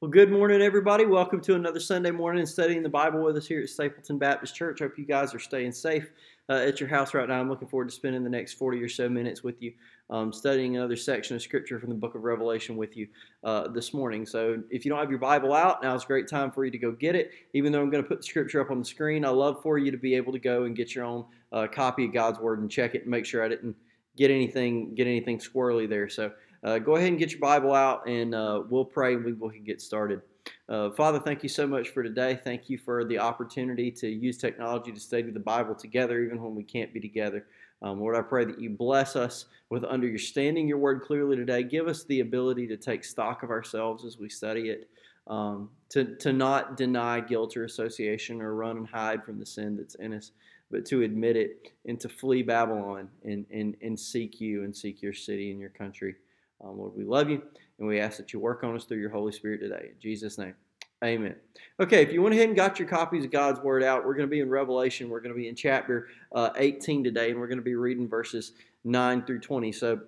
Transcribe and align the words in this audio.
Well, 0.00 0.10
good 0.10 0.32
morning, 0.32 0.62
everybody. 0.62 1.04
Welcome 1.04 1.42
to 1.42 1.56
another 1.56 1.78
Sunday 1.78 2.10
morning 2.10 2.46
studying 2.46 2.82
the 2.82 2.88
Bible 2.88 3.22
with 3.22 3.36
us 3.36 3.46
here 3.46 3.60
at 3.60 3.68
Stapleton 3.68 4.16
Baptist 4.16 4.54
Church. 4.54 4.78
Hope 4.78 4.96
you 4.96 5.04
guys 5.04 5.34
are 5.34 5.38
staying 5.38 5.72
safe 5.72 6.10
uh, 6.48 6.54
at 6.54 6.80
your 6.80 6.88
house 6.88 7.12
right 7.12 7.28
now. 7.28 7.38
I'm 7.38 7.50
looking 7.50 7.68
forward 7.68 7.90
to 7.90 7.94
spending 7.94 8.24
the 8.24 8.30
next 8.30 8.54
40 8.54 8.82
or 8.82 8.88
so 8.88 9.10
minutes 9.10 9.44
with 9.44 9.60
you, 9.60 9.74
um, 10.08 10.32
studying 10.32 10.78
another 10.78 10.96
section 10.96 11.36
of 11.36 11.42
Scripture 11.42 11.78
from 11.78 11.90
the 11.90 11.96
book 11.96 12.14
of 12.14 12.22
Revelation 12.22 12.78
with 12.78 12.96
you 12.96 13.08
uh, 13.44 13.68
this 13.68 13.92
morning. 13.92 14.24
So, 14.24 14.62
if 14.70 14.86
you 14.86 14.90
don't 14.90 15.00
have 15.00 15.10
your 15.10 15.18
Bible 15.18 15.52
out, 15.52 15.82
now 15.82 15.94
is 15.94 16.04
a 16.04 16.06
great 16.06 16.28
time 16.28 16.50
for 16.50 16.64
you 16.64 16.70
to 16.70 16.78
go 16.78 16.92
get 16.92 17.14
it. 17.14 17.32
Even 17.52 17.70
though 17.70 17.82
I'm 17.82 17.90
going 17.90 18.02
to 18.02 18.08
put 18.08 18.20
the 18.20 18.26
Scripture 18.26 18.62
up 18.62 18.70
on 18.70 18.78
the 18.78 18.86
screen, 18.86 19.22
I 19.26 19.28
love 19.28 19.60
for 19.62 19.76
you 19.76 19.90
to 19.90 19.98
be 19.98 20.14
able 20.14 20.32
to 20.32 20.38
go 20.38 20.62
and 20.62 20.74
get 20.74 20.94
your 20.94 21.04
own 21.04 21.26
uh, 21.52 21.66
copy 21.66 22.06
of 22.06 22.14
God's 22.14 22.38
Word 22.38 22.60
and 22.60 22.70
check 22.70 22.94
it 22.94 23.02
and 23.02 23.10
make 23.10 23.26
sure 23.26 23.44
I 23.44 23.48
didn't 23.48 23.76
get 24.16 24.30
anything 24.30 24.94
get 24.94 25.06
anything 25.06 25.38
squirrely 25.38 25.86
there. 25.86 26.08
So, 26.08 26.32
uh, 26.62 26.78
go 26.78 26.96
ahead 26.96 27.08
and 27.08 27.18
get 27.18 27.30
your 27.30 27.40
Bible 27.40 27.74
out, 27.74 28.06
and 28.06 28.34
uh, 28.34 28.62
we'll 28.68 28.84
pray 28.84 29.14
and 29.14 29.24
we 29.24 29.50
can 29.50 29.64
get 29.64 29.80
started. 29.80 30.20
Uh, 30.68 30.90
Father, 30.90 31.18
thank 31.18 31.42
you 31.42 31.48
so 31.48 31.66
much 31.66 31.88
for 31.88 32.02
today. 32.02 32.38
Thank 32.44 32.70
you 32.70 32.78
for 32.78 33.04
the 33.04 33.18
opportunity 33.18 33.90
to 33.90 34.08
use 34.08 34.38
technology 34.38 34.92
to 34.92 35.00
study 35.00 35.30
the 35.30 35.40
Bible 35.40 35.74
together, 35.74 36.20
even 36.22 36.40
when 36.40 36.54
we 36.54 36.62
can't 36.62 36.92
be 36.94 37.00
together. 37.00 37.46
Um, 37.82 38.00
Lord, 38.00 38.14
I 38.14 38.22
pray 38.22 38.44
that 38.44 38.60
you 38.60 38.70
bless 38.70 39.16
us 39.16 39.46
with 39.70 39.84
understanding 39.84 40.68
your 40.68 40.78
word 40.78 41.02
clearly 41.02 41.36
today. 41.36 41.62
Give 41.62 41.88
us 41.88 42.04
the 42.04 42.20
ability 42.20 42.66
to 42.68 42.76
take 42.76 43.04
stock 43.04 43.42
of 43.42 43.50
ourselves 43.50 44.04
as 44.04 44.18
we 44.18 44.28
study 44.28 44.68
it, 44.68 44.90
um, 45.26 45.70
to, 45.88 46.16
to 46.16 46.32
not 46.32 46.76
deny 46.76 47.20
guilt 47.20 47.56
or 47.56 47.64
association 47.64 48.42
or 48.42 48.54
run 48.54 48.76
and 48.76 48.86
hide 48.86 49.24
from 49.24 49.38
the 49.38 49.46
sin 49.46 49.76
that's 49.76 49.94
in 49.96 50.12
us, 50.12 50.32
but 50.70 50.84
to 50.86 51.02
admit 51.02 51.36
it 51.36 51.72
and 51.86 51.98
to 52.00 52.08
flee 52.08 52.42
Babylon 52.42 53.08
and, 53.24 53.46
and, 53.50 53.76
and 53.82 53.98
seek 53.98 54.40
you 54.40 54.62
and 54.64 54.76
seek 54.76 55.00
your 55.00 55.14
city 55.14 55.50
and 55.50 55.58
your 55.58 55.70
country. 55.70 56.16
Um, 56.62 56.78
Lord, 56.78 56.92
we 56.94 57.04
love 57.04 57.30
you, 57.30 57.42
and 57.78 57.88
we 57.88 58.00
ask 58.00 58.18
that 58.18 58.32
you 58.32 58.38
work 58.38 58.64
on 58.64 58.74
us 58.74 58.84
through 58.84 58.98
your 58.98 59.10
Holy 59.10 59.32
Spirit 59.32 59.60
today. 59.60 59.90
In 59.92 60.00
Jesus' 60.00 60.36
name, 60.36 60.54
amen. 61.02 61.34
Okay, 61.80 62.02
if 62.02 62.12
you 62.12 62.22
went 62.22 62.34
ahead 62.34 62.48
and 62.48 62.56
got 62.56 62.78
your 62.78 62.88
copies 62.88 63.24
of 63.24 63.30
God's 63.30 63.60
Word 63.60 63.82
out, 63.82 64.04
we're 64.04 64.14
going 64.14 64.28
to 64.28 64.30
be 64.30 64.40
in 64.40 64.50
Revelation. 64.50 65.08
We're 65.08 65.20
going 65.20 65.34
to 65.34 65.38
be 65.40 65.48
in 65.48 65.54
chapter 65.54 66.08
uh, 66.32 66.50
18 66.56 67.02
today, 67.02 67.30
and 67.30 67.40
we're 67.40 67.46
going 67.46 67.58
to 67.58 67.64
be 67.64 67.76
reading 67.76 68.08
verses 68.08 68.52
9 68.84 69.24
through 69.24 69.40
20. 69.40 69.72
So 69.72 70.00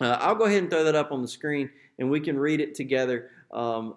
uh, 0.00 0.18
I'll 0.20 0.34
go 0.34 0.44
ahead 0.44 0.62
and 0.62 0.70
throw 0.70 0.82
that 0.84 0.96
up 0.96 1.12
on 1.12 1.22
the 1.22 1.28
screen, 1.28 1.70
and 1.98 2.10
we 2.10 2.20
can 2.20 2.38
read 2.38 2.60
it 2.60 2.74
together. 2.74 3.30
Um, 3.52 3.94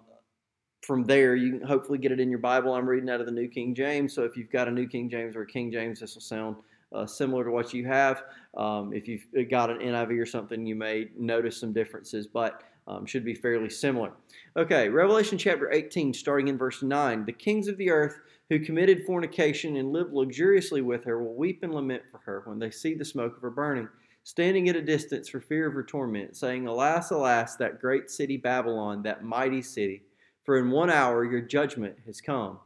from 0.82 1.04
there, 1.04 1.34
you 1.34 1.58
can 1.58 1.66
hopefully 1.66 1.98
get 1.98 2.12
it 2.12 2.20
in 2.20 2.30
your 2.30 2.38
Bible. 2.38 2.72
I'm 2.72 2.88
reading 2.88 3.10
out 3.10 3.20
of 3.20 3.26
the 3.26 3.32
New 3.32 3.48
King 3.48 3.74
James, 3.74 4.14
so 4.14 4.22
if 4.22 4.36
you've 4.36 4.50
got 4.50 4.68
a 4.68 4.70
New 4.70 4.86
King 4.86 5.10
James 5.10 5.34
or 5.36 5.42
a 5.42 5.46
King 5.46 5.70
James, 5.72 6.00
this 6.00 6.14
will 6.14 6.22
sound 6.22 6.56
uh, 6.92 7.06
similar 7.06 7.44
to 7.44 7.50
what 7.50 7.72
you 7.72 7.86
have. 7.86 8.24
Um, 8.56 8.92
if 8.92 9.06
you've 9.08 9.26
got 9.50 9.70
an 9.70 9.78
NIV 9.78 10.20
or 10.20 10.26
something, 10.26 10.66
you 10.66 10.74
may 10.74 11.08
notice 11.16 11.58
some 11.58 11.72
differences, 11.72 12.26
but 12.26 12.62
um, 12.86 13.06
should 13.06 13.24
be 13.24 13.34
fairly 13.34 13.70
similar. 13.70 14.12
Okay, 14.56 14.88
Revelation 14.88 15.38
chapter 15.38 15.70
18, 15.70 16.12
starting 16.12 16.48
in 16.48 16.58
verse 16.58 16.82
9. 16.82 17.24
The 17.24 17.32
kings 17.32 17.68
of 17.68 17.76
the 17.76 17.90
earth 17.90 18.20
who 18.48 18.58
committed 18.58 19.06
fornication 19.06 19.76
and 19.76 19.92
lived 19.92 20.12
luxuriously 20.12 20.82
with 20.82 21.04
her 21.04 21.22
will 21.22 21.34
weep 21.34 21.62
and 21.62 21.72
lament 21.72 22.02
for 22.10 22.18
her 22.18 22.42
when 22.46 22.58
they 22.58 22.70
see 22.70 22.94
the 22.94 23.04
smoke 23.04 23.36
of 23.36 23.42
her 23.42 23.50
burning, 23.50 23.88
standing 24.24 24.68
at 24.68 24.74
a 24.74 24.82
distance 24.82 25.28
for 25.28 25.40
fear 25.40 25.68
of 25.68 25.74
her 25.74 25.84
torment, 25.84 26.36
saying, 26.36 26.66
Alas, 26.66 27.12
alas, 27.12 27.54
that 27.56 27.80
great 27.80 28.10
city 28.10 28.36
Babylon, 28.36 29.02
that 29.02 29.22
mighty 29.22 29.62
city, 29.62 30.02
for 30.44 30.58
in 30.58 30.70
one 30.70 30.90
hour 30.90 31.24
your 31.24 31.42
judgment 31.42 31.96
has 32.06 32.20
come. 32.20 32.58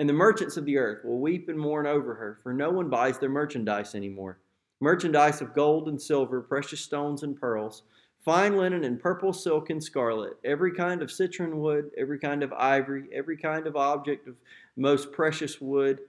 And 0.00 0.08
the 0.08 0.14
merchants 0.14 0.56
of 0.56 0.64
the 0.64 0.78
earth 0.78 1.04
will 1.04 1.18
weep 1.18 1.50
and 1.50 1.58
mourn 1.58 1.86
over 1.86 2.14
her, 2.14 2.38
for 2.42 2.54
no 2.54 2.70
one 2.70 2.88
buys 2.88 3.18
their 3.18 3.28
merchandise 3.28 3.94
anymore. 3.94 4.38
Merchandise 4.80 5.42
of 5.42 5.52
gold 5.52 5.88
and 5.88 6.00
silver, 6.00 6.40
precious 6.40 6.80
stones 6.80 7.22
and 7.22 7.38
pearls, 7.38 7.82
fine 8.24 8.56
linen 8.56 8.82
and 8.84 8.98
purple 8.98 9.34
silk 9.34 9.68
and 9.68 9.84
scarlet, 9.84 10.38
every 10.42 10.72
kind 10.72 11.02
of 11.02 11.12
citron 11.12 11.58
wood, 11.58 11.90
every 11.98 12.18
kind 12.18 12.42
of 12.42 12.50
ivory, 12.54 13.10
every 13.12 13.36
kind 13.36 13.66
of 13.66 13.76
object 13.76 14.26
of 14.26 14.36
most 14.74 15.12
precious 15.12 15.60
wood, 15.60 16.00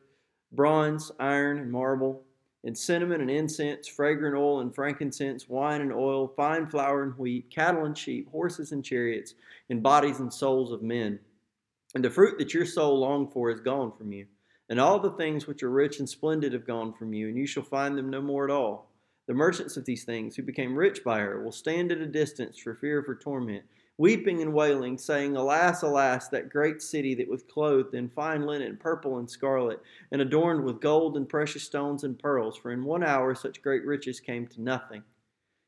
bronze, 0.53 1.12
iron, 1.19 1.59
and 1.59 1.69
marble, 1.69 2.24
and 2.63 2.78
cinnamon 2.78 3.19
and 3.19 3.30
incense, 3.30 3.90
fragrant 3.90 4.38
oil 4.38 4.62
and 4.62 4.74
frankincense, 4.74 5.50
wine 5.50 5.81
and 5.81 5.91
oil, 5.91 6.30
fine 6.38 6.66
flour 6.66 7.03
and 7.03 7.18
wheat, 7.18 7.50
cattle 7.50 7.84
and 7.84 7.97
sheep, 7.97 8.31
horses 8.31 8.72
and 8.72 8.85
chariots, 8.85 9.34
and 9.69 9.84
bodies 9.84 10.22
and 10.22 10.34
souls 10.34 10.72
of 10.72 10.81
men. 10.81 11.19
And 11.94 12.03
the 12.03 12.09
fruit 12.09 12.38
that 12.38 12.53
your 12.53 12.66
soul 12.66 13.00
longed 13.00 13.34
for 13.34 13.50
is 13.50 13.59
gone 13.59 13.91
from 13.91 14.13
you. 14.13 14.25
And 14.69 14.79
all 14.79 15.00
the 15.00 15.12
things 15.12 15.47
which 15.47 15.63
are 15.63 15.69
rich 15.69 16.00
and 16.00 16.07
splendid 16.07 16.53
have 16.53 16.66
gone 16.66 16.94
from 16.94 17.13
you, 17.13 17.28
and 17.28 17.38
you 17.38 17.46
shall 17.46 17.63
find 17.63 17.97
them 17.97 18.09
no 18.09 18.22
more 18.22 18.46
at 18.46 18.52
all. 18.52 18.90
The 19.28 19.34
merchants 19.34 19.75
of 19.75 19.84
these 19.84 20.06
things, 20.06 20.35
who 20.35 20.44
became 20.44 20.75
rich 20.75 21.03
by 21.03 21.19
her, 21.19 21.44
will 21.44 21.51
stand 21.51 21.91
at 21.91 22.00
a 22.00 22.06
distance 22.06 22.57
for 22.57 22.75
fear 22.75 23.00
of 23.00 23.06
her 23.07 23.16
torment, 23.16 23.66
weeping 23.97 24.41
and 24.41 24.53
wailing, 24.53 24.97
saying, 24.97 25.35
Alas, 25.35 25.81
alas, 25.81 26.30
that 26.30 26.50
great 26.50 26.81
city 26.81 27.13
that 27.16 27.28
was 27.28 27.44
clothed 27.44 27.94
in 27.94 28.09
fine 28.09 28.46
linen, 28.46 28.78
purple 28.78 29.19
and 29.19 29.30
scarlet, 29.30 29.81
and 30.12 30.22
adorned 30.22 30.63
with 30.63 30.80
gold 30.80 31.18
and 31.18 31.28
precious 31.28 31.63
stones 31.63 32.06
and 32.06 32.18
pearls, 32.18 32.56
for 32.57 32.72
in 32.72 32.85
one 32.85 33.03
hour 33.03 33.35
such 33.35 33.62
great 33.62 33.85
riches 33.85 34.22
came 34.22 34.47
to 34.47 34.62
nothing. 34.62 35.03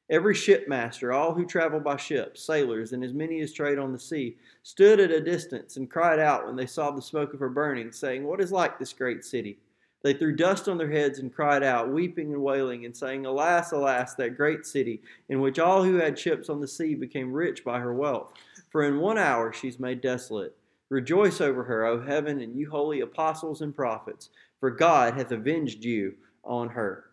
Every 0.10 0.36
shipmaster, 0.36 1.14
all 1.14 1.34
who 1.34 1.46
travel 1.46 1.80
by 1.80 1.96
ship, 1.96 2.38
sailors, 2.38 2.92
and 2.92 3.04
as 3.04 3.14
many 3.14 3.40
as 3.40 3.54
trade 3.54 3.80
on 3.80 3.94
the 3.94 4.00
sea, 4.00 4.38
stood 4.62 5.00
at 5.00 5.12
a 5.12 5.22
distance 5.22 5.78
and 5.78 5.90
cried 5.90 6.20
out 6.20 6.46
when 6.46 6.58
they 6.58 6.66
saw 6.66 6.92
the 6.92 7.02
smoke 7.02 7.34
of 7.34 7.40
her 7.40 7.50
burning, 7.50 7.92
saying, 7.92 8.26
What 8.26 8.42
is 8.42 8.52
like 8.52 8.78
this 8.78 8.92
great 8.92 9.24
city? 9.24 9.60
They 10.04 10.14
threw 10.14 10.36
dust 10.36 10.68
on 10.68 10.78
their 10.78 10.92
heads 10.92 11.20
and 11.20 11.34
cried 11.34 11.64
out, 11.64 11.90
weeping 11.90 12.34
and 12.34 12.44
wailing, 12.44 12.84
and 12.84 12.96
saying, 12.96 13.26
Alas, 13.26 13.72
alas, 13.72 14.16
that 14.16 14.36
great 14.36 14.66
city, 14.66 15.02
in 15.30 15.40
which 15.40 15.60
all 15.60 15.82
who 15.82 15.96
had 15.96 16.20
ships 16.20 16.50
on 16.50 16.60
the 16.60 16.68
sea 16.68 16.94
became 16.96 17.32
rich 17.32 17.64
by 17.64 17.80
her 17.80 17.94
wealth. 17.94 18.34
For 18.70 18.84
in 18.84 19.00
one 19.00 19.18
hour 19.18 19.54
she's 19.54 19.80
made 19.80 20.02
desolate. 20.02 20.54
Rejoice 20.90 21.40
over 21.40 21.64
her, 21.64 21.86
O 21.86 22.02
heaven, 22.02 22.42
and 22.42 22.56
you 22.56 22.70
holy 22.70 23.00
apostles 23.00 23.62
and 23.62 23.74
prophets, 23.74 24.30
for 24.60 24.70
God 24.70 25.14
hath 25.14 25.32
avenged 25.32 25.86
you 25.86 26.16
on 26.44 26.68
her. 26.70 27.06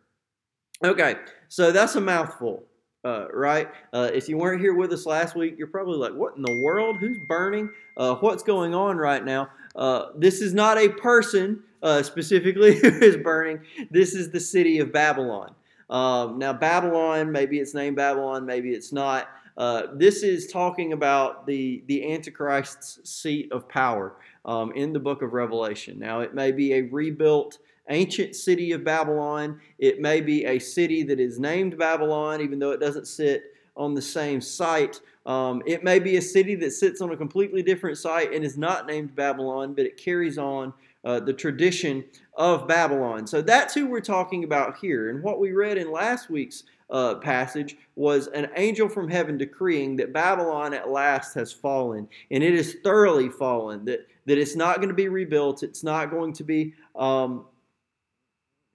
Okay, 0.82 1.16
so 1.48 1.70
that's 1.70 1.94
a 1.94 2.00
mouthful 2.00 2.64
uh, 3.04 3.26
right? 3.32 3.68
Uh, 3.92 4.10
if 4.12 4.28
you 4.28 4.36
weren't 4.36 4.60
here 4.60 4.74
with 4.74 4.92
us 4.92 5.06
last 5.06 5.34
week, 5.34 5.54
you're 5.58 5.66
probably 5.66 5.96
like, 5.96 6.12
what 6.12 6.36
in 6.36 6.42
the 6.42 6.60
world? 6.62 6.98
Who's 6.98 7.18
burning? 7.18 7.70
Uh, 7.96 8.16
what's 8.16 8.42
going 8.42 8.74
on 8.74 8.96
right 8.96 9.24
now? 9.24 9.48
Uh, 9.74 10.06
this 10.16 10.40
is 10.40 10.52
not 10.52 10.78
a 10.78 10.88
person 10.88 11.62
uh, 11.82 12.02
specifically 12.02 12.76
who 12.80 12.88
is 12.88 13.16
burning. 13.16 13.60
This 13.90 14.14
is 14.14 14.30
the 14.30 14.40
city 14.40 14.78
of 14.78 14.92
Babylon. 14.92 15.54
Um, 15.88 16.38
now, 16.38 16.52
Babylon, 16.52 17.32
maybe 17.32 17.58
it's 17.58 17.74
named 17.74 17.96
Babylon, 17.96 18.46
maybe 18.46 18.70
it's 18.70 18.92
not. 18.92 19.28
Uh, 19.56 19.88
this 19.94 20.22
is 20.22 20.46
talking 20.46 20.92
about 20.92 21.46
the, 21.46 21.82
the 21.86 22.12
Antichrist's 22.12 23.00
seat 23.10 23.50
of 23.50 23.68
power 23.68 24.16
um, 24.44 24.72
in 24.72 24.92
the 24.92 25.00
book 25.00 25.22
of 25.22 25.32
Revelation. 25.32 25.98
Now, 25.98 26.20
it 26.20 26.34
may 26.34 26.52
be 26.52 26.74
a 26.74 26.82
rebuilt 26.82 27.58
ancient 27.90 28.34
city 28.34 28.72
of 28.72 28.84
Babylon. 28.84 29.60
It 29.78 30.00
may 30.00 30.20
be 30.20 30.46
a 30.46 30.58
city 30.58 31.02
that 31.04 31.20
is 31.20 31.38
named 31.38 31.76
Babylon, 31.76 32.40
even 32.40 32.58
though 32.58 32.70
it 32.70 32.80
doesn't 32.80 33.06
sit 33.06 33.44
on 33.76 33.94
the 33.94 34.02
same 34.02 34.40
site. 34.40 35.00
Um, 35.26 35.62
it 35.66 35.84
may 35.84 35.98
be 35.98 36.16
a 36.16 36.22
city 36.22 36.54
that 36.56 36.72
sits 36.72 37.00
on 37.00 37.12
a 37.12 37.16
completely 37.16 37.62
different 37.62 37.98
site 37.98 38.32
and 38.32 38.44
is 38.44 38.56
not 38.56 38.86
named 38.86 39.14
Babylon, 39.14 39.74
but 39.74 39.86
it 39.86 39.96
carries 39.96 40.38
on 40.38 40.72
uh, 41.04 41.20
the 41.20 41.32
tradition 41.32 42.04
of 42.34 42.66
Babylon. 42.66 43.26
So 43.26 43.42
that's 43.42 43.74
who 43.74 43.86
we're 43.86 44.00
talking 44.00 44.44
about 44.44 44.76
here. 44.76 45.10
And 45.10 45.22
what 45.22 45.40
we 45.40 45.52
read 45.52 45.78
in 45.78 45.90
last 45.90 46.30
week's 46.30 46.64
uh, 46.90 47.16
passage 47.16 47.76
was 47.94 48.26
an 48.28 48.50
angel 48.56 48.88
from 48.88 49.08
heaven 49.08 49.38
decreeing 49.38 49.96
that 49.96 50.12
Babylon 50.12 50.74
at 50.74 50.90
last 50.90 51.34
has 51.34 51.52
fallen, 51.52 52.08
and 52.30 52.42
it 52.42 52.54
is 52.54 52.78
thoroughly 52.82 53.28
fallen. 53.28 53.84
That 53.84 54.06
that 54.26 54.38
it's 54.38 54.56
not 54.56 54.76
going 54.76 54.88
to 54.88 54.94
be 54.94 55.08
rebuilt. 55.08 55.62
It's 55.62 55.82
not 55.82 56.10
going 56.10 56.32
to 56.34 56.44
be 56.44 56.74
um, 56.96 57.46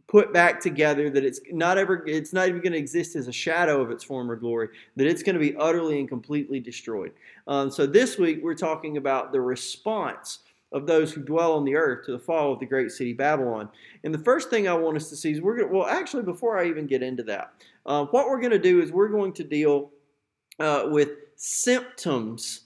put 0.08 0.32
back 0.32 0.60
together 0.60 1.10
that 1.10 1.26
it's 1.26 1.40
not 1.52 1.78
ever 1.78 2.04
it's 2.06 2.34
not 2.34 2.48
even 2.48 2.62
going 2.62 2.74
to 2.74 2.78
exist 2.78 3.16
as 3.16 3.28
a 3.28 3.32
shadow 3.32 3.82
of 3.82 3.92
its 3.92 4.04
former 4.04 4.36
glory 4.36 4.70
that 4.96 5.08
it's 5.08 5.24
going 5.24 5.34
to 5.34 5.40
be 5.40 5.56
utterly 5.56 6.00
and 6.00 6.08
completely 6.08 6.60
destroyed. 6.60 7.12
Um, 7.48 7.72
so 7.72 7.86
this 7.86 8.18
week 8.18 8.40
we're 8.44 8.54
talking 8.54 8.98
about 8.98 9.32
the 9.32 9.42
response 9.42 10.40
of 10.72 10.88
those 10.88 11.14
who 11.14 11.22
dwell 11.22 11.54
on 11.54 11.64
the 11.64 11.76
earth 11.76 12.06
to 12.06 12.12
the 12.12 12.20
fall 12.20 12.54
of 12.54 12.60
the 12.60 12.66
great 12.66 12.92
city 12.92 13.14
babylon. 13.14 13.70
And 14.04 14.14
the 14.14 14.20
first 14.20 14.50
thing 14.50 14.68
i 14.68 14.74
want 14.74 14.98
us 14.98 15.10
to 15.10 15.16
see 15.16 15.32
is 15.32 15.42
we're 15.42 15.58
going 15.58 15.70
to 15.70 15.76
well 15.76 15.88
actually 15.88 16.24
before 16.24 16.58
i 16.58 16.66
even 16.66 16.88
get 16.88 17.04
into 17.04 17.24
that 17.24 17.54
uh, 17.86 18.06
what 18.06 18.28
we're 18.28 18.40
going 18.40 18.52
to 18.52 18.60
do 18.60 18.82
is 18.82 18.92
we're 18.92 19.10
going 19.10 19.34
to 19.34 19.44
deal 19.44 19.92
uh, 20.60 20.84
with 20.86 21.10
symptoms 21.36 22.62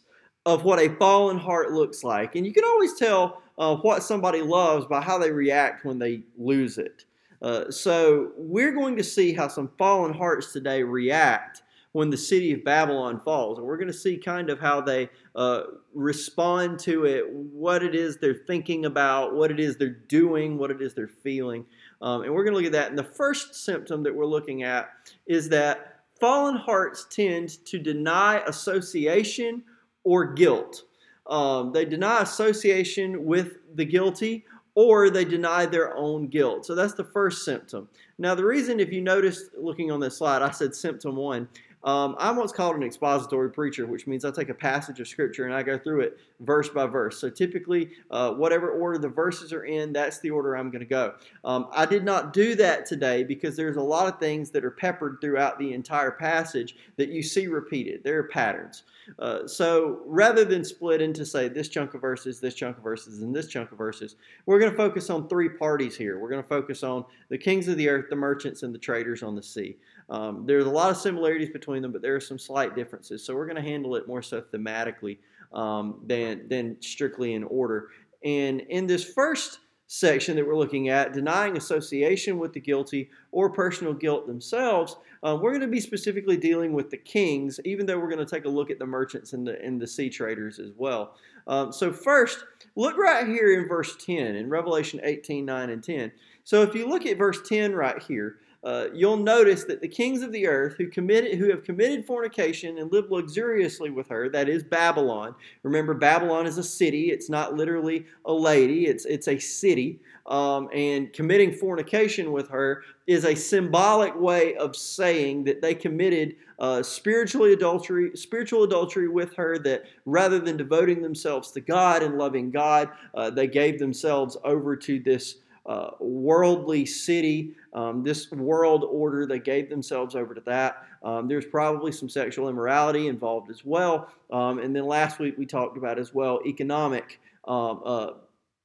of 0.45 0.63
what 0.63 0.79
a 0.79 0.89
fallen 0.95 1.37
heart 1.37 1.71
looks 1.71 2.03
like. 2.03 2.35
And 2.35 2.45
you 2.45 2.53
can 2.53 2.63
always 2.63 2.95
tell 2.95 3.41
uh, 3.57 3.75
what 3.77 4.03
somebody 4.03 4.41
loves 4.41 4.85
by 4.85 5.01
how 5.01 5.17
they 5.17 5.31
react 5.31 5.85
when 5.85 5.99
they 5.99 6.21
lose 6.37 6.77
it 6.77 7.05
uh, 7.41 7.71
so 7.71 8.31
we're 8.37 8.73
going 8.73 8.97
to 8.97 9.03
see 9.03 9.33
how 9.33 9.47
some 9.47 9.71
fallen 9.77 10.13
hearts 10.13 10.51
today 10.51 10.83
react 10.83 11.61
when 11.91 12.09
the 12.09 12.17
city 12.17 12.53
of 12.53 12.63
Babylon 12.63 13.19
falls. 13.23 13.57
And 13.57 13.65
we're 13.65 13.77
going 13.77 13.87
to 13.87 13.93
see 13.93 14.17
kind 14.17 14.49
of 14.49 14.59
how 14.59 14.81
they 14.81 15.09
uh, 15.35 15.63
respond 15.93 16.79
to 16.79 17.05
it, 17.05 17.25
what 17.31 17.81
it 17.81 17.95
is 17.95 18.17
they're 18.17 18.43
thinking 18.45 18.85
about, 18.85 19.35
what 19.35 19.51
it 19.51 19.59
is 19.59 19.77
they're 19.77 19.89
doing, 19.89 20.57
what 20.57 20.69
it 20.69 20.81
is 20.81 20.93
they're 20.93 21.07
feeling. 21.07 21.65
Um, 22.01 22.21
and 22.23 22.33
we're 22.33 22.43
going 22.43 22.53
to 22.53 22.57
look 22.57 22.65
at 22.67 22.73
that. 22.73 22.89
And 22.89 22.97
the 22.97 23.03
first 23.03 23.55
symptom 23.55 24.03
that 24.03 24.15
we're 24.15 24.25
looking 24.25 24.63
at 24.63 24.89
is 25.25 25.49
that 25.49 26.01
fallen 26.19 26.55
hearts 26.55 27.07
tend 27.09 27.65
to 27.65 27.79
deny 27.79 28.43
association 28.45 29.63
or 30.03 30.33
guilt. 30.33 30.83
Um, 31.25 31.71
they 31.73 31.85
deny 31.85 32.21
association 32.21 33.25
with 33.25 33.57
the 33.75 33.85
guilty 33.85 34.45
or 34.75 35.09
they 35.09 35.25
deny 35.25 35.65
their 35.65 35.95
own 35.95 36.27
guilt. 36.27 36.65
So 36.65 36.75
that's 36.75 36.93
the 36.93 37.03
first 37.03 37.43
symptom. 37.43 37.89
Now, 38.17 38.35
the 38.35 38.45
reason, 38.45 38.79
if 38.79 38.91
you 38.91 39.01
noticed 39.01 39.51
looking 39.57 39.91
on 39.91 39.99
this 39.99 40.17
slide, 40.17 40.41
I 40.41 40.51
said 40.51 40.75
symptom 40.75 41.15
one. 41.15 41.47
Um, 41.83 42.15
I'm 42.19 42.35
what's 42.35 42.51
called 42.51 42.75
an 42.75 42.83
expository 42.83 43.51
preacher, 43.51 43.85
which 43.85 44.05
means 44.05 44.25
I 44.25 44.31
take 44.31 44.49
a 44.49 44.53
passage 44.53 44.99
of 44.99 45.07
scripture 45.07 45.45
and 45.45 45.53
I 45.53 45.63
go 45.63 45.77
through 45.77 46.01
it 46.01 46.17
verse 46.41 46.69
by 46.69 46.85
verse. 46.85 47.19
So 47.19 47.29
typically, 47.29 47.91
uh, 48.11 48.33
whatever 48.33 48.71
order 48.71 48.97
the 48.97 49.09
verses 49.09 49.53
are 49.53 49.63
in, 49.63 49.93
that's 49.93 50.19
the 50.19 50.29
order 50.29 50.55
I'm 50.55 50.71
going 50.71 50.81
to 50.81 50.85
go. 50.85 51.13
Um, 51.45 51.67
I 51.71 51.85
did 51.85 52.03
not 52.03 52.33
do 52.33 52.55
that 52.55 52.85
today 52.85 53.23
because 53.23 53.55
there's 53.55 53.77
a 53.77 53.81
lot 53.81 54.11
of 54.11 54.19
things 54.19 54.49
that 54.51 54.65
are 54.65 54.71
peppered 54.71 55.19
throughout 55.21 55.57
the 55.57 55.73
entire 55.73 56.11
passage 56.11 56.75
that 56.97 57.09
you 57.09 57.23
see 57.23 57.47
repeated. 57.47 58.03
There 58.03 58.19
are 58.19 58.23
patterns. 58.23 58.83
Uh, 59.17 59.47
so 59.47 60.01
rather 60.05 60.45
than 60.45 60.63
split 60.63 61.01
into, 61.01 61.25
say, 61.25 61.47
this 61.47 61.67
chunk 61.67 61.93
of 61.93 62.01
verses, 62.01 62.39
this 62.39 62.53
chunk 62.53 62.77
of 62.77 62.83
verses, 62.83 63.21
and 63.21 63.35
this 63.35 63.47
chunk 63.47 63.71
of 63.71 63.77
verses, 63.77 64.15
we're 64.45 64.59
going 64.59 64.71
to 64.71 64.77
focus 64.77 65.09
on 65.09 65.27
three 65.27 65.49
parties 65.49 65.95
here. 65.95 66.19
We're 66.19 66.29
going 66.29 66.43
to 66.43 66.47
focus 66.47 66.83
on 66.83 67.05
the 67.29 67.37
kings 67.37 67.67
of 67.67 67.77
the 67.77 67.89
earth, 67.89 68.05
the 68.09 68.15
merchants, 68.15 68.63
and 68.63 68.73
the 68.73 68.79
traders 68.79 69.23
on 69.23 69.35
the 69.35 69.43
sea. 69.43 69.77
Um, 70.09 70.45
there's 70.45 70.65
a 70.65 70.69
lot 70.69 70.89
of 70.89 70.97
similarities 70.97 71.49
between 71.49 71.81
them, 71.81 71.91
but 71.91 72.01
there 72.01 72.15
are 72.15 72.21
some 72.21 72.39
slight 72.39 72.75
differences. 72.75 73.23
So 73.23 73.35
we're 73.35 73.45
going 73.45 73.63
to 73.63 73.69
handle 73.69 73.95
it 73.95 74.07
more 74.07 74.21
so 74.21 74.41
thematically 74.41 75.19
um, 75.53 76.01
than, 76.05 76.47
than 76.49 76.81
strictly 76.81 77.33
in 77.33 77.43
order. 77.43 77.89
And 78.23 78.61
in 78.61 78.87
this 78.87 79.03
first 79.03 79.59
section 79.91 80.35
that 80.35 80.45
we're 80.45 80.55
looking 80.55 80.89
at, 80.89 81.13
denying 81.13 81.57
association 81.57 82.37
with 82.37 82.53
the 82.53 82.59
guilty 82.59 83.09
or 83.31 83.49
personal 83.49 83.93
guilt 83.93 84.27
themselves, 84.27 84.95
uh, 85.23 85.37
we're 85.39 85.49
going 85.49 85.61
to 85.61 85.67
be 85.67 85.79
specifically 85.79 86.37
dealing 86.37 86.73
with 86.73 86.91
the 86.91 86.97
kings, 86.97 87.59
even 87.65 87.85
though 87.85 87.97
we're 87.97 88.09
going 88.09 88.23
to 88.23 88.25
take 88.25 88.45
a 88.45 88.49
look 88.49 88.69
at 88.69 88.77
the 88.77 88.85
merchants 88.85 89.33
and 89.33 89.47
the, 89.47 89.59
and 89.63 89.81
the 89.81 89.87
sea 89.87 90.09
traders 90.09 90.59
as 90.59 90.71
well. 90.77 91.15
Um, 91.47 91.71
so, 91.71 91.91
first, 91.91 92.45
look 92.75 92.97
right 92.97 93.25
here 93.27 93.59
in 93.59 93.67
verse 93.67 93.95
10 94.05 94.35
in 94.35 94.49
Revelation 94.49 95.01
18 95.03 95.43
9 95.43 95.69
and 95.71 95.83
10. 95.83 96.11
So, 96.43 96.61
if 96.61 96.75
you 96.75 96.87
look 96.87 97.07
at 97.07 97.17
verse 97.17 97.39
10 97.47 97.73
right 97.73 98.01
here, 98.03 98.37
uh, 98.63 98.87
you'll 98.93 99.17
notice 99.17 99.63
that 99.63 99.81
the 99.81 99.87
kings 99.87 100.21
of 100.21 100.33
the 100.33 100.45
earth 100.45 100.75
who 100.77 100.87
committed 100.87 101.37
who 101.37 101.49
have 101.49 101.63
committed 101.63 102.05
fornication 102.05 102.77
and 102.77 102.91
lived 102.91 103.09
luxuriously 103.09 103.89
with 103.89 104.09
her 104.09 104.27
that 104.29 104.49
is 104.49 104.63
babylon. 104.63 105.33
Remember 105.63 105.93
babylon 105.93 106.45
is 106.45 106.57
a 106.57 106.63
city. 106.63 107.09
It's 107.09 107.29
not 107.29 107.55
literally 107.55 108.05
a 108.25 108.33
lady. 108.33 108.87
It's 108.87 109.05
it's 109.05 109.29
a 109.29 109.39
city. 109.39 110.01
Um, 110.25 110.69
and 110.73 111.11
committing 111.13 111.53
fornication 111.53 112.33
with 112.33 112.49
her 112.49 112.83
is 113.07 113.25
a 113.25 113.33
symbolic 113.33 114.13
way 114.19 114.55
of 114.55 114.75
saying 114.75 115.45
that 115.45 115.61
they 115.61 115.73
committed 115.73 116.35
uh, 116.59 116.83
spiritually 116.83 117.53
adultery 117.53 118.11
spiritual 118.15 118.63
adultery 118.63 119.07
with 119.07 119.33
her 119.35 119.57
that 119.59 119.85
rather 120.05 120.37
than 120.37 120.57
devoting 120.57 121.01
themselves 121.01 121.51
to 121.51 121.61
god 121.61 122.03
and 122.03 122.17
loving 122.17 122.51
god 122.51 122.89
uh, 123.15 123.29
they 123.29 123.47
gave 123.47 123.79
themselves 123.79 124.35
over 124.43 124.75
to 124.75 124.99
this 124.99 125.37
uh, 125.69 125.91
worldly 125.99 126.83
city, 126.83 127.53
um, 127.73 128.03
this 128.03 128.31
world 128.31 128.83
order. 128.83 129.27
They 129.27 129.37
gave 129.37 129.69
themselves 129.69 130.15
over 130.15 130.33
to 130.33 130.41
that. 130.41 130.83
Um, 131.03 131.27
there's 131.27 131.45
probably 131.45 131.91
some 131.91 132.09
sexual 132.09 132.49
immorality 132.49 133.07
involved 133.07 133.51
as 133.51 133.63
well. 133.63 134.09
Um, 134.31 134.57
and 134.57 134.75
then 134.75 134.85
last 134.85 135.19
week 135.19 135.37
we 135.37 135.45
talked 135.45 135.77
about 135.77 135.99
as 135.99 136.11
well 136.11 136.39
economic 136.43 137.19
um, 137.47 137.81
uh, 137.85 138.09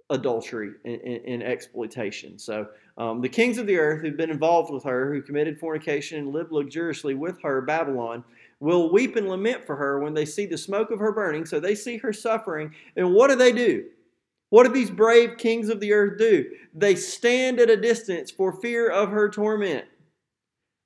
adultery 0.08 0.72
and, 0.86 1.00
and, 1.02 1.24
and, 1.26 1.42
exploitation. 1.42 2.38
So 2.38 2.68
um, 2.96 3.20
the 3.20 3.28
kings 3.28 3.58
of 3.58 3.66
the 3.66 3.76
earth 3.76 4.00
who've 4.00 4.16
been 4.16 4.30
involved 4.30 4.72
with 4.72 4.84
her, 4.84 5.12
who 5.12 5.20
committed 5.20 5.58
fornication 5.58 6.18
and 6.18 6.32
lived 6.32 6.52
luxuriously 6.52 7.14
with 7.14 7.40
her, 7.42 7.60
Babylon, 7.60 8.24
will 8.60 8.90
weep 8.90 9.16
and 9.16 9.28
lament 9.28 9.66
for 9.66 9.76
her 9.76 10.00
when 10.00 10.14
they 10.14 10.24
see 10.24 10.46
the 10.46 10.56
smoke 10.56 10.90
of 10.90 10.98
her 11.00 11.12
burning. 11.12 11.44
So 11.44 11.60
they 11.60 11.74
see 11.74 11.98
her 11.98 12.14
suffering. 12.14 12.74
And 12.96 13.12
what 13.12 13.28
do 13.28 13.36
they 13.36 13.52
do? 13.52 13.84
What 14.50 14.66
do 14.66 14.72
these 14.72 14.90
brave 14.90 15.36
kings 15.36 15.68
of 15.68 15.80
the 15.80 15.92
earth 15.92 16.18
do? 16.18 16.46
They 16.74 16.94
stand 16.94 17.60
at 17.60 17.70
a 17.70 17.76
distance 17.76 18.30
for 18.30 18.60
fear 18.60 18.88
of 18.90 19.10
her 19.10 19.28
torment. 19.28 19.86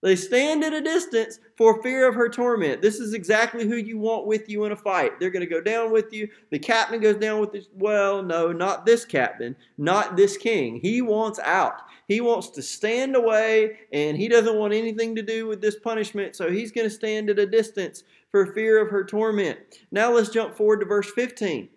They 0.00 0.14
stand 0.14 0.62
at 0.62 0.72
a 0.72 0.80
distance 0.80 1.40
for 1.56 1.82
fear 1.82 2.08
of 2.08 2.14
her 2.14 2.28
torment. 2.28 2.80
This 2.80 3.00
is 3.00 3.14
exactly 3.14 3.66
who 3.66 3.74
you 3.74 3.98
want 3.98 4.26
with 4.26 4.48
you 4.48 4.64
in 4.64 4.70
a 4.70 4.76
fight. 4.76 5.18
They're 5.18 5.30
going 5.30 5.44
to 5.44 5.52
go 5.52 5.60
down 5.60 5.90
with 5.90 6.12
you. 6.12 6.28
The 6.50 6.58
captain 6.58 7.00
goes 7.00 7.16
down 7.16 7.40
with 7.40 7.50
this. 7.50 7.66
Well, 7.74 8.22
no, 8.22 8.52
not 8.52 8.86
this 8.86 9.04
captain, 9.04 9.56
not 9.76 10.16
this 10.16 10.36
king. 10.36 10.78
He 10.80 11.02
wants 11.02 11.40
out. 11.40 11.82
He 12.06 12.20
wants 12.20 12.50
to 12.50 12.62
stand 12.62 13.16
away 13.16 13.78
and 13.92 14.16
he 14.16 14.28
doesn't 14.28 14.56
want 14.56 14.72
anything 14.72 15.16
to 15.16 15.22
do 15.22 15.48
with 15.48 15.60
this 15.60 15.78
punishment. 15.80 16.36
So 16.36 16.48
he's 16.48 16.70
going 16.70 16.86
to 16.86 16.94
stand 16.94 17.28
at 17.28 17.40
a 17.40 17.46
distance 17.46 18.04
for 18.30 18.54
fear 18.54 18.80
of 18.80 18.90
her 18.90 19.04
torment. 19.04 19.58
Now 19.90 20.12
let's 20.12 20.30
jump 20.30 20.56
forward 20.56 20.78
to 20.80 20.86
verse 20.86 21.10
15. 21.10 21.68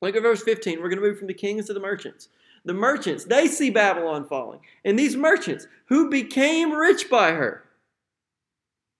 Look 0.00 0.16
at 0.16 0.22
verse 0.22 0.42
15. 0.42 0.80
We're 0.80 0.88
going 0.88 1.00
to 1.00 1.08
move 1.08 1.18
from 1.18 1.26
the 1.26 1.34
kings 1.34 1.66
to 1.66 1.74
the 1.74 1.80
merchants. 1.80 2.28
The 2.64 2.74
merchants, 2.74 3.24
they 3.24 3.46
see 3.46 3.70
Babylon 3.70 4.26
falling. 4.26 4.60
And 4.84 4.98
these 4.98 5.16
merchants 5.16 5.66
who 5.86 6.10
became 6.10 6.72
rich 6.72 7.08
by 7.10 7.32
her, 7.32 7.64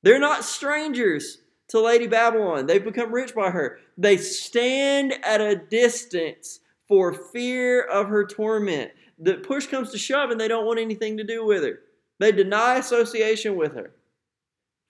they're 0.03 0.19
not 0.19 0.45
strangers 0.45 1.39
to 1.69 1.81
Lady 1.81 2.07
Babylon. 2.07 2.67
They've 2.67 2.83
become 2.83 3.13
rich 3.13 3.35
by 3.35 3.51
her. 3.51 3.79
They 3.97 4.17
stand 4.17 5.15
at 5.25 5.41
a 5.41 5.57
distance 5.57 6.61
for 6.87 7.13
fear 7.13 7.83
of 7.83 8.09
her 8.09 8.27
torment. 8.27 8.93
The 9.19 9.35
push 9.35 9.67
comes 9.67 9.91
to 9.91 9.99
shove 9.99 10.31
and 10.31 10.41
they 10.41 10.49
don't 10.49 10.67
want 10.67 10.81
anything 10.81 11.17
to 11.19 11.25
do 11.25 11.45
with 11.45 11.63
her. 11.63 11.81
They 12.21 12.33
deny 12.33 12.77
association 12.77 13.57
with 13.57 13.75
her. 13.75 13.93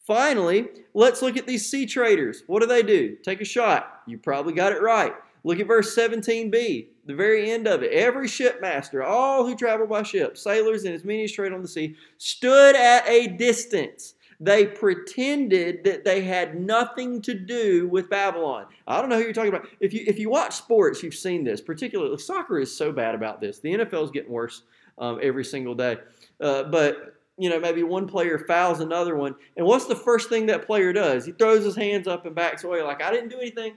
Finally, 0.06 0.69
let's 0.94 1.20
look 1.20 1.37
at 1.37 1.46
these 1.46 1.69
sea 1.69 1.84
traders. 1.84 2.43
What 2.46 2.61
do 2.61 2.66
they 2.66 2.82
do? 2.82 3.16
Take 3.22 3.40
a 3.40 3.44
shot. 3.44 4.02
You 4.06 4.16
probably 4.19 4.54
got 4.54 4.72
it 4.72 4.81
right. 4.81 5.14
Look 5.48 5.60
at 5.60 5.66
verse 5.66 5.96
17b, 5.96 6.88
the 7.06 7.14
very 7.14 7.50
end 7.50 7.66
of 7.66 7.82
it. 7.82 7.90
Every 7.90 8.28
shipmaster, 8.28 9.02
all 9.02 9.46
who 9.46 9.56
travel 9.56 9.86
by 9.86 10.02
ship, 10.02 10.36
sailors 10.36 10.84
and 10.84 10.94
as 10.94 11.04
many 11.04 11.24
as 11.24 11.32
trade 11.32 11.54
on 11.54 11.62
the 11.62 11.68
sea, 11.68 11.96
stood 12.18 12.76
at 12.76 13.08
a 13.08 13.28
distance. 13.28 14.12
They 14.40 14.66
pretended 14.66 15.84
that 15.84 16.04
they 16.04 16.20
had 16.20 16.60
nothing 16.60 17.22
to 17.22 17.32
do 17.32 17.88
with 17.88 18.10
Babylon. 18.10 18.66
I 18.86 19.00
don't 19.00 19.08
know 19.08 19.16
who 19.16 19.22
you're 19.22 19.32
talking 19.32 19.48
about. 19.48 19.66
If 19.80 19.94
you 19.94 20.04
if 20.06 20.18
you 20.18 20.28
watch 20.28 20.54
sports, 20.54 21.02
you've 21.02 21.14
seen 21.14 21.44
this. 21.44 21.62
Particularly, 21.62 22.18
soccer 22.18 22.58
is 22.58 22.76
so 22.76 22.92
bad 22.92 23.14
about 23.14 23.40
this. 23.40 23.58
The 23.58 23.72
NFL 23.72 24.04
is 24.04 24.10
getting 24.10 24.30
worse 24.30 24.64
um, 24.98 25.18
every 25.22 25.46
single 25.46 25.74
day. 25.74 25.96
Uh, 26.42 26.64
but 26.64 27.14
you 27.38 27.48
know, 27.48 27.58
maybe 27.58 27.82
one 27.84 28.06
player 28.06 28.38
fouls 28.38 28.80
another 28.80 29.16
one, 29.16 29.34
and 29.56 29.64
what's 29.64 29.86
the 29.86 29.96
first 29.96 30.28
thing 30.28 30.44
that 30.44 30.66
player 30.66 30.92
does? 30.92 31.24
He 31.24 31.32
throws 31.32 31.64
his 31.64 31.74
hands 31.74 32.06
up 32.06 32.26
and 32.26 32.34
backs 32.34 32.64
away, 32.64 32.82
like 32.82 33.02
I 33.02 33.10
didn't 33.10 33.30
do 33.30 33.38
anything. 33.38 33.76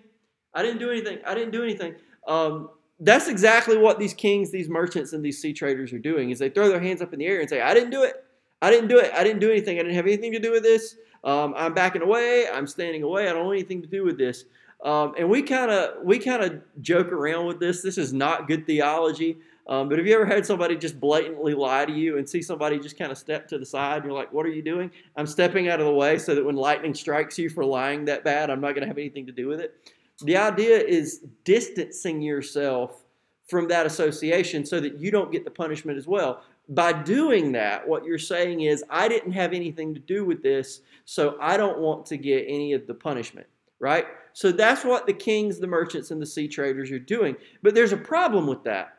I 0.54 0.62
didn't 0.64 0.80
do 0.80 0.90
anything. 0.90 1.20
I 1.26 1.34
didn't 1.34 1.52
do 1.52 1.64
anything. 1.64 1.96
Um, 2.28 2.70
that's 3.00 3.28
exactly 3.28 3.78
what 3.78 4.00
these 4.00 4.14
kings, 4.14 4.52
these 4.52 4.70
merchants, 4.70 5.14
and 5.14 5.26
these 5.26 5.42
sea 5.42 5.54
traders 5.54 5.92
are 5.92 6.00
doing. 6.00 6.30
Is 6.30 6.40
they 6.40 6.50
throw 6.50 6.70
their 6.70 6.80
hands 6.80 7.02
up 7.02 7.14
in 7.14 7.20
the 7.20 7.26
air 7.26 7.40
and 7.40 7.50
say, 7.50 7.62
"I 7.62 7.74
didn't 7.74 7.90
do 7.90 8.04
it. 8.04 8.24
I 8.62 8.70
didn't 8.70 8.90
do 8.90 9.00
it. 9.00 9.12
I 9.14 9.24
didn't 9.24 9.40
do 9.40 9.50
anything. 9.50 9.80
I 9.80 9.82
didn't 9.82 9.96
have 9.96 10.06
anything 10.06 10.32
to 10.34 10.40
do 10.40 10.52
with 10.52 10.64
this. 10.64 10.96
Um, 11.24 11.54
I'm 11.58 11.74
backing 11.74 12.02
away. 12.02 12.48
I'm 12.52 12.68
standing 12.68 13.04
away. 13.04 13.28
I 13.28 13.34
don't 13.34 13.46
want 13.46 13.58
anything 13.58 13.82
to 13.82 13.88
do 13.88 14.04
with 14.04 14.18
this." 14.18 14.46
Um, 14.84 15.14
and 15.18 15.30
we 15.30 15.42
kind 15.44 15.72
of 15.72 16.04
we 16.04 16.20
kind 16.20 16.44
of 16.44 16.62
joke 16.82 17.12
around 17.12 17.46
with 17.46 17.60
this. 17.60 17.82
This 17.82 17.98
is 17.98 18.14
not 18.14 18.48
good 18.48 18.66
theology. 18.66 19.38
Um, 19.68 19.88
but 19.90 20.00
have 20.00 20.08
you 20.08 20.16
ever 20.16 20.26
had 20.26 20.46
somebody 20.46 20.76
just 20.76 21.00
blatantly 21.00 21.54
lie 21.54 21.86
to 21.86 21.94
you 21.94 22.18
and 22.18 22.28
see 22.28 22.42
somebody 22.42 22.80
just 22.80 22.98
kind 22.98 23.12
of 23.12 23.18
step 23.18 23.48
to 23.50 23.58
the 23.58 23.66
side 23.66 23.98
and 23.98 24.06
you're 24.06 24.14
like, 24.14 24.34
what 24.34 24.46
are 24.46 24.50
you 24.50 24.64
doing? 24.64 24.92
I'm 25.16 25.28
stepping 25.28 25.70
out 25.70 25.80
of 25.80 25.86
the 25.86 25.94
way 25.94 26.18
so 26.18 26.34
that 26.34 26.44
when 26.44 26.56
lightning 26.56 26.94
strikes 26.94 27.38
you 27.38 27.50
for 27.50 27.64
lying 27.64 28.04
that 28.06 28.24
bad, 28.24 28.50
I'm 28.50 28.60
not 28.60 28.72
going 28.72 28.82
to 28.82 28.88
have 28.88 28.98
anything 28.98 29.28
to 29.28 29.32
do 29.32 29.48
with 29.48 29.60
it. 29.60 29.76
The 30.22 30.38
idea 30.38 30.78
is 30.78 31.26
distancing 31.44 32.22
yourself 32.22 33.04
from 33.48 33.68
that 33.68 33.86
association 33.86 34.66
so 34.66 34.80
that 34.80 34.98
you 34.98 35.12
don't 35.12 35.32
get 35.32 35.44
the 35.44 35.52
punishment 35.52 35.98
as 35.98 36.08
well. 36.08 36.42
By 36.70 36.94
doing 36.94 37.52
that, 37.52 37.86
what 37.88 38.06
you're 38.06 38.18
saying 38.18 38.62
is, 38.62 38.84
I 38.90 39.08
didn't 39.08 39.34
have 39.34 39.52
anything 39.52 39.94
to 39.94 40.00
do 40.00 40.24
with 40.24 40.42
this, 40.42 40.82
so 41.06 41.38
I 41.42 41.58
don't 41.58 41.80
want 41.80 42.06
to 42.08 42.18
get 42.18 42.46
any 42.48 42.72
of 42.72 42.88
the 42.88 42.94
punishment, 42.94 43.48
right? 43.80 44.06
So 44.34 44.52
that's 44.52 44.86
what 44.86 45.06
the 45.06 45.14
kings, 45.14 45.60
the 45.60 45.68
merchants, 45.68 46.12
and 46.12 46.22
the 46.22 46.26
sea 46.26 46.48
traders 46.48 46.92
are 46.92 47.00
doing. 47.00 47.36
But 47.62 47.76
there's 47.76 47.92
a 47.92 47.98
problem 47.98 48.48
with 48.48 48.64
that. 48.64 48.98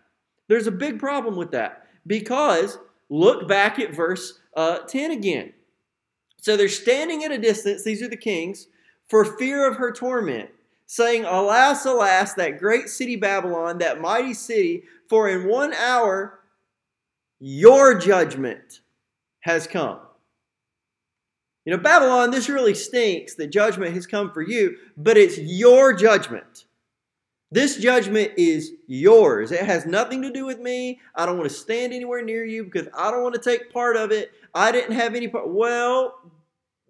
There's 0.48 0.66
a 0.66 0.72
big 0.72 0.98
problem 0.98 1.36
with 1.36 1.50
that 1.52 1.86
because 2.06 2.78
look 3.08 3.48
back 3.48 3.78
at 3.78 3.94
verse 3.94 4.40
uh, 4.54 4.80
10 4.80 5.12
again. 5.12 5.54
So 6.42 6.56
they're 6.56 6.68
standing 6.68 7.24
at 7.24 7.32
a 7.32 7.38
distance, 7.38 7.84
these 7.84 8.02
are 8.02 8.08
the 8.08 8.16
kings, 8.16 8.66
for 9.08 9.24
fear 9.24 9.66
of 9.66 9.76
her 9.76 9.92
torment 9.92 10.50
saying, 10.92 11.24
Alas, 11.24 11.86
alas, 11.86 12.34
that 12.34 12.58
great 12.58 12.86
city 12.86 13.16
Babylon, 13.16 13.78
that 13.78 14.02
mighty 14.02 14.34
city, 14.34 14.82
for 15.08 15.26
in 15.30 15.48
one 15.48 15.72
hour 15.72 16.40
your 17.40 17.94
judgment 17.94 18.80
has 19.40 19.66
come. 19.66 20.00
You 21.64 21.72
know, 21.72 21.82
Babylon, 21.82 22.30
this 22.30 22.50
really 22.50 22.74
stinks 22.74 23.36
that 23.36 23.46
judgment 23.46 23.94
has 23.94 24.06
come 24.06 24.32
for 24.32 24.42
you, 24.42 24.76
but 24.98 25.16
it's 25.16 25.38
your 25.38 25.94
judgment. 25.94 26.66
This 27.50 27.78
judgment 27.78 28.32
is 28.36 28.72
yours. 28.86 29.50
It 29.50 29.64
has 29.64 29.86
nothing 29.86 30.20
to 30.20 30.30
do 30.30 30.44
with 30.44 30.60
me. 30.60 31.00
I 31.14 31.24
don't 31.24 31.38
want 31.38 31.48
to 31.48 31.56
stand 31.56 31.94
anywhere 31.94 32.22
near 32.22 32.44
you 32.44 32.64
because 32.64 32.88
I 32.94 33.10
don't 33.10 33.22
want 33.22 33.34
to 33.34 33.40
take 33.40 33.72
part 33.72 33.96
of 33.96 34.12
it. 34.12 34.30
I 34.54 34.70
didn't 34.70 34.94
have 34.94 35.14
any 35.14 35.28
part. 35.28 35.48
Well, 35.48 36.32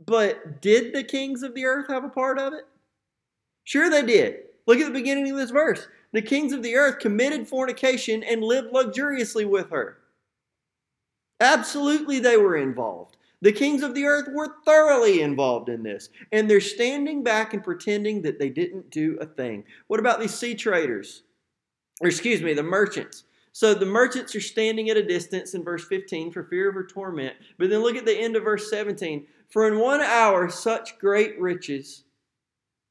but 0.05 0.61
did 0.61 0.93
the 0.93 1.05
kings 1.05 1.45
of 1.45 1.55
the 1.55 1.67
earth 1.67 1.87
have 1.89 2.03
a 2.03 2.09
part 2.09 2.41
of 2.41 2.53
it? 2.53 2.67
Sure, 3.65 3.91
they 3.91 4.03
did. 4.03 4.37
Look 4.67 4.79
at 4.79 4.87
the 4.87 4.99
beginning 4.99 5.31
of 5.31 5.37
this 5.37 5.51
verse. 5.51 5.87
The 6.13 6.23
kings 6.23 6.53
of 6.53 6.63
the 6.63 6.77
earth 6.77 6.99
committed 6.99 7.49
fornication 7.49 8.23
and 8.23 8.45
lived 8.45 8.73
luxuriously 8.73 9.45
with 9.45 9.71
her. 9.71 9.99
Absolutely, 11.41 12.19
they 12.19 12.37
were 12.37 12.57
involved. 12.57 13.17
The 13.41 13.53
kings 13.53 13.83
of 13.83 13.95
the 13.95 14.05
earth 14.05 14.29
were 14.33 14.55
thoroughly 14.65 15.21
involved 15.21 15.69
in 15.69 15.83
this, 15.83 16.11
and 16.31 16.49
they're 16.49 16.61
standing 16.61 17.25
back 17.25 17.53
and 17.53 17.65
pretending 17.65 18.23
that 18.23 18.39
they 18.39 18.49
didn't 18.49 18.91
do 18.91 19.19
a 19.21 19.27
thing. 19.27 19.65
What 19.89 19.99
about 19.99 20.21
these 20.21 20.35
sea 20.35 20.55
traders? 20.55 21.23
Or, 22.01 22.09
excuse 22.09 22.41
me, 22.41 22.55
the 22.55 22.63
merchants. 22.63 23.25
So 23.51 23.75
the 23.75 23.85
merchants 23.85 24.37
are 24.37 24.41
standing 24.41 24.91
at 24.91 24.97
a 24.97 25.03
distance 25.03 25.55
in 25.55 25.65
verse 25.65 25.85
15 25.85 26.31
for 26.31 26.45
fear 26.45 26.69
of 26.69 26.75
her 26.77 26.87
torment. 26.87 27.35
But 27.59 27.69
then 27.71 27.83
look 27.83 27.97
at 27.97 28.07
the 28.07 28.17
end 28.17 28.37
of 28.37 28.45
verse 28.45 28.71
17. 28.71 29.27
For 29.51 29.67
in 29.67 29.79
one 29.79 30.01
hour 30.01 30.49
such 30.49 30.99
great 30.99 31.39
riches 31.41 32.05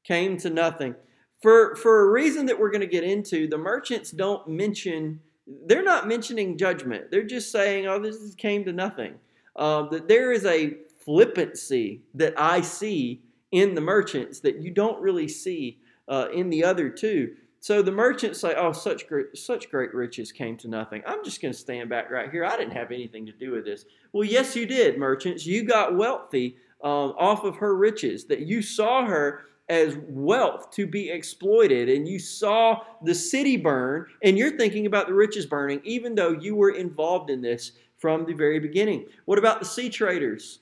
came 0.04 0.36
to 0.38 0.50
nothing. 0.50 0.94
For, 1.40 1.74
for 1.76 2.02
a 2.02 2.10
reason 2.10 2.46
that 2.46 2.58
we're 2.58 2.70
going 2.70 2.82
to 2.82 2.86
get 2.86 3.04
into, 3.04 3.48
the 3.48 3.58
merchants 3.58 4.10
don't 4.10 4.46
mention, 4.48 5.20
they're 5.66 5.82
not 5.82 6.06
mentioning 6.06 6.56
judgment. 6.56 7.10
They're 7.10 7.24
just 7.24 7.50
saying, 7.50 7.86
oh, 7.86 7.98
this 7.98 8.34
came 8.36 8.64
to 8.64 8.72
nothing. 8.72 9.14
Uh, 9.56 9.88
that 9.90 10.08
there 10.08 10.32
is 10.32 10.44
a 10.44 10.76
flippancy 11.04 12.02
that 12.14 12.34
I 12.38 12.60
see 12.60 13.22
in 13.50 13.74
the 13.74 13.80
merchants 13.80 14.40
that 14.40 14.62
you 14.62 14.70
don't 14.70 15.00
really 15.00 15.28
see 15.28 15.78
uh, 16.08 16.28
in 16.32 16.50
the 16.50 16.64
other 16.64 16.88
two. 16.88 17.34
So 17.60 17.80
the 17.80 17.92
merchants 17.92 18.40
say, 18.40 18.54
"Oh, 18.56 18.72
such 18.72 19.06
great, 19.06 19.36
such 19.36 19.70
great 19.70 19.94
riches 19.94 20.32
came 20.32 20.56
to 20.58 20.68
nothing." 20.68 21.02
I'm 21.06 21.22
just 21.22 21.40
going 21.40 21.52
to 21.52 21.58
stand 21.58 21.88
back 21.88 22.10
right 22.10 22.28
here. 22.28 22.44
I 22.44 22.56
didn't 22.56 22.72
have 22.72 22.90
anything 22.90 23.24
to 23.26 23.32
do 23.32 23.52
with 23.52 23.64
this. 23.64 23.84
Well, 24.12 24.24
yes, 24.24 24.56
you 24.56 24.66
did, 24.66 24.98
merchants. 24.98 25.46
You 25.46 25.62
got 25.64 25.96
wealthy 25.96 26.56
um, 26.82 27.14
off 27.16 27.44
of 27.44 27.56
her 27.56 27.76
riches. 27.76 28.24
That 28.24 28.40
you 28.40 28.62
saw 28.62 29.06
her 29.06 29.44
as 29.72 29.96
wealth 30.06 30.70
to 30.70 30.86
be 30.86 31.08
exploited, 31.08 31.88
and 31.88 32.06
you 32.06 32.18
saw 32.18 32.82
the 33.02 33.14
city 33.14 33.56
burn, 33.56 34.04
and 34.22 34.36
you're 34.36 34.58
thinking 34.58 34.84
about 34.84 35.06
the 35.06 35.14
riches 35.14 35.46
burning, 35.46 35.80
even 35.82 36.14
though 36.14 36.32
you 36.32 36.54
were 36.54 36.72
involved 36.72 37.30
in 37.30 37.40
this 37.40 37.72
from 37.96 38.26
the 38.26 38.34
very 38.34 38.58
beginning. 38.58 39.06
What 39.24 39.38
about 39.38 39.60
the 39.60 39.64
sea 39.64 39.88
traders? 39.88 40.58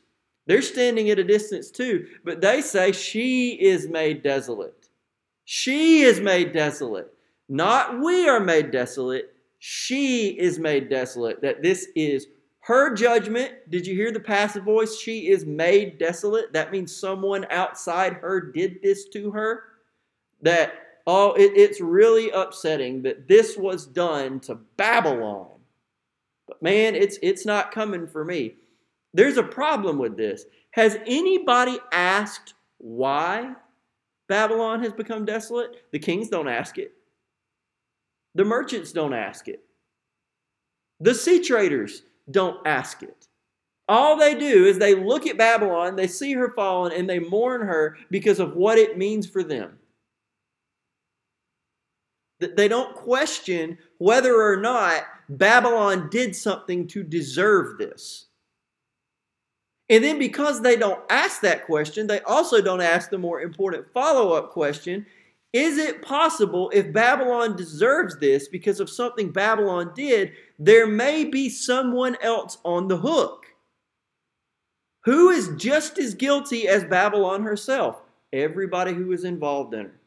They're 0.46 0.62
standing 0.62 1.10
at 1.10 1.18
a 1.18 1.24
distance 1.24 1.72
too, 1.72 2.06
but 2.24 2.40
they 2.40 2.62
say 2.62 2.92
she 2.92 3.50
is 3.60 3.88
made 3.88 4.22
desolate. 4.22 4.88
She 5.44 6.02
is 6.02 6.20
made 6.20 6.52
desolate. 6.52 7.12
Not 7.48 8.00
we 8.00 8.28
are 8.28 8.38
made 8.38 8.70
desolate. 8.70 9.34
She 9.58 10.28
is 10.28 10.60
made 10.60 10.88
desolate. 10.88 11.42
That 11.42 11.62
this 11.62 11.88
is 11.96 12.28
her 12.60 12.94
judgment. 12.94 13.52
Did 13.70 13.86
you 13.86 13.94
hear 13.94 14.12
the 14.12 14.20
passive 14.20 14.64
voice? 14.64 14.98
She 14.98 15.28
is 15.28 15.44
made 15.46 15.98
desolate. 15.98 16.52
That 16.52 16.72
means 16.72 16.94
someone 16.94 17.46
outside 17.50 18.14
her 18.14 18.40
did 18.40 18.82
this 18.82 19.08
to 19.10 19.30
her. 19.30 19.64
That, 20.42 20.74
oh, 21.06 21.32
it, 21.34 21.52
it's 21.54 21.80
really 21.80 22.30
upsetting 22.30 23.02
that 23.02 23.28
this 23.28 23.56
was 23.56 23.86
done 23.86 24.40
to 24.40 24.56
Babylon. 24.76 25.48
But 26.46 26.62
man, 26.62 26.94
it's 26.94 27.18
it's 27.22 27.46
not 27.46 27.72
coming 27.72 28.06
for 28.06 28.24
me. 28.24 28.54
There's 29.14 29.38
a 29.38 29.42
problem 29.42 29.98
with 29.98 30.16
this. 30.16 30.44
Has 30.72 30.98
anybody 31.06 31.78
asked 31.92 32.54
why 32.78 33.54
Babylon 34.28 34.82
has 34.82 34.92
become 34.92 35.24
desolate? 35.24 35.84
The 35.92 35.98
kings 35.98 36.28
don't 36.28 36.48
ask 36.48 36.78
it. 36.78 36.92
The 38.34 38.44
merchants 38.44 38.92
don't 38.92 39.14
ask 39.14 39.48
it. 39.48 39.62
The 41.00 41.14
sea 41.14 41.40
traders 41.40 42.02
don't 42.30 42.66
ask 42.66 43.02
it. 43.02 43.26
All 43.88 44.16
they 44.16 44.36
do 44.36 44.66
is 44.66 44.78
they 44.78 44.94
look 44.94 45.26
at 45.26 45.36
Babylon, 45.36 45.96
they 45.96 46.06
see 46.06 46.32
her 46.34 46.50
fallen, 46.50 46.92
and 46.92 47.10
they 47.10 47.18
mourn 47.18 47.60
her 47.62 47.96
because 48.10 48.38
of 48.38 48.54
what 48.54 48.78
it 48.78 48.96
means 48.96 49.26
for 49.26 49.42
them. 49.42 49.78
They 52.38 52.68
don't 52.68 52.94
question 52.94 53.76
whether 53.98 54.40
or 54.40 54.56
not 54.56 55.02
Babylon 55.28 56.08
did 56.10 56.34
something 56.34 56.86
to 56.88 57.02
deserve 57.02 57.78
this. 57.78 58.26
And 59.90 60.04
then 60.04 60.18
because 60.18 60.62
they 60.62 60.76
don't 60.76 61.00
ask 61.10 61.40
that 61.40 61.66
question, 61.66 62.06
they 62.06 62.20
also 62.20 62.62
don't 62.62 62.80
ask 62.80 63.10
the 63.10 63.18
more 63.18 63.40
important 63.40 63.92
follow 63.92 64.32
up 64.32 64.50
question 64.50 65.04
Is 65.52 65.78
it 65.78 66.02
possible 66.02 66.70
if 66.72 66.92
Babylon 66.92 67.56
deserves 67.56 68.18
this 68.18 68.48
because 68.48 68.78
of 68.78 68.88
something 68.88 69.32
Babylon 69.32 69.92
did, 69.94 70.32
there 70.58 70.86
may 70.86 71.24
be 71.24 71.48
someone 71.48 72.16
else 72.22 72.58
on 72.64 72.86
the 72.86 72.96
hook? 72.96 73.46
Who 75.04 75.30
is 75.30 75.50
just 75.56 75.98
as 75.98 76.14
guilty 76.14 76.68
as 76.68 76.84
Babylon 76.84 77.42
herself? 77.42 78.00
Everybody 78.32 78.92
who 78.92 79.06
was 79.06 79.24
involved 79.24 79.74
in 79.74 79.86
her. 79.86 80.00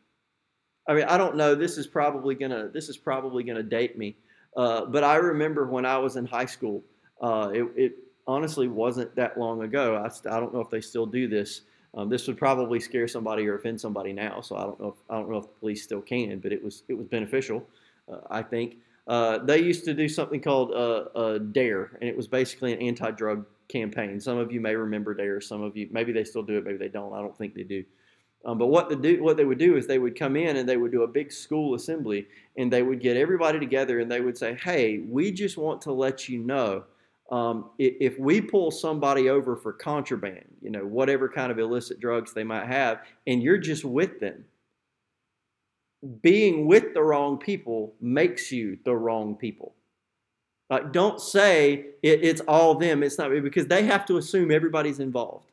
I 0.88 0.94
mean, 0.94 1.06
I 1.06 1.18
don't 1.18 1.36
know. 1.36 1.56
This 1.56 1.78
is 1.78 1.88
probably 1.88 2.36
gonna 2.36 2.70
this 2.70 2.90
is 2.90 2.98
probably 2.98 3.44
gonna 3.44 3.64
date 3.64 3.98
me, 3.98 4.16
uh, 4.56 4.86
but 4.86 5.04
I 5.04 5.16
remember 5.16 5.66
when 5.66 5.86
I 5.86 5.98
was 5.98 6.16
in 6.16 6.26
high 6.26 6.46
school. 6.46 6.84
Uh, 7.22 7.52
it, 7.54 7.64
it, 7.76 7.94
honestly 8.26 8.68
wasn't 8.70 9.14
that 9.16 9.38
long 9.38 9.64
ago. 9.64 9.96
I, 9.96 10.08
I 10.34 10.40
don't 10.40 10.54
know 10.54 10.62
if 10.62 10.70
they 10.70 10.80
still 10.82 11.06
do 11.06 11.28
this. 11.28 11.62
Um, 11.96 12.10
this 12.10 12.28
would 12.28 12.38
probably 12.38 12.80
scare 12.80 13.08
somebody 13.08 13.48
or 13.48 13.56
offend 13.56 13.80
somebody 13.80 14.14
now. 14.14 14.42
So 14.42 14.56
I 14.56 14.64
don't 14.64 14.80
know. 14.80 14.88
If, 14.88 14.96
I 15.10 15.16
don't 15.16 15.30
know 15.30 15.38
if 15.38 15.44
the 15.44 15.60
police 15.60 15.84
still 15.84 16.02
can, 16.02 16.40
but 16.40 16.52
it 16.52 16.64
was 16.64 16.84
it 16.88 16.96
was 16.96 17.08
beneficial. 17.08 17.64
Uh, 18.12 18.18
I 18.30 18.42
think 18.42 18.78
uh, 19.08 19.40
they 19.40 19.60
used 19.60 19.86
to 19.86 19.94
do 19.94 20.08
something 20.08 20.42
called 20.42 20.72
uh, 20.74 21.38
Dare, 21.38 21.98
and 22.02 22.10
it 22.10 22.18
was 22.18 22.28
basically 22.28 22.74
an 22.74 22.82
anti-drug 22.82 23.46
campaign. 23.68 24.20
Some 24.20 24.38
of 24.38 24.52
you 24.52 24.60
may 24.60 24.76
remember 24.76 25.14
Dare. 25.14 25.40
Some 25.42 25.62
of 25.62 25.78
you 25.78 25.88
maybe 25.92 26.12
they 26.12 26.24
still 26.24 26.44
do 26.44 26.58
it. 26.58 26.64
Maybe 26.64 26.78
they 26.78 26.90
don't. 26.90 27.14
I 27.14 27.20
don't 27.20 27.38
think 27.38 27.54
they 27.54 27.64
do. 27.64 27.84
Um, 28.46 28.58
but 28.58 28.68
what, 28.68 29.02
do, 29.02 29.24
what 29.24 29.38
they 29.38 29.46
would 29.46 29.58
do 29.58 29.78
is 29.78 29.88
they 29.88 30.00
would 30.00 30.20
come 30.20 30.36
in 30.36 30.58
and 30.58 30.68
they 30.68 30.76
would 30.76 30.92
do 30.92 31.04
a 31.04 31.08
big 31.08 31.32
school 31.32 31.76
assembly 31.76 32.28
and 32.58 32.72
they 32.72 32.84
would 32.84 33.00
get 33.00 33.16
everybody 33.16 33.58
together 33.58 34.00
and 34.02 34.12
they 34.12 34.20
would 34.20 34.38
say, 34.38 34.56
hey, 34.56 35.00
we 35.00 35.32
just 35.32 35.58
want 35.58 35.82
to 35.84 35.94
let 35.94 36.28
you 36.28 36.40
know 36.40 36.84
um, 37.32 37.70
if 37.80 38.18
we 38.20 38.42
pull 38.42 38.70
somebody 38.70 39.30
over 39.30 39.56
for 39.56 39.74
contraband, 39.74 40.46
you 40.62 40.70
know, 40.70 40.86
whatever 40.86 41.28
kind 41.28 41.52
of 41.52 41.60
illicit 41.60 42.00
drugs 42.00 42.34
they 42.34 42.44
might 42.44 42.68
have, 42.68 43.02
and 43.26 43.42
you're 43.42 43.58
just 43.58 43.86
with 43.86 44.20
them, 44.20 44.46
being 46.22 46.68
with 46.68 46.94
the 46.94 47.02
wrong 47.02 47.38
people 47.38 47.94
makes 48.02 48.52
you 48.52 48.78
the 48.84 48.96
wrong 48.96 49.36
people. 49.36 49.74
Like, 50.70 50.92
don't 50.92 51.20
say 51.20 51.86
it, 52.02 52.24
it's 52.24 52.42
all 52.42 52.76
them. 52.76 53.04
It's 53.04 53.18
not 53.18 53.32
me, 53.32 53.40
because 53.40 53.68
they 53.68 53.84
have 53.84 54.06
to 54.08 54.18
assume 54.18 54.52
everybody's 54.52 55.00
involved. 55.00 55.52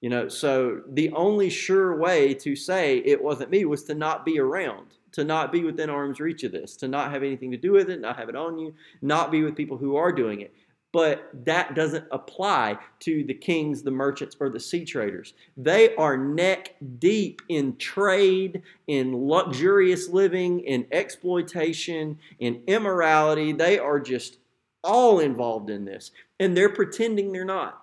You 0.00 0.08
know, 0.08 0.28
so 0.28 0.80
the 0.88 1.10
only 1.12 1.50
sure 1.50 1.96
way 1.96 2.32
to 2.34 2.56
say 2.56 2.98
it 2.98 3.22
wasn't 3.22 3.50
me 3.50 3.64
was 3.66 3.84
to 3.84 3.94
not 3.94 4.24
be 4.24 4.38
around, 4.38 4.94
to 5.12 5.24
not 5.24 5.52
be 5.52 5.62
within 5.62 5.90
arm's 5.90 6.20
reach 6.20 6.42
of 6.42 6.52
this, 6.52 6.74
to 6.76 6.88
not 6.88 7.10
have 7.10 7.22
anything 7.22 7.50
to 7.50 7.58
do 7.58 7.72
with 7.72 7.90
it, 7.90 8.00
not 8.00 8.16
have 8.16 8.30
it 8.30 8.36
on 8.36 8.58
you, 8.58 8.74
not 9.02 9.30
be 9.30 9.42
with 9.42 9.54
people 9.54 9.76
who 9.76 9.96
are 9.96 10.10
doing 10.10 10.40
it. 10.40 10.54
But 10.92 11.30
that 11.44 11.74
doesn't 11.74 12.06
apply 12.10 12.78
to 13.00 13.22
the 13.24 13.34
kings, 13.34 13.82
the 13.82 13.92
merchants, 13.92 14.36
or 14.40 14.48
the 14.48 14.58
sea 14.58 14.84
traders. 14.84 15.34
They 15.56 15.94
are 15.94 16.16
neck 16.16 16.74
deep 16.98 17.42
in 17.48 17.76
trade, 17.76 18.62
in 18.88 19.28
luxurious 19.28 20.08
living, 20.08 20.60
in 20.60 20.86
exploitation, 20.90 22.18
in 22.40 22.62
immorality. 22.66 23.52
They 23.52 23.78
are 23.78 24.00
just 24.00 24.38
all 24.82 25.20
involved 25.20 25.70
in 25.70 25.84
this. 25.84 26.10
And 26.40 26.56
they're 26.56 26.68
pretending 26.68 27.32
they're 27.32 27.44
not. 27.44 27.80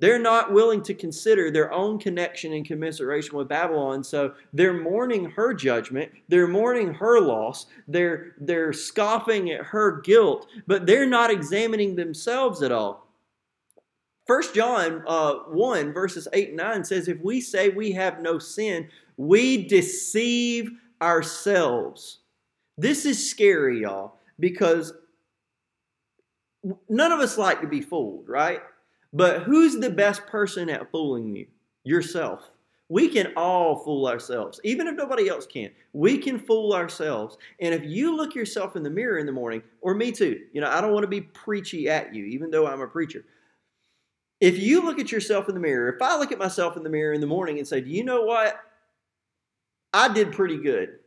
They're 0.00 0.18
not 0.18 0.52
willing 0.52 0.82
to 0.82 0.94
consider 0.94 1.50
their 1.50 1.72
own 1.72 1.98
connection 1.98 2.52
and 2.52 2.64
commiseration 2.64 3.36
with 3.36 3.48
Babylon, 3.48 4.04
so 4.04 4.34
they're 4.52 4.80
mourning 4.80 5.24
her 5.30 5.52
judgment, 5.52 6.12
they're 6.28 6.46
mourning 6.46 6.94
her 6.94 7.20
loss, 7.20 7.66
they're, 7.88 8.34
they're 8.38 8.72
scoffing 8.72 9.50
at 9.50 9.64
her 9.66 10.00
guilt, 10.00 10.46
but 10.68 10.86
they're 10.86 11.06
not 11.06 11.32
examining 11.32 11.96
themselves 11.96 12.62
at 12.62 12.70
all. 12.70 13.08
1 14.26 14.54
John 14.54 15.02
uh, 15.06 15.34
1, 15.48 15.92
verses 15.92 16.28
8 16.32 16.48
and 16.48 16.58
9 16.58 16.84
says, 16.84 17.08
If 17.08 17.18
we 17.20 17.40
say 17.40 17.70
we 17.70 17.92
have 17.92 18.20
no 18.20 18.38
sin, 18.38 18.88
we 19.16 19.66
deceive 19.66 20.70
ourselves. 21.00 22.20
This 22.76 23.04
is 23.04 23.30
scary, 23.30 23.80
y'all, 23.80 24.14
because 24.38 24.92
none 26.88 27.10
of 27.10 27.20
us 27.20 27.38
like 27.38 27.62
to 27.62 27.66
be 27.66 27.80
fooled, 27.80 28.28
right? 28.28 28.60
But 29.12 29.42
who's 29.42 29.76
the 29.76 29.90
best 29.90 30.26
person 30.26 30.68
at 30.68 30.90
fooling 30.90 31.34
you? 31.34 31.46
Yourself. 31.84 32.50
We 32.90 33.08
can 33.08 33.32
all 33.36 33.76
fool 33.76 34.06
ourselves, 34.06 34.60
even 34.64 34.86
if 34.86 34.96
nobody 34.96 35.28
else 35.28 35.46
can. 35.46 35.70
We 35.92 36.16
can 36.16 36.38
fool 36.38 36.72
ourselves. 36.72 37.36
And 37.60 37.74
if 37.74 37.84
you 37.84 38.16
look 38.16 38.34
yourself 38.34 38.76
in 38.76 38.82
the 38.82 38.90
mirror 38.90 39.18
in 39.18 39.26
the 39.26 39.32
morning, 39.32 39.62
or 39.82 39.94
me 39.94 40.10
too, 40.10 40.40
you 40.52 40.62
know, 40.62 40.70
I 40.70 40.80
don't 40.80 40.94
want 40.94 41.04
to 41.04 41.08
be 41.08 41.20
preachy 41.20 41.88
at 41.90 42.14
you, 42.14 42.24
even 42.24 42.50
though 42.50 42.66
I'm 42.66 42.80
a 42.80 42.86
preacher. 42.86 43.24
If 44.40 44.58
you 44.58 44.82
look 44.82 44.98
at 44.98 45.12
yourself 45.12 45.48
in 45.48 45.54
the 45.54 45.60
mirror, 45.60 45.92
if 45.92 46.00
I 46.00 46.16
look 46.16 46.32
at 46.32 46.38
myself 46.38 46.76
in 46.76 46.82
the 46.82 46.88
mirror 46.88 47.12
in 47.12 47.20
the 47.20 47.26
morning 47.26 47.58
and 47.58 47.68
say, 47.68 47.80
Do 47.80 47.90
you 47.90 48.04
know 48.04 48.22
what? 48.22 48.58
I 49.92 50.08
did 50.08 50.32
pretty 50.32 50.58
good 50.58 50.98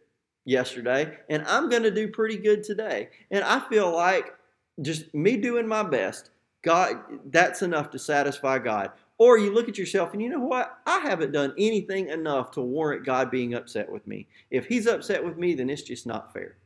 yesterday, 0.46 1.18
and 1.30 1.44
I'm 1.48 1.70
going 1.70 1.84
to 1.84 1.92
do 1.92 2.10
pretty 2.10 2.38
good 2.38 2.64
today. 2.64 3.10
And 3.32 3.44
I 3.44 3.60
feel 3.70 3.92
like 3.92 4.34
just 4.82 5.14
me 5.14 5.38
doing 5.38 5.68
my 5.68 5.84
best 5.84 6.32
God, 6.62 6.98
that's 7.32 7.62
enough 7.62 7.90
to 7.92 8.00
satisfy 8.00 8.60
God. 8.60 8.92
Or 9.18 9.38
you 9.38 9.54
look 9.54 9.70
at 9.70 9.78
yourself 9.78 10.14
and 10.14 10.22
you 10.22 10.30
know 10.30 10.40
what? 10.40 10.80
I 10.86 11.00
haven't 11.00 11.32
done 11.32 11.54
anything 11.58 12.10
enough 12.10 12.52
to 12.52 12.62
warrant 12.62 13.06
God 13.06 13.30
being 13.30 13.54
upset 13.54 13.92
with 13.92 14.06
me. 14.08 14.28
If 14.50 14.66
He's 14.66 14.88
upset 14.88 15.24
with 15.24 15.38
me, 15.38 15.54
then 15.54 15.70
it's 15.70 15.84
just 15.84 16.08
not 16.08 16.34
fair. 16.34 16.58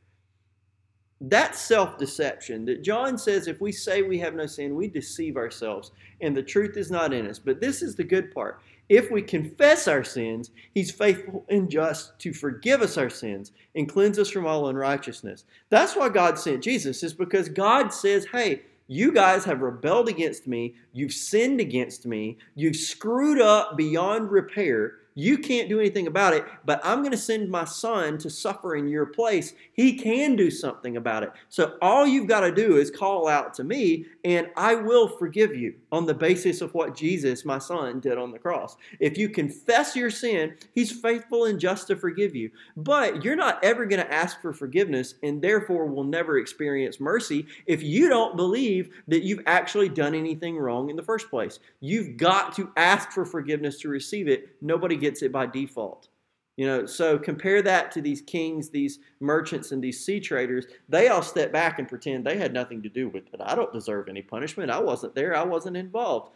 That's 1.22 1.60
self 1.60 1.98
deception. 1.98 2.66
That 2.66 2.84
John 2.84 3.18
says 3.18 3.48
if 3.48 3.62
we 3.62 3.72
say 3.72 4.02
we 4.02 4.20
have 4.20 4.36
no 4.36 4.46
sin, 4.46 4.76
we 4.76 4.88
deceive 4.88 5.38
ourselves 5.38 5.92
and 6.22 6.36
the 6.36 6.44
truth 6.44 6.78
is 6.78 6.92
not 6.92 7.14
in 7.14 7.28
us. 7.28 7.40
But 7.40 7.62
this 7.62 7.82
is 7.82 7.96
the 7.96 8.04
good 8.04 8.34
part. 8.34 8.62
If 8.88 9.10
we 9.10 9.22
confess 9.22 9.88
our 9.88 10.04
sins, 10.04 10.52
He's 10.74 10.92
faithful 10.92 11.46
and 11.50 11.70
just 11.70 12.20
to 12.20 12.34
forgive 12.34 12.82
us 12.82 12.98
our 12.98 13.10
sins 13.10 13.52
and 13.76 13.90
cleanse 13.90 14.20
us 14.20 14.30
from 14.30 14.46
all 14.46 14.68
unrighteousness. 14.68 15.46
That's 15.70 15.96
why 15.96 16.10
God 16.10 16.38
sent 16.38 16.64
Jesus, 16.64 17.02
is 17.02 17.14
because 17.14 17.50
God 17.50 17.94
says, 17.94 18.28
hey, 18.32 18.62
you 18.88 19.12
guys 19.12 19.46
have 19.46 19.62
rebelled 19.62 20.10
against 20.10 20.48
me. 20.48 20.76
You've 20.94 21.14
sinned 21.14 21.60
against 21.60 22.06
me. 22.06 22.38
You've 22.54 22.76
screwed 22.76 23.42
up 23.42 23.78
beyond 23.78 24.32
repair. 24.32 25.00
You 25.18 25.38
can't 25.38 25.70
do 25.70 25.80
anything 25.80 26.08
about 26.08 26.34
it, 26.34 26.44
but 26.66 26.82
I'm 26.84 27.00
going 27.00 27.12
to 27.12 27.18
send 27.18 27.50
my 27.50 27.64
son 27.64 28.18
to 28.18 28.30
suffer 28.30 28.76
in 28.76 28.90
your 28.90 29.06
place. 29.06 29.54
He 29.72 29.98
can 29.98 30.36
do 30.36 30.52
something 30.52 30.98
about 30.98 31.24
it. 31.24 31.32
So 31.48 31.78
all 31.82 32.06
you've 32.06 32.28
got 32.28 32.42
to 32.42 32.52
do 32.52 32.76
is 32.76 32.92
call 32.92 33.30
out 33.30 33.54
to 33.54 33.64
me, 33.64 34.08
and 34.26 34.50
I 34.58 34.76
will 34.76 35.08
forgive 35.08 35.56
you 35.56 35.76
on 35.90 36.06
the 36.06 36.14
basis 36.14 36.60
of 36.60 36.74
what 36.74 36.98
Jesus, 36.98 37.46
my 37.46 37.60
son, 37.60 38.02
did 38.02 38.18
on 38.18 38.32
the 38.32 38.40
cross. 38.40 38.76
If 39.00 39.18
you 39.18 39.30
confess 39.30 39.96
your 39.96 40.10
sin, 40.10 40.56
he's 40.74 40.92
faithful 40.92 41.46
and 41.46 41.62
just 41.62 41.88
to 41.88 41.96
forgive 41.96 42.36
you. 42.36 42.52
But 42.76 43.24
you're 43.24 43.38
not 43.38 43.64
ever 43.64 43.86
going 43.86 44.04
to 44.04 44.14
ask 44.14 44.42
for 44.42 44.52
forgiveness, 44.52 45.16
and 45.24 45.42
therefore 45.42 45.86
will 45.86 46.04
never 46.04 46.40
experience 46.40 47.00
mercy 47.00 47.48
if 47.68 47.82
you 47.82 48.10
don't 48.10 48.36
believe 48.36 48.94
that 49.08 49.24
you've 49.24 49.44
actually 49.46 49.88
done 49.88 50.14
anything 50.14 50.58
wrong 50.58 50.90
in 50.90 50.98
the 50.98 51.04
first 51.04 51.30
place. 51.30 51.60
You've 51.80 52.18
got 52.18 52.54
to 52.58 52.74
ask 52.76 53.12
for 53.12 53.24
forgiveness 53.24 53.80
to 53.80 53.88
receive 53.88 54.28
it. 54.28 54.58
Nobody 54.62 55.05
gets 55.06 55.22
it 55.22 55.32
by 55.32 55.46
default. 55.46 56.10
You 56.58 56.68
know, 56.68 56.86
so 56.86 57.18
compare 57.18 57.62
that 57.62 57.92
to 57.92 58.02
these 58.02 58.22
kings, 58.22 58.70
these 58.70 59.00
merchants, 59.20 59.72
and 59.72 59.84
these 59.84 60.04
sea 60.04 60.20
traders. 60.20 60.66
They 60.88 61.10
all 61.10 61.22
step 61.22 61.52
back 61.52 61.80
and 61.80 61.88
pretend 61.88 62.26
they 62.26 62.38
had 62.38 62.54
nothing 62.54 62.82
to 62.84 62.90
do 62.90 63.10
with 63.10 63.26
it. 63.34 63.42
I 63.42 63.56
don't 63.56 63.74
deserve 63.74 64.08
any 64.08 64.22
punishment. 64.22 64.72
I 64.72 64.80
wasn't 64.80 65.16
there. 65.16 65.36
I 65.36 65.44
wasn't 65.44 65.78
involved. 65.78 66.32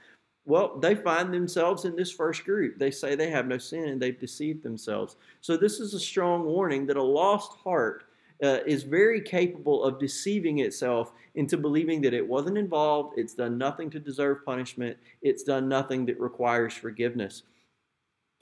Well, 0.46 0.78
they 0.78 0.96
find 0.96 1.34
themselves 1.34 1.86
in 1.86 1.96
this 1.96 2.12
first 2.12 2.44
group. 2.44 2.78
They 2.78 2.92
say 2.92 3.16
they 3.16 3.30
have 3.30 3.48
no 3.48 3.58
sin 3.58 3.90
and 3.90 4.02
they've 4.02 4.20
deceived 4.20 4.62
themselves. 4.62 5.16
So, 5.42 5.56
this 5.56 5.80
is 5.80 5.94
a 5.94 6.00
strong 6.00 6.44
warning 6.44 6.86
that 6.88 6.98
a 6.98 7.04
lost 7.04 7.54
heart 7.64 8.06
uh, 8.44 8.60
is 8.66 8.84
very 8.84 9.22
capable 9.22 9.84
of 9.84 10.00
deceiving 10.00 10.60
itself 10.60 11.14
into 11.36 11.58
believing 11.58 12.02
that 12.02 12.14
it 12.14 12.28
wasn't 12.28 12.58
involved, 12.58 13.18
it's 13.18 13.34
done 13.34 13.58
nothing 13.58 13.90
to 13.92 14.00
deserve 14.00 14.46
punishment, 14.46 14.98
it's 15.22 15.44
done 15.44 15.70
nothing 15.70 16.06
that 16.06 16.20
requires 16.20 16.74
forgiveness. 16.74 17.44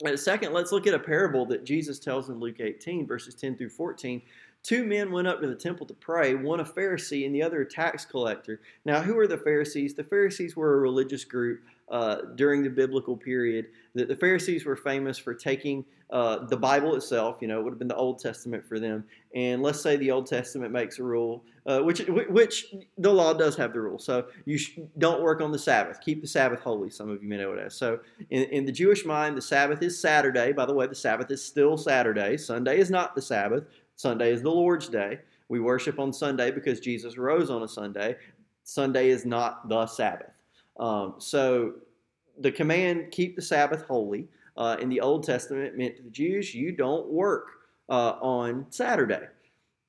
And 0.04 0.18
second, 0.18 0.52
let's 0.52 0.70
look 0.70 0.86
at 0.86 0.94
a 0.94 0.98
parable 0.98 1.44
that 1.46 1.64
Jesus 1.64 1.98
tells 1.98 2.28
in 2.28 2.38
Luke 2.38 2.60
18, 2.60 3.06
verses 3.06 3.34
10 3.34 3.56
through 3.56 3.70
14. 3.70 4.22
Two 4.62 4.84
men 4.84 5.10
went 5.10 5.26
up 5.26 5.40
to 5.40 5.46
the 5.46 5.54
temple 5.54 5.86
to 5.86 5.94
pray, 5.94 6.34
one 6.34 6.60
a 6.60 6.64
Pharisee 6.64 7.26
and 7.26 7.34
the 7.34 7.42
other 7.42 7.62
a 7.62 7.66
tax 7.66 8.04
collector. 8.04 8.60
Now, 8.84 9.00
who 9.00 9.18
are 9.18 9.26
the 9.26 9.38
Pharisees? 9.38 9.94
The 9.94 10.04
Pharisees 10.04 10.56
were 10.56 10.74
a 10.74 10.80
religious 10.80 11.24
group 11.24 11.62
uh, 11.90 12.16
during 12.34 12.62
the 12.62 12.70
biblical 12.70 13.16
period. 13.16 13.66
The, 13.94 14.04
the 14.04 14.16
Pharisees 14.16 14.64
were 14.64 14.76
famous 14.76 15.18
for 15.18 15.34
taking 15.34 15.84
uh, 16.10 16.46
the 16.46 16.56
Bible 16.56 16.94
itself, 16.94 17.36
you 17.40 17.48
know, 17.48 17.60
it 17.60 17.64
would 17.64 17.72
have 17.72 17.78
been 17.78 17.88
the 17.88 17.96
Old 17.96 18.18
Testament 18.18 18.66
for 18.66 18.80
them. 18.80 19.04
And 19.34 19.62
let's 19.62 19.80
say 19.80 19.96
the 19.96 20.10
Old 20.10 20.26
Testament 20.26 20.72
makes 20.72 20.98
a 20.98 21.02
rule, 21.02 21.44
uh, 21.66 21.80
which 21.80 22.00
which 22.08 22.74
the 22.96 23.12
law 23.12 23.34
does 23.34 23.56
have 23.56 23.74
the 23.74 23.80
rule. 23.80 23.98
So 23.98 24.26
you 24.46 24.56
sh- 24.56 24.78
don't 24.96 25.20
work 25.20 25.42
on 25.42 25.52
the 25.52 25.58
Sabbath. 25.58 26.00
Keep 26.00 26.22
the 26.22 26.26
Sabbath 26.26 26.60
holy. 26.60 26.88
Some 26.88 27.10
of 27.10 27.22
you 27.22 27.28
may 27.28 27.36
know 27.36 27.52
it 27.52 27.58
as. 27.58 27.74
So 27.74 28.00
in, 28.30 28.44
in 28.44 28.64
the 28.64 28.72
Jewish 28.72 29.04
mind, 29.04 29.36
the 29.36 29.42
Sabbath 29.42 29.82
is 29.82 30.00
Saturday. 30.00 30.52
By 30.52 30.64
the 30.64 30.72
way, 30.72 30.86
the 30.86 30.94
Sabbath 30.94 31.30
is 31.30 31.44
still 31.44 31.76
Saturday. 31.76 32.38
Sunday 32.38 32.78
is 32.78 32.90
not 32.90 33.14
the 33.14 33.22
Sabbath. 33.22 33.64
Sunday 33.96 34.32
is 34.32 34.40
the 34.40 34.50
Lord's 34.50 34.88
day. 34.88 35.20
We 35.50 35.60
worship 35.60 35.98
on 35.98 36.14
Sunday 36.14 36.50
because 36.50 36.80
Jesus 36.80 37.18
rose 37.18 37.50
on 37.50 37.62
a 37.62 37.68
Sunday. 37.68 38.16
Sunday 38.64 39.10
is 39.10 39.26
not 39.26 39.68
the 39.68 39.86
Sabbath. 39.86 40.37
Um, 40.78 41.14
so 41.18 41.74
the 42.40 42.52
command, 42.52 43.10
keep 43.10 43.36
the 43.36 43.42
Sabbath 43.42 43.82
holy, 43.82 44.28
uh, 44.56 44.76
in 44.80 44.88
the 44.88 45.00
Old 45.00 45.24
Testament 45.24 45.76
meant 45.76 45.96
to 45.96 46.02
the 46.02 46.10
Jews, 46.10 46.54
you 46.54 46.72
don't 46.72 47.08
work 47.08 47.46
uh, 47.88 48.16
on 48.20 48.66
Saturday. 48.70 49.26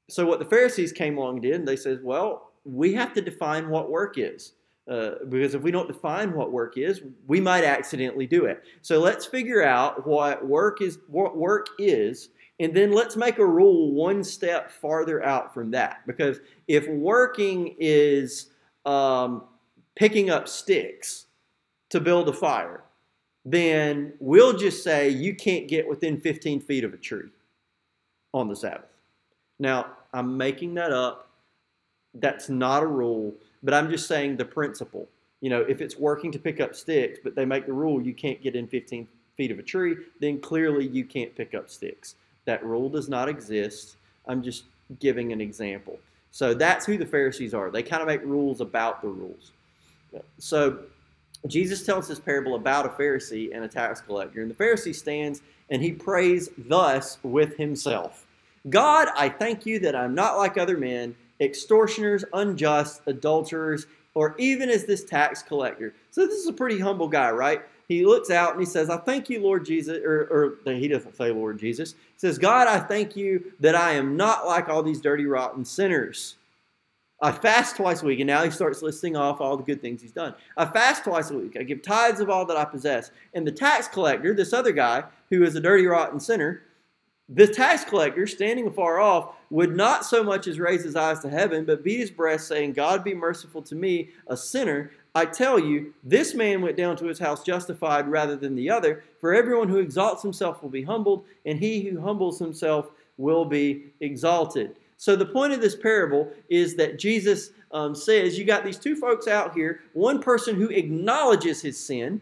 So 0.10 0.26
what 0.26 0.40
the 0.40 0.46
Pharisees 0.46 0.92
came 0.92 1.18
along 1.18 1.36
and 1.36 1.42
did, 1.44 1.56
and 1.56 1.68
they 1.68 1.76
said, 1.76 2.04
well, 2.04 2.52
we 2.66 2.94
have 2.94 3.14
to 3.14 3.22
define 3.22 3.70
what 3.70 3.90
work 3.90 4.18
is. 4.18 4.54
Uh, 4.90 5.24
because 5.30 5.54
if 5.54 5.62
we 5.62 5.70
don't 5.70 5.88
define 5.88 6.34
what 6.34 6.52
work 6.52 6.76
is, 6.76 7.02
we 7.28 7.40
might 7.40 7.64
accidentally 7.64 8.26
do 8.26 8.46
it. 8.46 8.64
So 8.82 9.00
let's 9.00 9.24
figure 9.24 9.64
out 9.64 10.08
what 10.08 10.48
work 10.48 10.82
is. 10.82 10.98
What 11.08 11.38
work 11.38 11.68
is, 11.78 12.30
and 12.60 12.76
then 12.76 12.92
let's 12.92 13.16
make 13.16 13.38
a 13.38 13.46
rule 13.46 13.94
one 13.94 14.24
step 14.24 14.72
farther 14.72 15.24
out 15.24 15.54
from 15.54 15.70
that. 15.72 16.00
Because 16.08 16.40
if 16.68 16.88
working 16.88 17.76
is 17.78 18.50
um, 18.86 19.44
picking 19.96 20.30
up 20.30 20.48
sticks 20.48 21.26
to 21.90 22.00
build 22.00 22.30
a 22.30 22.34
fire, 22.34 22.84
then 23.46 24.14
we'll 24.20 24.56
just 24.56 24.84
say 24.84 25.10
you 25.10 25.36
can't 25.36 25.68
get 25.68 25.88
within 25.88 26.20
15 26.20 26.60
feet 26.62 26.84
of 26.84 26.94
a 26.94 26.98
tree 26.98 27.30
on 28.34 28.48
the 28.48 28.56
Sabbath. 28.56 28.86
Now, 29.60 29.88
I'm 30.14 30.38
making 30.38 30.74
that 30.76 30.92
up. 30.92 31.30
That's 32.16 32.50
not 32.50 32.84
a 32.84 32.88
rule, 32.88 33.34
but 33.64 33.74
I'm 33.74 33.90
just 33.90 34.08
saying 34.08 34.38
the 34.38 34.46
principle. 34.46 35.08
You 35.42 35.50
know, 35.50 35.62
if 35.62 35.82
it's 35.82 35.98
working 35.98 36.32
to 36.32 36.40
pick 36.40 36.60
up 36.60 36.76
sticks, 36.76 37.20
but 37.24 37.36
they 37.36 37.46
make 37.46 37.66
the 37.66 37.74
rule 37.74 38.02
you 38.02 38.14
can't 38.14 38.42
get 38.42 38.56
in 38.56 38.68
15 38.68 39.08
feet 39.38 39.52
of 39.52 39.60
a 39.60 39.64
tree, 39.64 39.96
then 40.20 40.40
clearly 40.42 40.88
you 40.88 41.06
can't 41.06 41.34
pick 41.36 41.54
up 41.54 41.70
sticks. 41.70 42.16
That 42.46 42.64
rule 42.64 42.90
does 42.90 43.10
not 43.10 43.30
exist. 43.30 43.96
I'm 44.28 44.44
just 44.44 44.66
giving 45.00 45.32
an 45.32 45.40
example. 45.40 46.00
So 46.32 46.54
that's 46.54 46.86
who 46.86 46.98
the 46.98 47.06
Pharisees 47.06 47.54
are. 47.54 47.72
They 47.72 47.84
kind 47.84 48.02
of 48.02 48.08
make 48.08 48.24
rules 48.24 48.62
about 48.62 49.02
the 49.02 49.08
rules. 49.08 49.52
So 50.38 50.80
Jesus 51.48 51.86
tells 51.86 52.08
this 52.08 52.20
parable 52.20 52.56
about 52.56 52.86
a 52.86 52.90
Pharisee 52.90 53.56
and 53.56 53.64
a 53.64 53.68
tax 53.68 54.02
collector. 54.02 54.42
And 54.42 54.50
the 54.50 54.56
Pharisee 54.56 54.96
stands 54.96 55.42
and 55.70 55.82
he 55.82 55.92
prays 55.92 56.50
thus 56.58 57.18
with 57.24 57.58
himself 57.58 58.26
God, 58.70 59.08
I 59.16 59.30
thank 59.30 59.66
you 59.66 59.80
that 59.80 59.96
I'm 59.96 60.14
not 60.14 60.38
like 60.38 60.58
other 60.58 60.78
men, 60.78 61.16
extortioners, 61.40 62.26
unjust, 62.34 63.02
adulterers, 63.08 63.86
or 64.16 64.36
even 64.38 64.70
as 64.70 64.86
this 64.86 65.06
tax 65.06 65.42
collector. 65.42 65.94
So 66.12 66.26
this 66.26 66.40
is 66.40 66.48
a 66.48 66.54
pretty 66.54 66.78
humble 66.78 67.08
guy, 67.08 67.32
right? 67.32 67.62
He 67.88 68.06
looks 68.06 68.30
out 68.30 68.52
and 68.52 68.60
he 68.60 68.66
says, 68.66 68.90
I 68.90 68.98
thank 68.98 69.30
you, 69.30 69.42
Lord 69.42 69.66
Jesus, 69.66 69.98
or, 70.04 70.60
or 70.66 70.74
he 70.74 70.88
doesn't 70.88 71.16
say 71.16 71.32
Lord 71.32 71.58
Jesus. 71.58 71.94
He 71.94 72.18
says, 72.18 72.38
God, 72.38 72.68
I 72.68 72.80
thank 72.80 73.16
you 73.16 73.54
that 73.62 73.76
I 73.76 73.94
am 73.94 74.18
not 74.18 74.46
like 74.46 74.68
all 74.68 74.84
these 74.84 75.02
dirty, 75.02 75.26
rotten 75.26 75.64
sinners. 75.64 76.36
I 77.22 77.32
fast 77.34 77.76
twice 77.76 78.02
a 78.02 78.06
week, 78.06 78.20
and 78.22 78.28
now 78.28 78.44
he 78.44 78.50
starts 78.50 78.82
listing 78.82 79.18
off 79.18 79.42
all 79.42 79.58
the 79.58 79.64
good 79.64 79.82
things 79.82 80.02
he's 80.02 80.14
done. 80.14 80.34
I 80.56 80.66
fast 80.66 81.04
twice 81.04 81.32
a 81.32 81.38
week. 81.38 81.58
I 81.60 81.64
give 81.64 81.82
tithes 81.82 82.22
of 82.22 82.30
all 82.30 82.46
that 82.46 82.56
I 82.56 82.64
possess. 82.64 83.12
And 83.34 83.46
the 83.46 83.52
tax 83.52 83.90
collector, 83.90 84.34
this 84.34 84.54
other 84.54 84.72
guy 84.72 85.04
who 85.30 85.44
is 85.44 85.56
a 85.56 85.60
dirty, 85.60 85.86
rotten 85.86 86.20
sinner, 86.20 86.62
the 87.28 87.46
tax 87.46 87.84
collector, 87.84 88.26
standing 88.26 88.68
afar 88.68 89.00
off, 89.00 89.36
would 89.50 89.76
not 89.76 90.06
so 90.06 90.24
much 90.24 90.48
as 90.48 90.60
raise 90.60 90.84
his 90.84 90.96
eyes 90.96 91.20
to 91.20 91.30
heaven, 91.30 91.66
but 91.66 91.84
beat 91.84 92.00
his 92.00 92.10
breast, 92.10 92.48
saying, 92.48 92.74
God 92.74 93.04
be 93.04 93.14
merciful 93.14 93.62
to 93.64 93.76
me, 93.76 94.10
a 94.28 94.38
sinner. 94.38 94.92
I 95.14 95.26
tell 95.26 95.60
you, 95.60 95.94
this 96.04 96.34
man 96.34 96.62
went 96.62 96.78
down 96.78 96.96
to 96.98 97.06
his 97.06 97.20
house 97.20 97.44
justified 97.44 98.08
rather 98.08 98.36
than 98.36 98.56
the 98.56 98.70
other. 98.70 99.04
For 99.20 99.34
everyone 99.34 99.68
who 99.68 99.78
exalts 99.78 100.24
himself 100.24 100.64
will 100.64 100.70
be 100.70 100.84
humbled, 100.84 101.26
and 101.46 101.60
he 101.60 101.82
who 101.82 102.00
humbles 102.00 102.40
himself 102.40 102.90
will 103.18 103.46
be 103.46 103.92
exalted. 104.00 104.78
So 105.00 105.16
the 105.16 105.26
point 105.26 105.54
of 105.54 105.62
this 105.62 105.78
parable 105.78 106.30
is 106.50 106.76
that 106.76 107.00
Jesus 107.00 107.52
um, 107.72 107.96
says 107.96 108.38
you 108.38 108.44
got 108.44 108.66
these 108.66 108.78
two 108.78 108.98
folks 108.98 109.30
out 109.30 109.54
here, 109.54 109.80
one 109.94 110.22
person 110.22 110.58
who 110.58 110.68
acknowledges 110.68 111.62
his 111.62 111.82
sin 111.82 112.20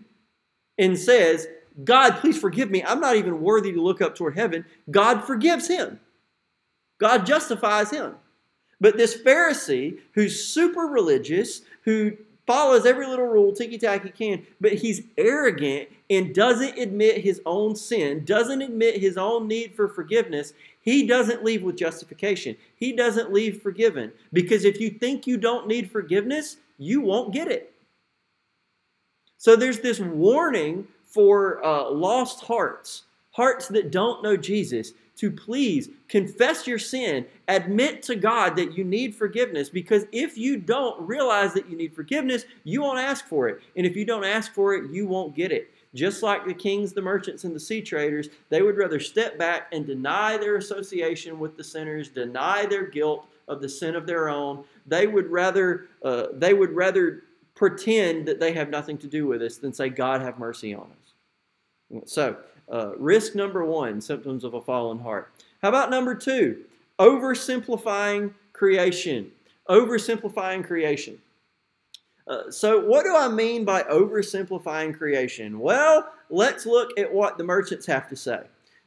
and 0.77 0.95
says, 0.95 1.47
God, 1.83 2.17
please 2.17 2.39
forgive 2.39 2.69
me. 2.69 2.83
I'm 2.83 2.99
not 2.99 3.15
even 3.15 3.41
worthy 3.41 3.71
to 3.71 3.81
look 3.81 3.99
up 3.99 4.15
toward 4.15 4.37
heaven. 4.37 4.63
God 4.91 5.23
forgives 5.23 5.67
him. 5.67 5.99
God 6.99 7.25
justifies 7.25 7.89
him. 7.89 8.13
But 8.79 8.95
this 8.95 9.17
Pharisee 9.17 9.97
who's 10.13 10.45
super 10.45 10.81
religious, 10.81 11.61
who 11.81 12.15
follows 12.45 12.85
every 12.85 13.07
little 13.07 13.25
rule 13.25 13.53
ticky 13.53 13.79
tack 13.79 14.03
he 14.03 14.11
can, 14.11 14.45
but 14.61 14.73
he's 14.73 15.01
arrogant 15.17 15.89
and 16.11 16.35
doesn't 16.35 16.77
admit 16.77 17.23
his 17.23 17.41
own 17.47 17.75
sin, 17.75 18.23
doesn't 18.23 18.61
admit 18.61 19.01
his 19.01 19.17
own 19.17 19.47
need 19.47 19.73
for 19.75 19.89
forgiveness, 19.89 20.53
he 20.87 21.05
doesn't 21.05 21.43
leave 21.43 21.63
with 21.63 21.75
justification. 21.75 22.55
He 22.77 22.93
doesn't 22.93 23.33
leave 23.33 23.61
forgiven. 23.61 24.13
Because 24.31 24.63
if 24.63 24.79
you 24.79 24.89
think 24.89 25.27
you 25.27 25.35
don't 25.35 25.67
need 25.67 25.91
forgiveness, 25.91 26.55
you 26.77 27.01
won't 27.01 27.33
get 27.33 27.49
it. 27.49 27.73
So 29.37 29.57
there's 29.57 29.81
this 29.81 29.99
warning 29.99 30.87
for 31.03 31.61
uh, 31.61 31.89
lost 31.89 32.45
hearts, 32.45 33.03
hearts 33.31 33.67
that 33.67 33.91
don't 33.91 34.23
know 34.23 34.37
Jesus, 34.37 34.93
to 35.17 35.29
please 35.29 35.89
confess 36.07 36.65
your 36.65 36.79
sin, 36.79 37.25
admit 37.49 38.01
to 38.03 38.15
God 38.15 38.55
that 38.55 38.77
you 38.77 38.85
need 38.85 39.13
forgiveness, 39.13 39.67
because 39.67 40.05
if 40.13 40.37
you 40.37 40.55
don't 40.55 41.05
realize 41.05 41.53
that 41.55 41.69
you 41.69 41.75
need 41.75 41.93
forgiveness, 41.93 42.45
you 42.63 42.81
won't 42.81 42.99
ask 42.99 43.25
for 43.25 43.49
it. 43.49 43.59
And 43.75 43.85
if 43.85 43.97
you 43.97 44.05
don't 44.05 44.23
ask 44.23 44.53
for 44.53 44.73
it, 44.75 44.89
you 44.89 45.05
won't 45.05 45.35
get 45.35 45.51
it. 45.51 45.69
Just 45.97 46.21
like 46.21 46.45
the 46.45 46.53
kings, 46.53 46.93
the 46.93 47.01
merchants, 47.01 47.43
and 47.43 47.55
the 47.55 47.59
sea 47.59 47.81
traders, 47.81 48.29
they 48.49 48.61
would 48.61 48.77
rather 48.77 48.99
step 48.99 49.39
back 49.39 49.67
and 49.71 49.83
deny 49.83 50.37
their 50.37 50.57
association 50.57 51.39
with 51.39 51.57
the 51.57 51.63
sinners, 51.63 52.07
deny 52.09 52.67
their 52.67 52.85
guilt 52.85 53.25
of 53.47 53.61
the 53.61 53.67
sin 53.67 53.95
of 53.95 54.05
their 54.05 54.29
own. 54.29 54.63
They 54.85 55.07
would 55.07 55.31
rather 55.31 55.87
uh, 56.03 56.27
they 56.33 56.53
would 56.53 56.71
rather 56.71 57.23
pretend 57.55 58.27
that 58.27 58.39
they 58.39 58.53
have 58.53 58.69
nothing 58.69 58.99
to 58.99 59.07
do 59.07 59.25
with 59.25 59.41
us 59.41 59.57
than 59.57 59.73
say, 59.73 59.89
God 59.89 60.21
have 60.21 60.37
mercy 60.37 60.75
on 60.75 60.91
us. 60.91 62.05
So, 62.05 62.37
uh, 62.71 62.95
risk 62.97 63.33
number 63.33 63.65
one 63.65 63.99
symptoms 63.99 64.43
of 64.43 64.53
a 64.53 64.61
fallen 64.61 64.99
heart. 64.99 65.31
How 65.63 65.69
about 65.69 65.89
number 65.89 66.13
two? 66.13 66.63
Oversimplifying 66.99 68.35
creation. 68.53 69.31
Oversimplifying 69.67 70.63
creation. 70.63 71.17
Uh, 72.27 72.51
so, 72.51 72.79
what 72.79 73.05
do 73.05 73.15
I 73.15 73.29
mean 73.29 73.63
by 73.63 73.83
oversimplifying 73.83 74.97
creation? 74.97 75.59
Well, 75.59 76.11
let's 76.29 76.65
look 76.65 76.97
at 76.99 77.11
what 77.11 77.37
the 77.37 77.43
merchants 77.43 77.85
have 77.85 78.09
to 78.09 78.15
say. 78.15 78.41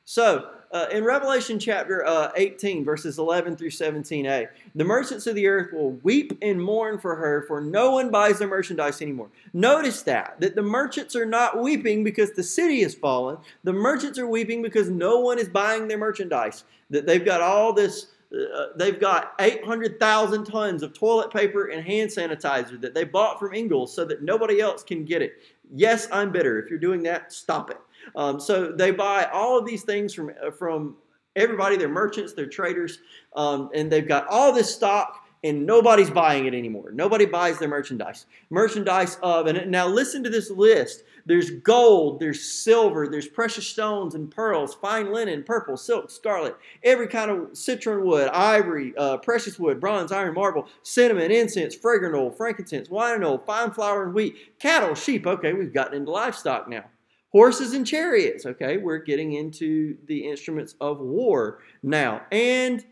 So, 0.04 0.50
uh, 0.72 0.86
in 0.92 1.02
Revelation 1.02 1.58
chapter 1.58 2.06
uh, 2.06 2.30
18, 2.36 2.84
verses 2.84 3.18
11 3.18 3.56
through 3.56 3.70
17a, 3.70 4.48
the 4.76 4.84
merchants 4.84 5.26
of 5.26 5.34
the 5.34 5.46
earth 5.48 5.72
will 5.72 5.92
weep 6.04 6.36
and 6.42 6.62
mourn 6.62 6.98
for 6.98 7.16
her, 7.16 7.44
for 7.48 7.60
no 7.60 7.90
one 7.90 8.10
buys 8.10 8.38
their 8.38 8.46
merchandise 8.46 9.02
anymore. 9.02 9.30
Notice 9.52 10.02
that, 10.02 10.36
that 10.40 10.54
the 10.54 10.62
merchants 10.62 11.16
are 11.16 11.26
not 11.26 11.60
weeping 11.60 12.04
because 12.04 12.32
the 12.32 12.42
city 12.42 12.82
has 12.82 12.94
fallen. 12.94 13.38
The 13.64 13.72
merchants 13.72 14.16
are 14.18 14.28
weeping 14.28 14.62
because 14.62 14.88
no 14.90 15.18
one 15.18 15.40
is 15.40 15.48
buying 15.48 15.88
their 15.88 15.98
merchandise. 15.98 16.64
That 16.90 17.04
they've 17.04 17.24
got 17.24 17.40
all 17.40 17.72
this, 17.72 18.08
uh, 18.32 18.66
they've 18.76 19.00
got 19.00 19.34
800,000 19.40 20.44
tons 20.44 20.82
of 20.82 20.92
toilet 20.94 21.32
paper 21.32 21.66
and 21.66 21.84
hand 21.84 22.10
sanitizer 22.10 22.80
that 22.80 22.94
they 22.94 23.04
bought 23.04 23.40
from 23.40 23.54
Ingles 23.54 23.94
so 23.94 24.04
that 24.04 24.22
nobody 24.22 24.60
else 24.60 24.84
can 24.84 25.04
get 25.04 25.20
it. 25.20 25.32
Yes, 25.74 26.06
I'm 26.12 26.30
bitter. 26.30 26.58
If 26.58 26.70
you're 26.70 26.78
doing 26.78 27.02
that, 27.04 27.32
stop 27.32 27.70
it. 27.70 27.78
Um, 28.14 28.38
so 28.38 28.70
they 28.70 28.92
buy 28.92 29.28
all 29.32 29.58
of 29.58 29.66
these 29.66 29.82
things 29.82 30.14
from 30.14 30.32
uh, 30.44 30.50
from 30.50 30.96
everybody. 31.36 31.76
They're 31.76 31.88
merchants, 31.88 32.32
they're 32.32 32.46
traders, 32.46 32.98
um, 33.36 33.70
and 33.74 33.90
they've 33.90 34.06
got 34.06 34.26
all 34.28 34.52
this 34.52 34.72
stock. 34.72 35.26
And 35.42 35.64
nobody's 35.64 36.10
buying 36.10 36.44
it 36.44 36.52
anymore. 36.52 36.90
Nobody 36.92 37.24
buys 37.24 37.58
their 37.58 37.68
merchandise. 37.68 38.26
Merchandise 38.50 39.16
of, 39.22 39.46
and 39.46 39.70
now 39.70 39.86
listen 39.86 40.22
to 40.22 40.28
this 40.28 40.50
list. 40.50 41.02
There's 41.26 41.50
gold, 41.50 42.20
there's 42.20 42.42
silver, 42.42 43.08
there's 43.08 43.28
precious 43.28 43.66
stones 43.66 44.14
and 44.14 44.30
pearls, 44.30 44.74
fine 44.74 45.12
linen, 45.12 45.42
purple, 45.42 45.76
silk, 45.76 46.10
scarlet, 46.10 46.56
every 46.82 47.08
kind 47.08 47.30
of 47.30 47.56
citron 47.56 48.04
wood, 48.04 48.28
ivory, 48.28 48.94
uh, 48.96 49.18
precious 49.18 49.58
wood, 49.58 49.80
bronze, 49.80 50.12
iron, 50.12 50.34
marble, 50.34 50.66
cinnamon, 50.82 51.30
incense, 51.30 51.74
fragrant 51.74 52.14
oil, 52.14 52.30
frankincense, 52.30 52.88
wine 52.90 53.16
and 53.16 53.24
oil, 53.24 53.38
fine 53.38 53.70
flour 53.70 54.04
and 54.04 54.14
wheat, 54.14 54.58
cattle, 54.58 54.94
sheep. 54.94 55.26
Okay, 55.26 55.52
we've 55.52 55.74
gotten 55.74 55.94
into 55.94 56.10
livestock 56.10 56.68
now 56.68 56.84
horses 57.30 57.74
and 57.74 57.86
chariots. 57.86 58.46
Okay, 58.46 58.76
we're 58.76 58.98
getting 58.98 59.34
into 59.34 59.96
the 60.06 60.28
instruments 60.28 60.74
of 60.80 61.00
war 61.00 61.60
now. 61.82 62.22
And 62.30 62.84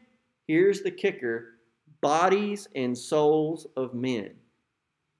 here's 0.47 0.83
the 0.83 0.91
kicker 0.91 1.55
bodies 2.01 2.69
and 2.75 2.97
souls 2.97 3.67
of 3.77 3.95
men. 3.95 4.31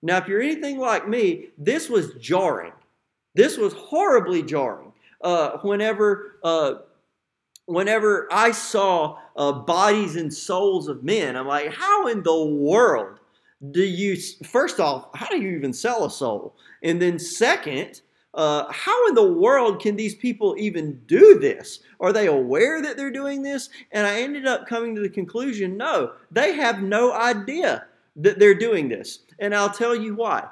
Now, 0.01 0.19
if 0.19 0.29
you're 0.29 0.41
anything 0.41 0.79
like 0.79 1.09
me, 1.09 1.49
this 1.59 1.89
was 1.89 2.15
jarring. 2.15 2.73
This 3.35 3.57
was 3.57 3.73
horribly 3.73 4.43
jarring. 4.43 4.93
Uh, 5.21 5.59
whenever, 5.59 6.39
uh, 6.45 6.75
whenever 7.67 8.29
I 8.31 8.53
saw 8.53 9.19
uh, 9.37 9.53
bodies 9.53 10.17
and 10.17 10.33
souls 10.33 10.89
of 10.89 11.03
men, 11.03 11.37
I'm 11.37 11.47
like, 11.47 11.73
how 11.73 12.07
in 12.09 12.23
the 12.23 12.45
world 12.45 13.21
do 13.71 13.83
you? 13.83 14.17
First 14.45 14.81
off, 14.81 15.09
how 15.15 15.29
do 15.29 15.41
you 15.41 15.57
even 15.57 15.73
sell 15.73 16.05
a 16.05 16.11
soul? 16.11 16.57
And 16.83 17.03
then 17.03 17.19
second, 17.19 18.03
uh, 18.35 18.71
how 18.71 19.09
in 19.09 19.15
the 19.15 19.33
world 19.33 19.81
can 19.81 19.97
these 19.97 20.15
people 20.15 20.55
even 20.59 21.01
do 21.07 21.39
this? 21.39 21.81
Are 22.01 22.13
they 22.13 22.27
aware 22.27 22.81
that 22.83 22.97
they're 22.97 23.11
doing 23.11 23.43
this? 23.43 23.69
And 23.91 24.07
I 24.07 24.21
ended 24.21 24.47
up 24.47 24.67
coming 24.69 24.95
to 24.95 25.01
the 25.01 25.09
conclusion 25.09 25.77
no, 25.77 26.13
they 26.31 26.53
have 26.53 26.83
no 26.83 27.13
idea 27.13 27.87
that 28.17 28.39
they're 28.39 28.55
doing 28.55 28.89
this. 28.89 29.21
And 29.39 29.55
I'll 29.55 29.71
tell 29.71 29.95
you 29.95 30.15
why. 30.15 30.47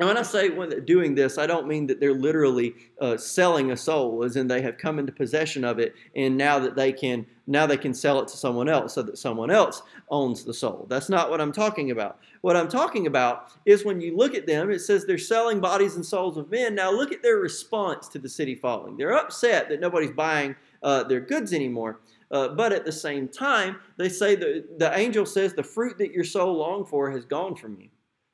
And 0.00 0.08
when 0.08 0.16
I 0.16 0.22
say 0.22 0.48
when 0.48 0.82
doing 0.86 1.14
this, 1.14 1.36
I 1.36 1.46
don't 1.46 1.68
mean 1.68 1.86
that 1.88 2.00
they're 2.00 2.14
literally 2.14 2.74
uh, 3.02 3.18
selling 3.18 3.70
a 3.70 3.76
soul, 3.76 4.24
as 4.24 4.34
in 4.34 4.48
they 4.48 4.62
have 4.62 4.78
come 4.78 4.98
into 4.98 5.12
possession 5.12 5.62
of 5.62 5.78
it, 5.78 5.94
and 6.16 6.38
now 6.38 6.58
that 6.58 6.74
they 6.74 6.90
can 6.90 7.26
now 7.46 7.66
they 7.66 7.76
can 7.76 7.92
sell 7.92 8.18
it 8.20 8.28
to 8.28 8.36
someone 8.38 8.66
else, 8.66 8.94
so 8.94 9.02
that 9.02 9.18
someone 9.18 9.50
else 9.50 9.82
owns 10.08 10.42
the 10.42 10.54
soul. 10.54 10.86
That's 10.88 11.10
not 11.10 11.28
what 11.28 11.38
I'm 11.38 11.52
talking 11.52 11.90
about. 11.90 12.18
What 12.40 12.56
I'm 12.56 12.68
talking 12.68 13.08
about 13.08 13.52
is 13.66 13.84
when 13.84 14.00
you 14.00 14.16
look 14.16 14.34
at 14.34 14.46
them, 14.46 14.70
it 14.70 14.78
says 14.78 15.04
they're 15.04 15.18
selling 15.18 15.60
bodies 15.60 15.96
and 15.96 16.06
souls 16.06 16.38
of 16.38 16.50
men. 16.50 16.74
Now 16.74 16.90
look 16.90 17.12
at 17.12 17.22
their 17.22 17.36
response 17.36 18.08
to 18.08 18.18
the 18.18 18.28
city 18.28 18.54
falling. 18.54 18.96
They're 18.96 19.18
upset 19.18 19.68
that 19.68 19.80
nobody's 19.80 20.12
buying 20.12 20.56
uh, 20.82 21.02
their 21.04 21.20
goods 21.20 21.52
anymore. 21.52 22.00
Uh, 22.30 22.48
but 22.48 22.72
at 22.72 22.86
the 22.86 22.92
same 22.92 23.28
time, 23.28 23.76
they 23.98 24.08
say 24.08 24.34
the, 24.34 24.64
the 24.78 24.96
angel 24.98 25.26
says 25.26 25.52
the 25.52 25.62
fruit 25.62 25.98
that 25.98 26.12
your 26.12 26.24
soul 26.24 26.56
longed 26.56 26.88
for 26.88 27.10
has 27.10 27.26
gone 27.26 27.54
from 27.54 27.78
you. 27.78 27.88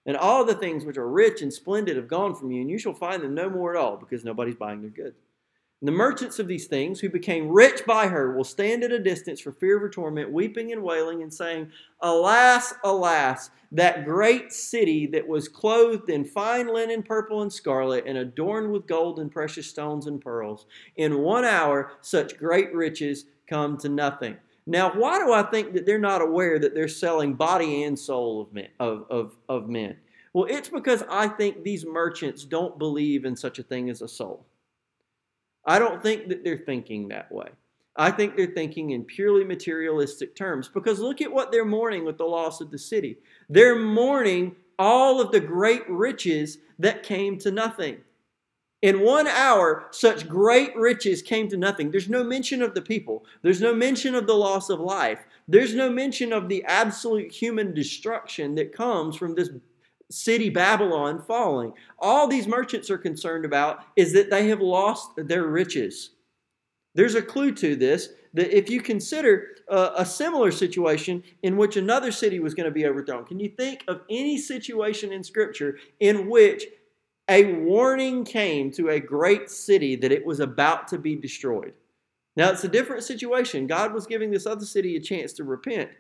And 0.07 0.17
all 0.17 0.45
the 0.45 0.55
things 0.55 0.85
which 0.85 0.97
are 0.97 1.09
rich 1.09 1.43
and 1.43 1.53
splendid 1.53 1.97
have 1.97 2.09
gone 2.09 2.35
from 2.35 2.53
you, 2.53 2.61
and 2.61 2.71
you 2.71 2.79
shall 2.79 2.95
find 2.95 3.23
them 3.23 3.35
no 3.35 3.51
more 3.51 3.77
at 3.77 3.81
all, 3.81 3.97
because 3.97 4.25
nobody's 4.25 4.55
buying 4.55 4.81
their 4.81 4.91
goods. 4.91 5.19
And 5.81 5.89
the 5.89 5.93
merchants 5.93 6.39
of 6.39 6.49
these 6.49 6.69
things, 6.69 7.01
who 7.01 7.11
became 7.11 7.49
rich 7.49 7.85
by 7.85 8.07
her, 8.07 8.35
will 8.35 8.45
stand 8.45 8.83
at 8.83 8.93
a 8.93 8.99
distance 8.99 9.41
for 9.41 9.53
fear 9.53 9.77
of 9.77 9.83
her 9.83 9.91
torment, 9.91 10.33
weeping 10.33 10.73
and 10.73 10.83
wailing, 10.83 11.23
and 11.23 11.35
saying, 11.35 11.71
Alas, 12.01 12.73
alas, 12.83 13.51
that 13.73 14.07
great 14.07 14.53
city 14.53 15.07
that 15.09 15.29
was 15.29 15.49
clothed 15.49 16.09
in 16.09 16.25
fine 16.25 16.73
linen, 16.73 17.03
purple 17.03 17.43
and 17.43 17.53
scarlet, 17.53 18.05
and 18.07 18.17
adorned 18.17 18.73
with 18.73 18.87
gold 18.87 19.19
and 19.19 19.31
precious 19.31 19.67
stones 19.67 20.07
and 20.07 20.21
pearls. 20.21 20.67
In 20.97 21.19
one 21.19 21.45
hour, 21.45 21.93
such 22.01 22.39
great 22.39 22.73
riches 22.73 23.27
come 23.47 23.77
to 23.79 23.91
nothing. 23.91 24.37
Now, 24.67 24.93
why 24.93 25.19
do 25.19 25.33
I 25.33 25.43
think 25.45 25.75
that 25.75 25.87
they're 25.87 25.99
not 25.99 26.23
aware 26.23 26.59
that 26.59 26.75
they're 26.75 26.89
selling 26.89 27.35
body 27.35 27.85
and 27.85 27.99
soul 27.99 28.41
of 28.41 28.53
men? 28.53 28.69
Of, 28.81 29.07
of, 29.11 29.37
of 29.49 29.69
men? 29.69 29.97
Well, 30.33 30.47
it's 30.51 30.69
because 30.69 31.05
I 31.09 31.29
think 31.29 31.63
these 31.63 31.87
merchants 31.87 32.45
don't 32.45 32.79
believe 32.79 33.25
in 33.25 33.37
such 33.37 33.59
a 33.59 33.63
thing 33.63 33.89
as 33.89 34.03
a 34.03 34.09
soul. 34.09 34.45
I 35.65 35.79
don't 35.79 36.03
think 36.03 36.29
that 36.29 36.45
they're 36.45 36.59
thinking 36.59 37.09
that 37.09 37.31
way. 37.31 37.49
I 37.97 38.11
think 38.11 38.37
they're 38.37 38.47
thinking 38.47 38.91
in 38.91 39.05
purely 39.05 39.45
materialistic 39.45 40.37
terms 40.37 40.69
because 40.69 40.99
look 40.99 41.23
at 41.23 41.33
what 41.33 41.51
they're 41.51 41.65
mourning 41.65 42.05
with 42.05 42.19
the 42.19 42.25
loss 42.25 42.61
of 42.61 42.71
the 42.71 42.79
city. 42.79 43.19
They're 43.49 43.79
mourning 43.79 44.57
all 44.79 45.21
of 45.21 45.33
the 45.33 45.41
great 45.41 45.89
riches 45.89 46.59
that 46.79 47.03
came 47.03 47.39
to 47.39 47.51
nothing. 47.51 47.99
In 48.87 49.01
one 49.01 49.27
hour, 49.27 49.89
such 49.91 50.29
great 50.29 50.77
riches 50.77 51.21
came 51.21 51.49
to 51.49 51.57
nothing. 51.57 51.91
There's 51.91 52.09
no 52.09 52.23
mention 52.23 52.63
of 52.63 52.73
the 52.73 52.81
people. 52.81 53.25
There's 53.43 53.61
no 53.61 53.75
mention 53.75 54.15
of 54.15 54.29
the 54.29 54.37
loss 54.37 54.71
of 54.71 54.79
life. 54.79 55.19
There's 55.49 55.75
no 55.75 55.91
mention 55.91 56.33
of 56.33 56.49
the 56.49 56.63
absolute 56.67 57.33
human 57.33 57.75
destruction 57.75 58.55
that 58.55 58.73
comes 58.73 59.17
from 59.17 59.35
this 59.35 59.51
city 60.09 60.51
Babylon 60.51 61.21
falling. 61.21 61.73
All 61.99 62.29
these 62.29 62.47
merchants 62.47 62.89
are 62.89 62.97
concerned 62.97 63.45
about 63.45 63.81
is 63.97 64.13
that 64.13 64.31
they 64.31 64.47
have 64.51 64.61
lost 64.61 65.11
their 65.17 65.49
riches. 65.49 66.11
There's 66.95 67.17
a 67.17 67.23
clue 67.23 67.51
to 67.57 67.75
this 67.75 68.11
that 68.35 68.57
if 68.57 68.71
you 68.71 68.81
consider 68.81 69.49
a 69.69 70.07
similar 70.07 70.53
situation 70.53 71.25
in 71.43 71.57
which 71.57 71.77
another 71.77 72.13
city 72.13 72.39
was 72.39 72.55
going 72.55 72.67
to 72.67 72.71
be 72.71 72.87
overthrown, 72.87 73.25
can 73.25 73.41
you 73.41 73.49
think 73.49 73.83
of 73.89 74.03
any 74.09 74.39
situation 74.39 75.13
in 75.13 75.25
Scripture 75.25 75.77
in 75.99 76.31
which 76.31 76.67
a 77.29 77.55
warning 77.55 78.25
came 78.25 78.71
to 78.73 78.91
a 78.91 79.01
great 79.01 79.51
city 79.51 79.97
that 79.97 80.13
it 80.13 80.25
was 80.25 80.41
about 80.41 80.87
to 80.89 80.99
be 80.99 81.17
destroyed. 81.17 81.73
Now, 82.37 82.51
it's 82.51 82.65
a 82.65 82.69
different 82.69 83.03
situation. 83.03 83.67
God 83.67 83.93
was 83.93 84.07
giving 84.07 84.31
this 84.31 84.47
other 84.47 84.65
city 84.65 84.97
a 84.97 85.01
chance 85.01 85.33
to 85.35 85.45
repent, 85.45 85.91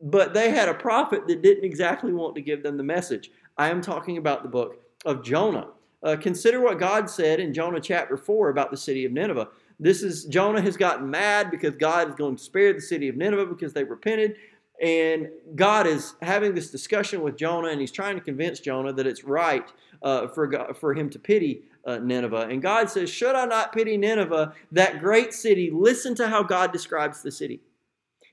but 0.00 0.32
they 0.32 0.50
had 0.50 0.68
a 0.68 0.74
prophet 0.74 1.26
that 1.26 1.42
didn't 1.42 1.64
exactly 1.64 2.12
want 2.12 2.34
to 2.36 2.40
give 2.40 2.62
them 2.62 2.76
the 2.76 2.84
message. 2.84 3.30
I 3.58 3.68
am 3.68 3.80
talking 3.80 4.16
about 4.16 4.42
the 4.42 4.48
book 4.48 4.80
of 5.04 5.24
Jonah. 5.24 5.68
Uh, 6.02 6.16
consider 6.16 6.60
what 6.60 6.78
God 6.78 7.10
said 7.10 7.38
in 7.38 7.52
Jonah 7.52 7.80
chapter 7.80 8.16
4 8.16 8.48
about 8.48 8.70
the 8.70 8.76
city 8.76 9.04
of 9.04 9.12
Nineveh. 9.12 9.48
This 9.78 10.02
is 10.02 10.24
Jonah 10.24 10.60
has 10.60 10.76
gotten 10.76 11.10
mad 11.10 11.50
because 11.50 11.76
God 11.76 12.08
is 12.08 12.14
going 12.14 12.36
to 12.36 12.42
spare 12.42 12.72
the 12.72 12.80
city 12.80 13.08
of 13.08 13.16
Nineveh 13.16 13.46
because 13.46 13.72
they 13.72 13.84
repented. 13.84 14.36
And 14.80 15.28
God 15.54 15.86
is 15.86 16.14
having 16.22 16.54
this 16.54 16.70
discussion 16.70 17.20
with 17.22 17.36
Jonah, 17.36 17.68
and 17.68 17.80
he's 17.80 17.92
trying 17.92 18.16
to 18.16 18.20
convince 18.20 18.58
Jonah 18.58 18.92
that 18.92 19.06
it's 19.06 19.22
right 19.22 19.68
uh, 20.02 20.28
for, 20.28 20.46
God, 20.46 20.76
for 20.76 20.94
him 20.94 21.08
to 21.10 21.18
pity 21.18 21.62
uh, 21.86 21.98
Nineveh. 21.98 22.48
And 22.50 22.62
God 22.62 22.90
says, 22.90 23.10
Should 23.10 23.34
I 23.34 23.44
not 23.44 23.72
pity 23.72 23.96
Nineveh, 23.96 24.52
that 24.72 25.00
great 25.00 25.32
city? 25.32 25.70
Listen 25.70 26.14
to 26.16 26.28
how 26.28 26.42
God 26.42 26.72
describes 26.72 27.22
the 27.22 27.32
city, 27.32 27.60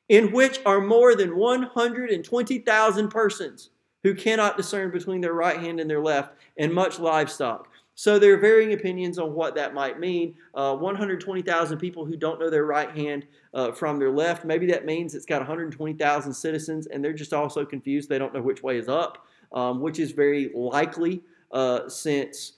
in 0.08 0.32
which 0.32 0.60
are 0.66 0.82
more 0.82 1.16
than 1.16 1.36
120,000 1.36 3.10
persons 3.10 3.70
who 4.04 4.16
cannot 4.16 4.58
discern 4.58 4.92
between 4.92 5.22
their 5.22 5.34
right 5.34 5.60
hand 5.60 5.80
and 5.80 5.90
their 5.90 6.02
left, 6.02 6.34
and 6.58 6.74
much 6.74 7.00
livestock. 7.00 7.68
So 7.96 8.18
there 8.18 8.34
are 8.34 8.38
varying 8.38 8.72
opinions 8.72 9.20
on 9.20 9.34
what 9.34 9.56
that 9.56 9.74
might 9.74 10.00
mean. 10.00 10.36
Uh, 10.56 10.74
120,000 10.74 11.78
people 11.80 12.06
who 12.06 12.16
don't 12.16 12.40
know 12.40 12.50
their 12.50 12.64
right 12.66 12.90
hand 12.96 13.28
uh, 13.54 13.74
from 13.74 14.00
their 14.00 14.10
left. 14.10 14.46
Maybe 14.46 14.66
that 14.68 14.86
means 14.86 15.16
it's 15.16 15.26
got 15.26 15.40
120,000 15.40 16.34
citizens 16.34 16.88
and 16.88 17.04
they're 17.04 17.12
just 17.12 17.34
also 17.34 17.66
confused. 17.66 18.08
They 18.08 18.18
don't 18.18 18.34
know 18.34 18.42
which 18.42 18.64
way 18.64 18.78
is 18.78 18.88
up, 18.88 19.28
um, 19.52 19.82
which 19.82 20.00
is 20.00 20.14
very 20.14 20.50
likely 20.56 21.22
uh, 21.52 21.88
since 21.90 22.54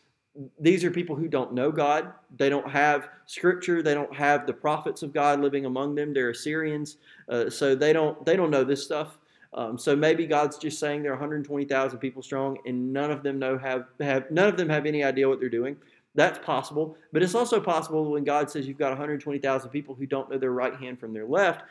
these 0.60 0.84
are 0.84 0.92
people 0.92 1.16
who 1.16 1.28
don't 1.28 1.54
know 1.54 1.72
God. 1.72 2.14
They 2.38 2.50
don't 2.50 2.70
have 2.70 3.10
scripture. 3.26 3.84
They 3.84 3.94
don't 3.94 4.14
have 4.16 4.48
the 4.48 4.54
prophets 4.54 5.04
of 5.04 5.14
God 5.14 5.42
living 5.42 5.66
among 5.66 5.96
them. 5.96 6.14
They're 6.14 6.30
Assyrians, 6.30 6.98
uh, 7.28 7.50
so 7.50 7.76
they 7.76 7.94
don't 7.94 8.24
they 8.26 8.36
don't 8.36 8.52
know 8.52 8.64
this 8.64 8.84
stuff. 8.84 9.18
Um, 9.54 9.78
so 9.78 9.96
maybe 9.96 10.26
God's 10.26 10.58
just 10.58 10.80
saying 10.80 11.04
they're 11.04 11.12
120,000 11.12 12.00
people 12.00 12.22
strong, 12.22 12.58
and 12.66 12.94
none 12.94 13.12
of 13.12 13.22
them 13.24 13.38
know 13.38 13.58
have 13.58 13.86
have 14.00 14.32
none 14.32 14.48
of 14.48 14.56
them 14.56 14.70
have 14.70 14.86
any 14.86 15.04
idea 15.04 15.28
what 15.28 15.40
they're 15.40 15.50
doing. 15.50 15.76
That's 16.16 16.40
possible, 16.40 16.98
but 17.14 17.24
it's 17.24 17.36
also 17.36 17.60
possible 17.60 18.12
when 18.12 18.24
God 18.24 18.50
says 18.50 18.68
you've 18.68 18.78
got 18.78 18.90
120,000 18.90 19.70
people 19.70 19.96
who 19.96 20.06
don't 20.06 20.30
know 20.30 20.38
their 20.38 20.52
right 20.52 20.76
hand 20.76 21.00
from 21.00 21.14
their 21.14 21.26
left. 21.26 21.64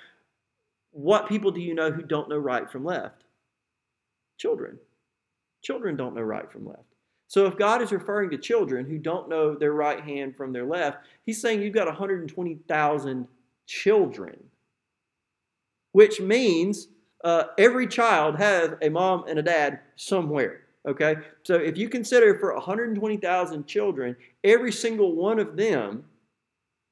What 0.92 1.28
people 1.28 1.50
do 1.50 1.60
you 1.60 1.74
know 1.74 1.90
who 1.90 2.02
don't 2.02 2.28
know 2.28 2.38
right 2.38 2.70
from 2.70 2.84
left? 2.84 3.24
Children. 4.38 4.78
Children 5.62 5.96
don't 5.96 6.14
know 6.14 6.22
right 6.22 6.50
from 6.50 6.66
left. 6.66 6.89
So 7.30 7.46
if 7.46 7.56
God 7.56 7.80
is 7.80 7.92
referring 7.92 8.28
to 8.30 8.38
children 8.38 8.86
who 8.86 8.98
don't 8.98 9.28
know 9.28 9.54
their 9.54 9.72
right 9.72 10.02
hand 10.02 10.36
from 10.36 10.52
their 10.52 10.64
left, 10.64 11.06
he's 11.24 11.40
saying 11.40 11.62
you've 11.62 11.72
got 11.72 11.86
120,000 11.86 13.28
children, 13.68 14.36
which 15.92 16.20
means 16.20 16.88
uh, 17.22 17.44
every 17.56 17.86
child 17.86 18.34
has 18.34 18.70
a 18.82 18.88
mom 18.88 19.26
and 19.28 19.38
a 19.38 19.42
dad 19.42 19.78
somewhere. 19.94 20.62
Okay, 20.88 21.14
so 21.44 21.54
if 21.54 21.78
you 21.78 21.88
consider 21.88 22.36
for 22.40 22.52
120,000 22.52 23.64
children, 23.64 24.16
every 24.42 24.72
single 24.72 25.14
one 25.14 25.38
of 25.38 25.56
them 25.56 26.06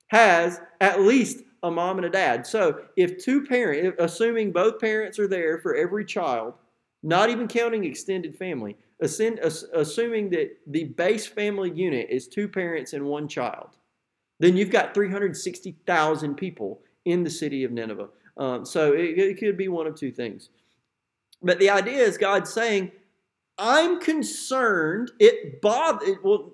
has 0.07 0.61
at 0.81 1.01
least 1.01 1.43
a 1.65 1.71
mom 1.71 1.97
and 1.97 2.07
a 2.07 2.11
dad. 2.11 2.47
So 2.47 2.83
if 2.97 3.19
two 3.19 3.45
parents, 3.45 3.97
assuming 3.99 4.53
both 4.53 4.79
parents 4.79 5.19
are 5.19 5.27
there 5.27 5.59
for 5.59 5.75
every 5.75 6.05
child, 6.05 6.55
not 7.03 7.29
even 7.29 7.49
counting 7.49 7.83
extended 7.83 8.39
family, 8.39 8.77
assuming 9.01 10.31
that 10.31 10.51
the 10.67 10.85
base 10.85 11.27
family 11.27 11.71
unit 11.71 12.09
is 12.11 12.27
two 12.27 12.49
parents 12.49 12.93
and 12.93 13.05
one 13.05 13.29
child, 13.29 13.77
then 14.41 14.57
you've 14.57 14.71
got 14.71 14.95
360,000 14.95 16.35
people 16.35 16.81
in 17.05 17.23
the 17.23 17.31
city 17.31 17.65
of 17.65 17.73
Nineveh. 17.73 18.09
Um, 18.37 18.65
so 18.65 18.93
it, 18.93 19.19
it 19.19 19.39
could 19.39 19.57
be 19.57 19.69
one 19.69 19.87
of 19.87 19.97
two 19.97 20.13
things. 20.13 20.51
But 21.43 21.59
the 21.59 21.71
idea 21.71 21.99
is 21.99 22.19
God 22.19 22.47
saying, 22.47 22.93
I'm 23.59 24.01
concerned. 24.01 25.11
It 25.19 25.61
bothers. 25.61 26.17
Well, 26.23 26.53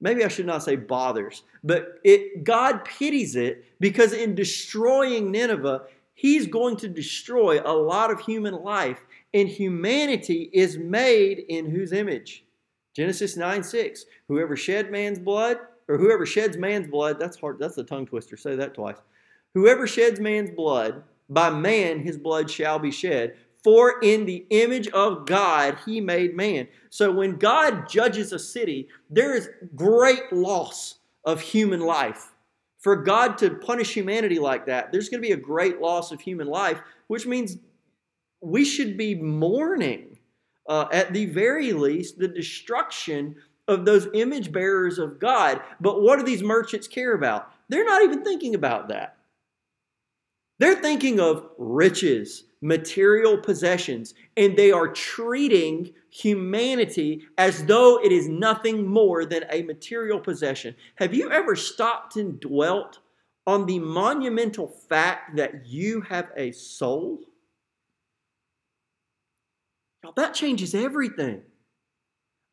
maybe 0.00 0.24
I 0.24 0.28
should 0.28 0.46
not 0.46 0.62
say 0.62 0.76
bothers, 0.76 1.44
but 1.62 2.00
it 2.04 2.44
God 2.44 2.84
pities 2.84 3.36
it 3.36 3.64
because 3.80 4.12
in 4.12 4.34
destroying 4.34 5.30
Nineveh, 5.30 5.82
He's 6.14 6.46
going 6.46 6.76
to 6.78 6.88
destroy 6.88 7.60
a 7.64 7.72
lot 7.72 8.10
of 8.10 8.20
human 8.20 8.54
life, 8.62 9.00
and 9.34 9.48
humanity 9.48 10.50
is 10.52 10.78
made 10.78 11.44
in 11.48 11.70
whose 11.70 11.92
image? 11.92 12.44
Genesis 12.94 13.36
9 13.36 13.62
6. 13.62 14.04
Whoever 14.28 14.56
shed 14.56 14.90
man's 14.90 15.18
blood, 15.18 15.58
or 15.88 15.98
whoever 15.98 16.26
sheds 16.26 16.56
man's 16.56 16.88
blood, 16.88 17.18
that's 17.18 17.38
hard, 17.38 17.58
that's 17.58 17.78
a 17.78 17.84
tongue 17.84 18.06
twister. 18.06 18.36
Say 18.36 18.56
that 18.56 18.74
twice. 18.74 18.98
Whoever 19.54 19.86
sheds 19.86 20.20
man's 20.20 20.50
blood, 20.50 21.02
by 21.28 21.50
man 21.50 22.00
his 22.00 22.18
blood 22.18 22.50
shall 22.50 22.78
be 22.78 22.90
shed. 22.90 23.36
For 23.62 24.00
in 24.00 24.26
the 24.26 24.44
image 24.50 24.88
of 24.88 25.26
God 25.26 25.78
he 25.86 26.00
made 26.00 26.36
man. 26.36 26.68
So 26.90 27.12
when 27.12 27.36
God 27.36 27.88
judges 27.88 28.32
a 28.32 28.38
city, 28.38 28.88
there 29.08 29.34
is 29.34 29.48
great 29.74 30.32
loss 30.32 30.96
of 31.24 31.40
human 31.40 31.80
life. 31.80 32.32
For 32.80 32.96
God 32.96 33.38
to 33.38 33.50
punish 33.50 33.94
humanity 33.94 34.40
like 34.40 34.66
that, 34.66 34.90
there's 34.90 35.08
going 35.08 35.22
to 35.22 35.28
be 35.28 35.32
a 35.32 35.36
great 35.36 35.80
loss 35.80 36.10
of 36.10 36.20
human 36.20 36.48
life, 36.48 36.80
which 37.06 37.26
means 37.26 37.58
we 38.42 38.64
should 38.64 38.96
be 38.96 39.14
mourning, 39.14 40.18
uh, 40.68 40.86
at 40.92 41.12
the 41.12 41.26
very 41.26 41.72
least, 41.72 42.18
the 42.18 42.28
destruction 42.28 43.36
of 43.68 43.84
those 43.84 44.08
image 44.14 44.52
bearers 44.52 44.98
of 44.98 45.18
God. 45.18 45.60
But 45.80 46.02
what 46.02 46.18
do 46.18 46.24
these 46.24 46.42
merchants 46.42 46.88
care 46.88 47.14
about? 47.14 47.50
They're 47.68 47.84
not 47.84 48.02
even 48.02 48.24
thinking 48.24 48.54
about 48.54 48.88
that. 48.88 49.16
They're 50.58 50.74
thinking 50.74 51.18
of 51.18 51.48
riches, 51.58 52.44
material 52.60 53.38
possessions, 53.38 54.14
and 54.36 54.56
they 54.56 54.70
are 54.70 54.88
treating 54.88 55.92
humanity 56.10 57.22
as 57.38 57.64
though 57.64 57.98
it 58.04 58.12
is 58.12 58.28
nothing 58.28 58.86
more 58.86 59.24
than 59.24 59.44
a 59.50 59.62
material 59.62 60.20
possession. 60.20 60.74
Have 60.96 61.14
you 61.14 61.30
ever 61.30 61.56
stopped 61.56 62.16
and 62.16 62.38
dwelt 62.38 62.98
on 63.46 63.66
the 63.66 63.78
monumental 63.78 64.68
fact 64.68 65.36
that 65.36 65.66
you 65.66 66.02
have 66.02 66.30
a 66.36 66.52
soul? 66.52 67.20
Now, 70.02 70.12
that 70.16 70.34
changes 70.34 70.74
everything. 70.74 71.42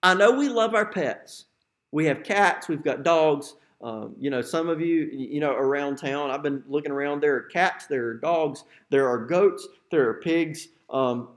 I 0.03 0.13
know 0.13 0.31
we 0.31 0.49
love 0.49 0.75
our 0.75 0.85
pets. 0.85 1.45
We 1.91 2.05
have 2.05 2.23
cats, 2.23 2.67
we've 2.67 2.83
got 2.83 3.03
dogs, 3.03 3.55
um, 3.81 4.15
you 4.19 4.29
know, 4.29 4.41
some 4.41 4.67
of 4.67 4.81
you, 4.81 5.09
you 5.11 5.39
know, 5.39 5.51
around 5.51 5.97
town, 5.97 6.31
I've 6.31 6.43
been 6.43 6.63
looking 6.67 6.91
around. 6.91 7.21
There 7.21 7.35
are 7.35 7.43
cats, 7.43 7.87
there 7.87 8.07
are 8.07 8.13
dogs, 8.15 8.65
there 8.89 9.07
are 9.07 9.25
goats, 9.25 9.67
there 9.89 10.07
are 10.09 10.15
pigs. 10.15 10.67
Um, 10.89 11.29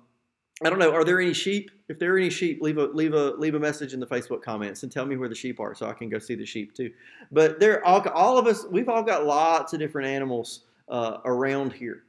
I 0.65 0.71
don't 0.71 0.79
know. 0.79 0.93
Are 0.93 1.05
there 1.05 1.21
any 1.21 1.33
sheep? 1.33 1.71
If 1.89 1.99
there 1.99 2.15
are 2.15 2.19
any 2.19 2.31
sheep, 2.31 2.61
leave 2.61 2.79
a 2.79 2.85
leave 2.87 3.15
a 3.15 3.33
leave 3.33 3.55
a 3.55 3.61
message 3.61 3.95
in 3.95 4.01
the 4.01 4.07
Facebook 4.07 4.43
comments 4.43 4.83
and 4.83 4.91
tell 4.91 5.07
me 5.07 5.17
where 5.17 5.29
the 5.29 5.35
sheep 5.35 5.61
are, 5.61 5.75
so 5.75 5.87
I 5.87 5.93
can 5.93 6.09
go 6.09 6.19
see 6.19 6.35
the 6.35 6.47
sheep 6.47 6.75
too. 6.75 6.93
But 7.31 7.59
there, 7.59 7.85
all, 7.85 8.07
all 8.11 8.39
of 8.39 8.47
us, 8.47 8.65
we've 8.71 8.89
all 8.89 9.03
got 9.03 9.25
lots 9.25 9.73
of 9.73 9.79
different 9.79 10.09
animals 10.09 10.61
uh, 10.89 11.19
around 11.25 11.73
here 11.73 12.05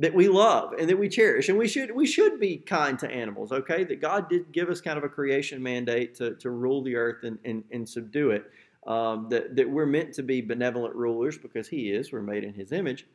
that 0.00 0.12
we 0.12 0.28
love 0.28 0.72
and 0.72 0.88
that 0.88 0.98
we 0.98 1.08
cherish, 1.08 1.48
and 1.48 1.56
we 1.56 1.68
should 1.68 1.94
we 1.94 2.06
should 2.06 2.40
be 2.40 2.56
kind 2.56 2.98
to 2.98 3.10
animals. 3.10 3.52
Okay, 3.52 3.84
that 3.84 4.00
God 4.00 4.28
did 4.28 4.50
give 4.52 4.68
us 4.68 4.80
kind 4.80 4.98
of 4.98 5.04
a 5.04 5.08
creation 5.08 5.62
mandate 5.62 6.14
to 6.16 6.34
to 6.36 6.50
rule 6.50 6.82
the 6.82 6.96
earth 6.96 7.22
and 7.22 7.38
and, 7.44 7.62
and 7.70 7.88
subdue 7.88 8.30
it 8.30 8.50
um, 8.86 9.28
that, 9.30 9.56
that 9.56 9.68
we're 9.68 9.86
meant 9.86 10.14
to 10.14 10.22
be 10.22 10.40
benevolent 10.40 10.94
rulers 10.94 11.38
because 11.38 11.68
He 11.68 11.90
is. 11.90 12.12
We're 12.12 12.22
made 12.22 12.44
in 12.44 12.54
His 12.54 12.72
image. 12.72 13.06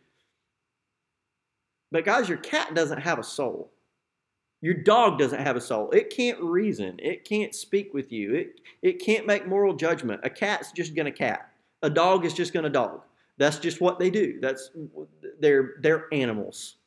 But, 1.91 2.05
guys, 2.05 2.29
your 2.29 2.37
cat 2.39 2.73
doesn't 2.75 2.99
have 3.01 3.19
a 3.19 3.23
soul. 3.23 3.71
Your 4.61 4.73
dog 4.73 5.19
doesn't 5.19 5.41
have 5.41 5.55
a 5.55 5.61
soul. 5.61 5.91
It 5.91 6.09
can't 6.09 6.39
reason. 6.41 6.95
It 6.99 7.23
can't 7.25 7.53
speak 7.53 7.93
with 7.93 8.11
you. 8.11 8.33
It, 8.33 8.61
it 8.81 8.93
can't 8.99 9.27
make 9.27 9.47
moral 9.47 9.75
judgment. 9.75 10.21
A 10.23 10.29
cat's 10.29 10.71
just 10.71 10.95
to 10.95 11.11
cat. 11.11 11.51
A 11.83 11.89
dog 11.89 12.25
is 12.25 12.33
just 12.33 12.53
to 12.53 12.69
dog. 12.69 13.01
That's 13.37 13.59
just 13.59 13.81
what 13.81 13.99
they 13.99 14.09
do. 14.09 14.39
That's 14.41 14.71
they're 15.39 15.75
they're 15.81 16.05
animals. 16.11 16.77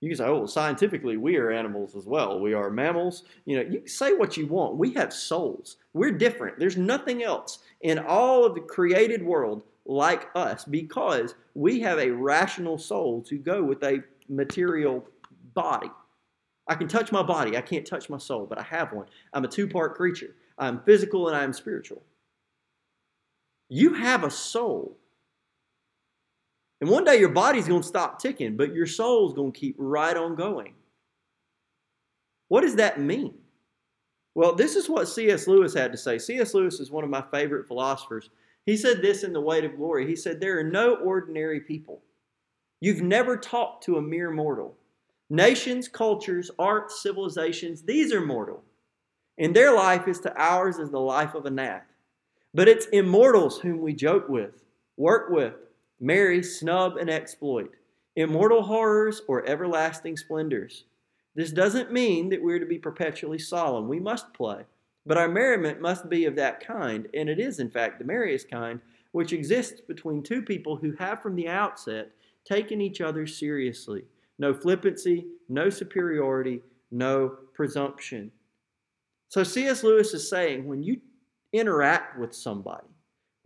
You 0.00 0.10
can 0.10 0.18
say, 0.18 0.24
oh, 0.24 0.46
scientifically, 0.46 1.16
we 1.16 1.36
are 1.36 1.50
animals 1.50 1.96
as 1.96 2.06
well. 2.06 2.38
We 2.38 2.52
are 2.52 2.70
mammals. 2.70 3.24
You 3.46 3.56
know, 3.56 3.62
you 3.62 3.78
can 3.80 3.88
say 3.88 4.12
what 4.12 4.36
you 4.36 4.46
want. 4.46 4.76
We 4.76 4.92
have 4.92 5.12
souls. 5.12 5.78
We're 5.94 6.12
different. 6.12 6.58
There's 6.58 6.76
nothing 6.76 7.22
else 7.22 7.60
in 7.80 7.98
all 7.98 8.44
of 8.44 8.54
the 8.54 8.60
created 8.60 9.24
world 9.24 9.62
like 9.86 10.28
us 10.34 10.64
because 10.64 11.34
we 11.54 11.80
have 11.80 11.98
a 11.98 12.10
rational 12.10 12.76
soul 12.76 13.22
to 13.22 13.38
go 13.38 13.62
with 13.62 13.82
a 13.84 14.02
material 14.28 15.04
body. 15.54 15.90
I 16.68 16.74
can 16.74 16.88
touch 16.88 17.10
my 17.10 17.22
body. 17.22 17.56
I 17.56 17.60
can't 17.62 17.86
touch 17.86 18.10
my 18.10 18.18
soul, 18.18 18.44
but 18.46 18.58
I 18.58 18.62
have 18.64 18.92
one. 18.92 19.06
I'm 19.32 19.44
a 19.44 19.48
two 19.48 19.68
part 19.68 19.94
creature. 19.94 20.34
I'm 20.58 20.80
physical 20.80 21.28
and 21.28 21.36
I'm 21.36 21.52
spiritual. 21.52 22.02
You 23.68 23.94
have 23.94 24.24
a 24.24 24.30
soul. 24.30 24.98
And 26.80 26.90
one 26.90 27.04
day 27.04 27.18
your 27.18 27.30
body's 27.30 27.68
going 27.68 27.82
to 27.82 27.88
stop 27.88 28.20
ticking, 28.20 28.56
but 28.56 28.74
your 28.74 28.86
soul's 28.86 29.34
going 29.34 29.52
to 29.52 29.58
keep 29.58 29.76
right 29.78 30.16
on 30.16 30.36
going. 30.36 30.74
What 32.48 32.60
does 32.60 32.76
that 32.76 33.00
mean? 33.00 33.34
Well, 34.34 34.54
this 34.54 34.76
is 34.76 34.88
what 34.88 35.08
C.S. 35.08 35.46
Lewis 35.46 35.72
had 35.72 35.92
to 35.92 35.98
say. 35.98 36.18
C.S. 36.18 36.52
Lewis 36.52 36.78
is 36.78 36.90
one 36.90 37.04
of 37.04 37.10
my 37.10 37.22
favorite 37.22 37.66
philosophers. 37.66 38.28
He 38.66 38.76
said 38.76 39.00
this 39.00 39.22
in 39.22 39.32
The 39.32 39.40
Weight 39.40 39.64
of 39.64 39.76
Glory. 39.76 40.06
He 40.06 40.16
said, 40.16 40.40
There 40.40 40.58
are 40.58 40.64
no 40.64 40.96
ordinary 40.96 41.60
people. 41.60 42.02
You've 42.80 43.00
never 43.00 43.36
talked 43.36 43.84
to 43.84 43.96
a 43.96 44.02
mere 44.02 44.30
mortal. 44.30 44.76
Nations, 45.30 45.88
cultures, 45.88 46.50
arts, 46.58 47.02
civilizations, 47.02 47.82
these 47.82 48.12
are 48.12 48.20
mortal. 48.20 48.62
And 49.38 49.56
their 49.56 49.74
life 49.74 50.06
is 50.06 50.20
to 50.20 50.36
ours 50.36 50.78
as 50.78 50.90
the 50.90 51.00
life 51.00 51.34
of 51.34 51.46
a 51.46 51.50
gnat. 51.50 51.86
But 52.54 52.68
it's 52.68 52.86
immortals 52.86 53.58
whom 53.58 53.80
we 53.80 53.92
joke 53.92 54.28
with, 54.28 54.64
work 54.96 55.30
with, 55.30 55.54
marry, 56.00 56.42
snub, 56.42 56.96
and 56.96 57.10
exploit, 57.10 57.72
immortal 58.16 58.62
horrors 58.62 59.22
or 59.28 59.46
everlasting 59.48 60.16
splendors. 60.16 60.84
This 61.34 61.52
doesn't 61.52 61.92
mean 61.92 62.30
that 62.30 62.42
we're 62.42 62.58
to 62.58 62.66
be 62.66 62.78
perpetually 62.78 63.38
solemn. 63.38 63.88
We 63.88 64.00
must 64.00 64.32
play. 64.32 64.62
But 65.04 65.18
our 65.18 65.28
merriment 65.28 65.80
must 65.80 66.08
be 66.08 66.24
of 66.24 66.34
that 66.36 66.66
kind, 66.66 67.08
and 67.14 67.28
it 67.28 67.38
is, 67.38 67.60
in 67.60 67.70
fact, 67.70 67.98
the 67.98 68.04
merriest 68.04 68.50
kind, 68.50 68.80
which 69.12 69.32
exists 69.32 69.80
between 69.80 70.22
two 70.22 70.42
people 70.42 70.76
who 70.76 70.92
have 70.98 71.22
from 71.22 71.36
the 71.36 71.48
outset 71.48 72.10
taken 72.44 72.80
each 72.80 73.00
other 73.00 73.26
seriously. 73.26 74.04
No 74.38 74.52
flippancy, 74.52 75.26
no 75.48 75.70
superiority, 75.70 76.60
no 76.90 77.36
presumption. 77.54 78.32
So 79.28 79.42
C.S. 79.42 79.82
Lewis 79.82 80.12
is 80.14 80.28
saying 80.28 80.66
when 80.66 80.82
you 80.82 81.00
interact 81.52 82.18
with 82.18 82.34
somebody, 82.34 82.88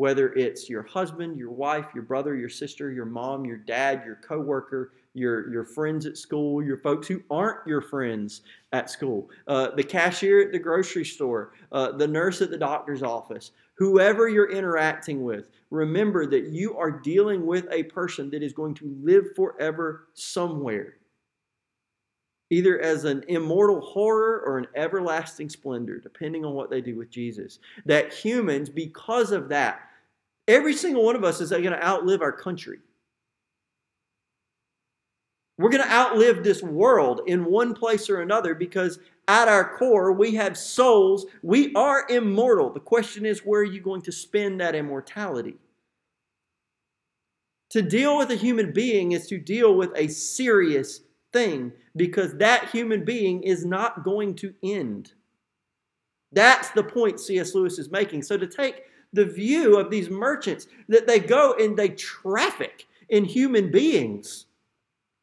whether 0.00 0.32
it's 0.32 0.66
your 0.66 0.82
husband, 0.82 1.36
your 1.36 1.50
wife, 1.50 1.84
your 1.94 2.02
brother, 2.02 2.34
your 2.34 2.48
sister, 2.48 2.90
your 2.90 3.04
mom, 3.04 3.44
your 3.44 3.58
dad, 3.58 4.02
your 4.02 4.14
coworker, 4.26 4.92
your, 5.12 5.52
your 5.52 5.62
friends 5.62 6.06
at 6.06 6.16
school, 6.16 6.64
your 6.64 6.78
folks 6.78 7.06
who 7.06 7.20
aren't 7.30 7.66
your 7.66 7.82
friends 7.82 8.40
at 8.72 8.88
school, 8.88 9.28
uh, 9.46 9.68
the 9.74 9.82
cashier 9.82 10.40
at 10.40 10.52
the 10.52 10.58
grocery 10.58 11.04
store, 11.04 11.52
uh, 11.72 11.92
the 11.92 12.08
nurse 12.08 12.40
at 12.40 12.48
the 12.48 12.56
doctor's 12.56 13.02
office, 13.02 13.50
whoever 13.74 14.26
you're 14.26 14.50
interacting 14.50 15.22
with, 15.22 15.50
remember 15.68 16.24
that 16.24 16.46
you 16.46 16.78
are 16.78 16.90
dealing 16.90 17.44
with 17.44 17.66
a 17.70 17.82
person 17.82 18.30
that 18.30 18.42
is 18.42 18.54
going 18.54 18.72
to 18.72 18.96
live 19.02 19.26
forever 19.36 20.06
somewhere, 20.14 20.94
either 22.48 22.80
as 22.80 23.04
an 23.04 23.22
immortal 23.28 23.82
horror 23.82 24.42
or 24.46 24.56
an 24.56 24.66
everlasting 24.76 25.50
splendor, 25.50 25.98
depending 25.98 26.42
on 26.42 26.54
what 26.54 26.70
they 26.70 26.80
do 26.80 26.96
with 26.96 27.10
Jesus. 27.10 27.58
That 27.84 28.14
humans, 28.14 28.70
because 28.70 29.30
of 29.30 29.50
that, 29.50 29.88
every 30.50 30.74
single 30.74 31.04
one 31.04 31.16
of 31.16 31.24
us 31.24 31.40
is 31.40 31.50
going 31.50 31.64
to 31.64 31.84
outlive 31.84 32.20
our 32.20 32.32
country. 32.32 32.78
We're 35.56 35.70
going 35.70 35.84
to 35.84 35.92
outlive 35.92 36.42
this 36.42 36.62
world 36.62 37.20
in 37.26 37.44
one 37.44 37.74
place 37.74 38.08
or 38.08 38.22
another 38.22 38.54
because 38.54 38.98
at 39.28 39.46
our 39.46 39.76
core, 39.76 40.10
we 40.12 40.34
have 40.34 40.56
souls. 40.56 41.26
We 41.42 41.72
are 41.74 42.06
immortal. 42.08 42.70
The 42.70 42.80
question 42.80 43.26
is, 43.26 43.40
where 43.40 43.60
are 43.60 43.64
you 43.64 43.80
going 43.80 44.02
to 44.02 44.12
spend 44.12 44.60
that 44.60 44.74
immortality? 44.74 45.56
To 47.70 47.82
deal 47.82 48.16
with 48.16 48.30
a 48.30 48.36
human 48.36 48.72
being 48.72 49.12
is 49.12 49.26
to 49.28 49.38
deal 49.38 49.76
with 49.76 49.90
a 49.94 50.08
serious 50.08 51.02
thing 51.32 51.72
because 51.94 52.34
that 52.38 52.70
human 52.70 53.04
being 53.04 53.42
is 53.42 53.64
not 53.64 54.02
going 54.02 54.34
to 54.36 54.54
end. 54.64 55.12
That's 56.32 56.70
the 56.70 56.82
point 56.82 57.20
C.S. 57.20 57.54
Lewis 57.54 57.78
is 57.78 57.90
making. 57.90 58.22
So 58.22 58.36
to 58.36 58.46
take 58.46 58.82
the 59.12 59.24
view 59.24 59.78
of 59.78 59.90
these 59.90 60.08
merchants 60.08 60.66
that 60.88 61.06
they 61.06 61.18
go 61.18 61.54
and 61.54 61.76
they 61.76 61.90
traffic 61.90 62.86
in 63.08 63.24
human 63.24 63.70
beings 63.70 64.46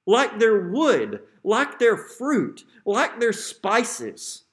like 0.05 0.39
their 0.39 0.69
wood, 0.69 1.21
like 1.43 1.79
their 1.79 1.97
fruit, 1.97 2.63
like 2.85 3.19
their 3.19 3.33
spices. 3.33 4.43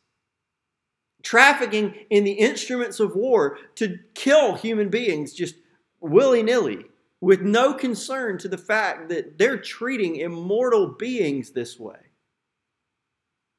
Trafficking 1.23 1.95
in 2.11 2.25
the 2.25 2.33
instruments 2.33 3.01
of 3.01 3.17
war 3.17 3.59
to 3.77 3.99
kill 4.15 4.55
human 4.55 4.91
beings 4.91 5.33
just 5.33 5.55
willy 6.01 6.43
nilly 6.43 6.85
with 7.21 7.41
no 7.41 7.73
concern 7.73 8.37
to 8.37 8.49
the 8.49 8.59
fact 8.59 9.09
that 9.09 9.39
they're 9.39 9.57
treating 9.57 10.17
immortal 10.17 10.89
beings 10.89 11.51
this 11.51 11.81
way. 11.81 11.97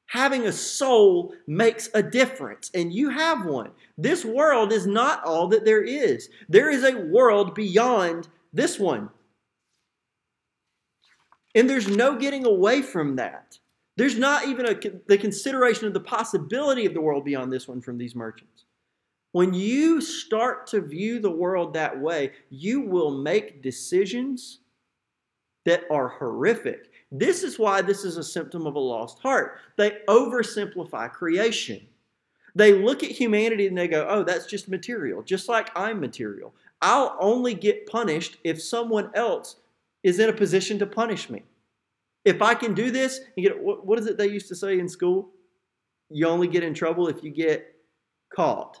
Having 0.08 0.46
a 0.46 0.52
soul 0.52 1.34
makes 1.46 1.90
a 1.92 2.02
difference, 2.02 2.70
and 2.74 2.92
you 2.92 3.10
have 3.10 3.44
one. 3.44 3.72
This 3.98 4.24
world 4.24 4.72
is 4.72 4.86
not 4.86 5.24
all 5.24 5.48
that 5.48 5.64
there 5.64 5.82
is. 5.82 6.28
There 6.48 6.70
is 6.70 6.84
a 6.84 6.96
world 6.96 7.54
beyond 7.54 8.28
this 8.52 8.78
one. 8.78 9.10
And 11.54 11.68
there's 11.68 11.88
no 11.88 12.16
getting 12.16 12.46
away 12.46 12.82
from 12.82 13.16
that. 13.16 13.58
There's 13.96 14.18
not 14.18 14.46
even 14.46 14.66
a, 14.66 14.74
the 15.08 15.18
consideration 15.18 15.86
of 15.86 15.94
the 15.94 16.00
possibility 16.00 16.86
of 16.86 16.94
the 16.94 17.00
world 17.00 17.24
beyond 17.24 17.52
this 17.52 17.66
one 17.66 17.80
from 17.80 17.98
these 17.98 18.14
merchants. 18.14 18.64
When 19.32 19.54
you 19.54 20.00
start 20.00 20.66
to 20.68 20.80
view 20.80 21.18
the 21.18 21.30
world 21.30 21.74
that 21.74 21.98
way, 22.00 22.32
you 22.50 22.82
will 22.82 23.10
make 23.10 23.62
decisions 23.62 24.60
that 25.64 25.84
are 25.90 26.08
horrific. 26.08 26.90
This 27.12 27.42
is 27.42 27.58
why 27.58 27.82
this 27.82 28.04
is 28.04 28.16
a 28.16 28.24
symptom 28.24 28.66
of 28.66 28.74
a 28.74 28.80
lost 28.80 29.20
heart. 29.20 29.58
They 29.76 29.98
oversimplify 30.08 31.12
creation. 31.12 31.86
They 32.54 32.72
look 32.72 33.04
at 33.04 33.10
humanity 33.10 33.66
and 33.66 33.76
they 33.76 33.86
go, 33.86 34.06
oh, 34.08 34.24
that's 34.24 34.46
just 34.46 34.68
material, 34.68 35.22
just 35.22 35.48
like 35.48 35.70
I'm 35.76 36.00
material. 36.00 36.54
I'll 36.82 37.16
only 37.20 37.54
get 37.54 37.86
punished 37.86 38.38
if 38.44 38.62
someone 38.62 39.10
else 39.14 39.56
is 40.02 40.18
in 40.18 40.30
a 40.30 40.32
position 40.32 40.78
to 40.78 40.86
punish 40.86 41.30
me. 41.30 41.42
If 42.24 42.42
I 42.42 42.54
can 42.54 42.74
do 42.74 42.90
this, 42.90 43.20
you 43.36 43.48
get 43.48 43.62
what 43.62 43.98
is 43.98 44.06
it 44.06 44.18
they 44.18 44.26
used 44.26 44.48
to 44.48 44.56
say 44.56 44.78
in 44.78 44.88
school? 44.88 45.30
You 46.10 46.26
only 46.26 46.48
get 46.48 46.64
in 46.64 46.74
trouble 46.74 47.08
if 47.08 47.22
you 47.22 47.30
get 47.30 47.76
caught. 48.34 48.80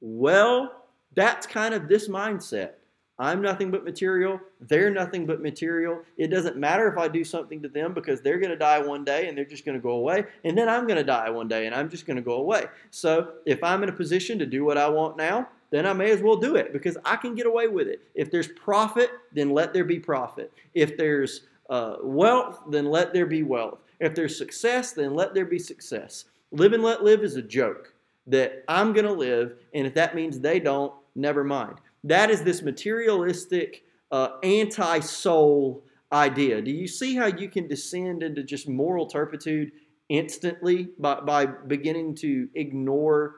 Well, 0.00 0.84
that's 1.14 1.46
kind 1.46 1.72
of 1.72 1.88
this 1.88 2.08
mindset. 2.08 2.72
I'm 3.18 3.40
nothing 3.40 3.70
but 3.70 3.84
material. 3.84 4.40
They're 4.60 4.90
nothing 4.90 5.24
but 5.24 5.40
material. 5.40 6.00
It 6.16 6.28
doesn't 6.28 6.56
matter 6.56 6.88
if 6.88 6.98
I 6.98 7.06
do 7.06 7.22
something 7.22 7.62
to 7.62 7.68
them 7.68 7.94
because 7.94 8.20
they're 8.20 8.38
going 8.38 8.50
to 8.50 8.56
die 8.56 8.80
one 8.80 9.04
day 9.04 9.28
and 9.28 9.38
they're 9.38 9.44
just 9.44 9.64
going 9.64 9.76
to 9.76 9.82
go 9.82 9.92
away. 9.92 10.24
And 10.42 10.58
then 10.58 10.68
I'm 10.68 10.86
going 10.86 10.96
to 10.96 11.04
die 11.04 11.30
one 11.30 11.46
day 11.46 11.66
and 11.66 11.74
I'm 11.74 11.88
just 11.88 12.06
going 12.06 12.16
to 12.16 12.22
go 12.22 12.34
away. 12.34 12.66
So 12.90 13.34
if 13.46 13.62
I'm 13.62 13.82
in 13.84 13.88
a 13.88 13.92
position 13.92 14.38
to 14.40 14.46
do 14.46 14.64
what 14.64 14.76
I 14.76 14.88
want 14.88 15.16
now, 15.16 15.48
then 15.70 15.86
I 15.86 15.92
may 15.92 16.10
as 16.10 16.22
well 16.22 16.36
do 16.36 16.56
it 16.56 16.72
because 16.72 16.96
I 17.04 17.16
can 17.16 17.34
get 17.34 17.46
away 17.46 17.68
with 17.68 17.86
it. 17.86 18.00
If 18.14 18.30
there's 18.30 18.48
profit, 18.48 19.10
then 19.32 19.50
let 19.50 19.72
there 19.72 19.84
be 19.84 20.00
profit. 20.00 20.52
If 20.74 20.96
there's 20.96 21.42
uh, 21.70 21.96
wealth, 22.02 22.60
then 22.68 22.86
let 22.86 23.12
there 23.12 23.26
be 23.26 23.42
wealth. 23.42 23.78
If 24.00 24.14
there's 24.14 24.36
success, 24.36 24.92
then 24.92 25.14
let 25.14 25.34
there 25.34 25.46
be 25.46 25.58
success. 25.58 26.26
Live 26.52 26.72
and 26.72 26.82
let 26.82 27.02
live 27.02 27.22
is 27.22 27.36
a 27.36 27.42
joke 27.42 27.92
that 28.26 28.64
I'm 28.68 28.92
going 28.92 29.06
to 29.06 29.12
live, 29.12 29.54
and 29.72 29.86
if 29.86 29.94
that 29.94 30.14
means 30.14 30.40
they 30.40 30.60
don't, 30.60 30.92
never 31.14 31.44
mind. 31.44 31.76
That 32.04 32.30
is 32.30 32.42
this 32.42 32.62
materialistic, 32.62 33.84
uh, 34.12 34.28
anti 34.42 35.00
soul 35.00 35.84
idea. 36.12 36.62
Do 36.62 36.70
you 36.70 36.86
see 36.86 37.16
how 37.16 37.26
you 37.26 37.48
can 37.48 37.66
descend 37.66 38.22
into 38.22 38.44
just 38.44 38.68
moral 38.68 39.06
turpitude 39.06 39.72
instantly 40.08 40.88
by, 40.98 41.20
by 41.20 41.46
beginning 41.46 42.14
to 42.14 42.48
ignore 42.54 43.36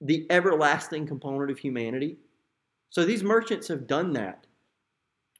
the 0.00 0.26
everlasting 0.30 1.06
component 1.06 1.50
of 1.50 1.58
humanity. 1.58 2.16
So 2.88 3.04
these 3.04 3.22
merchants 3.22 3.68
have 3.68 3.86
done 3.86 4.12
that. 4.14 4.46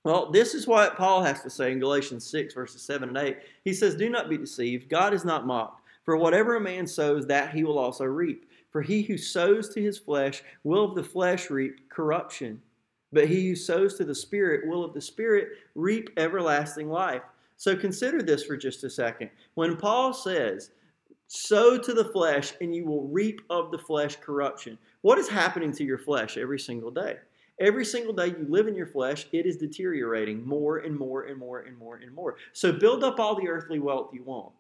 Well, 0.05 0.31
this 0.31 0.55
is 0.55 0.66
what 0.66 0.96
Paul 0.96 1.22
has 1.22 1.42
to 1.42 1.50
say 1.50 1.72
in 1.72 1.79
Galatians 1.79 2.26
6, 2.26 2.55
verses 2.55 2.83
7 2.83 3.09
and 3.09 3.18
8. 3.18 3.37
He 3.64 3.74
says, 3.74 3.94
Do 3.94 4.09
not 4.09 4.31
be 4.31 4.38
deceived. 4.38 4.88
God 4.88 5.12
is 5.12 5.24
not 5.24 5.46
mocked. 5.46 5.83
For 6.05 6.16
whatever 6.16 6.57
a 6.57 6.61
man 6.61 6.87
sows, 6.87 7.26
that 7.26 7.55
he 7.55 7.64
will 7.64 7.79
also 7.79 8.05
reap. 8.05 8.49
For 8.70 8.83
he 8.83 9.02
who 9.02 9.18
sows 9.18 9.68
to 9.70 9.83
his 9.83 9.98
flesh 9.98 10.42
will 10.64 10.85
of 10.85 10.94
the 10.94 11.04
flesh 11.04 11.50
reap 11.50 11.90
corruption. 11.90 12.62
But 13.12 13.28
he 13.28 13.48
who 13.48 13.56
sows 13.56 13.96
to 13.96 14.04
the 14.04 14.14
Spirit 14.14 14.68
will 14.68 14.85
of 14.85 14.94
the 14.94 15.00
Spirit 15.00 15.48
reap 15.74 16.11
everlasting 16.16 16.88
life. 16.88 17.22
So 17.56 17.76
consider 17.76 18.22
this 18.22 18.44
for 18.44 18.56
just 18.56 18.85
a 18.85 18.90
second. 18.90 19.30
When 19.54 19.76
Paul 19.76 20.12
says 20.12 20.70
Sow 21.33 21.78
to 21.78 21.94
the 21.94 22.06
flesh, 22.06 22.54
and 22.61 22.74
you 22.74 22.85
will 22.85 23.06
reap 23.06 23.40
of 23.50 23.70
the 23.70 23.78
flesh 23.78 24.16
corruption. 24.16 24.76
What 25.02 25.16
is 25.16 25.28
happening 25.28 25.70
to 25.74 25.85
your 25.85 25.96
flesh 25.96 26.37
every 26.37 26.59
single 26.59 26.90
day? 26.90 27.18
Every 27.61 27.85
single 27.85 28.12
day 28.12 28.26
you 28.26 28.46
live 28.48 28.66
in 28.66 28.74
your 28.74 28.88
flesh, 28.88 29.28
it 29.30 29.46
is 29.46 29.56
deteriorating 29.56 30.44
more 30.44 30.78
and 30.78 30.98
more 30.98 31.26
and 31.26 31.38
more 31.38 31.61
and 31.61 31.78
more 31.78 31.98
and 31.98 32.12
more. 32.12 32.35
So 32.52 32.72
build 32.72 33.04
up 33.04 33.20
all 33.20 33.37
the 33.37 33.46
earthly 33.46 33.78
wealth 33.78 34.11
you 34.12 34.24
want. 34.24 34.54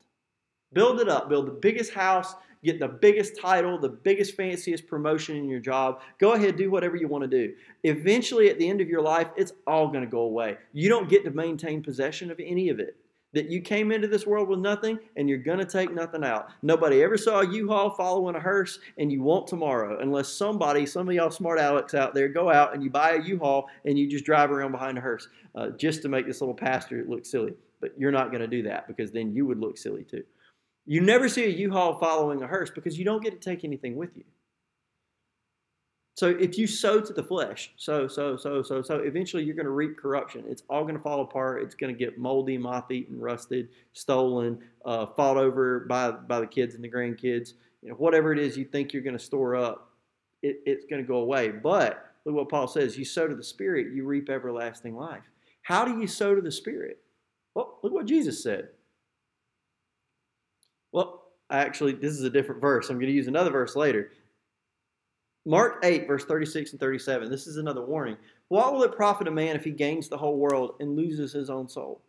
Build 0.72 1.00
it 1.00 1.08
up. 1.08 1.28
Build 1.28 1.48
the 1.48 1.58
biggest 1.60 1.92
house, 1.92 2.36
get 2.64 2.78
the 2.78 2.88
biggest 2.88 3.38
title, 3.40 3.78
the 3.78 3.88
biggest, 3.88 4.34
fanciest 4.34 4.86
promotion 4.86 5.36
in 5.36 5.48
your 5.48 5.60
job. 5.60 6.00
Go 6.18 6.32
ahead, 6.32 6.56
do 6.56 6.70
whatever 6.70 6.96
you 6.96 7.08
want 7.08 7.22
to 7.22 7.28
do. 7.28 7.54
Eventually, 7.84 8.50
at 8.50 8.58
the 8.58 8.68
end 8.68 8.80
of 8.80 8.88
your 8.88 9.02
life, 9.02 9.28
it's 9.36 9.52
all 9.66 9.88
going 9.88 10.04
to 10.04 10.10
go 10.10 10.20
away. 10.20 10.56
You 10.72 10.88
don't 10.88 11.08
get 11.08 11.24
to 11.24 11.30
maintain 11.30 11.82
possession 11.82 12.30
of 12.30 12.40
any 12.40 12.68
of 12.68 12.78
it 12.80 12.96
that 13.32 13.48
you 13.48 13.60
came 13.60 13.92
into 13.92 14.08
this 14.08 14.26
world 14.26 14.48
with 14.48 14.58
nothing 14.58 14.98
and 15.16 15.28
you're 15.28 15.38
going 15.38 15.58
to 15.58 15.64
take 15.64 15.92
nothing 15.94 16.24
out. 16.24 16.48
Nobody 16.62 17.02
ever 17.02 17.16
saw 17.16 17.40
a 17.40 17.48
U-Haul 17.48 17.90
following 17.90 18.34
a 18.34 18.40
hearse 18.40 18.80
and 18.98 19.12
you 19.12 19.22
want 19.22 19.46
tomorrow 19.46 20.00
unless 20.00 20.28
somebody, 20.28 20.84
some 20.84 21.08
of 21.08 21.14
y'all 21.14 21.30
smart 21.30 21.60
Alex 21.60 21.94
out 21.94 22.12
there, 22.12 22.28
go 22.28 22.50
out 22.50 22.74
and 22.74 22.82
you 22.82 22.90
buy 22.90 23.12
a 23.12 23.22
U-Haul 23.22 23.68
and 23.84 23.98
you 23.98 24.08
just 24.08 24.24
drive 24.24 24.50
around 24.50 24.72
behind 24.72 24.98
a 24.98 25.00
hearse 25.00 25.28
uh, 25.54 25.70
just 25.70 26.02
to 26.02 26.08
make 26.08 26.26
this 26.26 26.40
little 26.40 26.54
pastor 26.54 27.04
look 27.08 27.24
silly. 27.24 27.52
But 27.80 27.92
you're 27.96 28.12
not 28.12 28.30
going 28.30 28.42
to 28.42 28.48
do 28.48 28.62
that 28.64 28.88
because 28.88 29.12
then 29.12 29.32
you 29.32 29.46
would 29.46 29.60
look 29.60 29.78
silly 29.78 30.04
too. 30.04 30.24
You 30.86 31.00
never 31.00 31.28
see 31.28 31.44
a 31.44 31.48
U-Haul 31.48 31.98
following 31.98 32.42
a 32.42 32.46
hearse 32.46 32.70
because 32.70 32.98
you 32.98 33.04
don't 33.04 33.22
get 33.22 33.40
to 33.40 33.50
take 33.50 33.64
anything 33.64 33.96
with 33.96 34.16
you. 34.16 34.24
So 36.16 36.28
if 36.28 36.58
you 36.58 36.66
sow 36.66 37.00
to 37.00 37.12
the 37.14 37.22
flesh, 37.22 37.72
so, 37.76 38.06
so, 38.06 38.36
so, 38.36 38.62
so, 38.62 38.82
sow, 38.82 38.96
eventually 38.96 39.42
you're 39.42 39.54
going 39.54 39.64
to 39.64 39.72
reap 39.72 39.96
corruption. 39.96 40.44
It's 40.48 40.62
all 40.68 40.82
going 40.82 40.96
to 40.96 41.00
fall 41.00 41.22
apart. 41.22 41.62
It's 41.62 41.74
going 41.74 41.94
to 41.94 41.98
get 41.98 42.18
moldy, 42.18 42.58
moth-eaten, 42.58 43.18
rusted, 43.18 43.68
stolen, 43.94 44.58
uh, 44.84 45.06
fought 45.06 45.38
over 45.38 45.80
by 45.80 46.10
by 46.10 46.40
the 46.40 46.46
kids 46.46 46.74
and 46.74 46.84
the 46.84 46.90
grandkids. 46.90 47.54
You 47.80 47.90
know, 47.90 47.94
whatever 47.94 48.32
it 48.32 48.38
is 48.38 48.58
you 48.58 48.66
think 48.66 48.92
you're 48.92 49.02
going 49.02 49.16
to 49.16 49.24
store 49.24 49.56
up, 49.56 49.92
it, 50.42 50.60
it's 50.66 50.84
going 50.84 51.00
to 51.00 51.08
go 51.08 51.18
away. 51.18 51.48
But 51.48 52.12
look 52.26 52.34
what 52.34 52.48
Paul 52.50 52.68
says: 52.68 52.98
you 52.98 53.04
sow 53.06 53.26
to 53.26 53.34
the 53.34 53.44
Spirit, 53.44 53.94
you 53.94 54.04
reap 54.04 54.28
everlasting 54.28 54.96
life. 54.96 55.24
How 55.62 55.86
do 55.86 56.00
you 56.00 56.06
sow 56.06 56.34
to 56.34 56.42
the 56.42 56.52
Spirit? 56.52 56.98
Well, 57.54 57.78
look 57.82 57.94
what 57.94 58.06
Jesus 58.06 58.42
said. 58.42 58.70
Well, 60.92 61.22
actually, 61.50 61.92
this 61.92 62.12
is 62.12 62.24
a 62.24 62.30
different 62.30 62.60
verse. 62.60 62.88
I'm 62.88 62.96
going 62.96 63.06
to 63.06 63.12
use 63.12 63.28
another 63.28 63.50
verse 63.50 63.76
later. 63.76 64.12
Mark 65.46 65.80
8, 65.82 66.06
verse 66.06 66.24
36 66.24 66.72
and 66.72 66.80
37. 66.80 67.30
This 67.30 67.46
is 67.46 67.56
another 67.56 67.84
warning. 67.84 68.16
What 68.48 68.72
will 68.72 68.82
it 68.82 68.96
profit 68.96 69.28
a 69.28 69.30
man 69.30 69.56
if 69.56 69.64
he 69.64 69.70
gains 69.70 70.08
the 70.08 70.18
whole 70.18 70.36
world 70.36 70.74
and 70.80 70.96
loses 70.96 71.32
his 71.32 71.48
own 71.48 71.68
soul? 71.68 72.02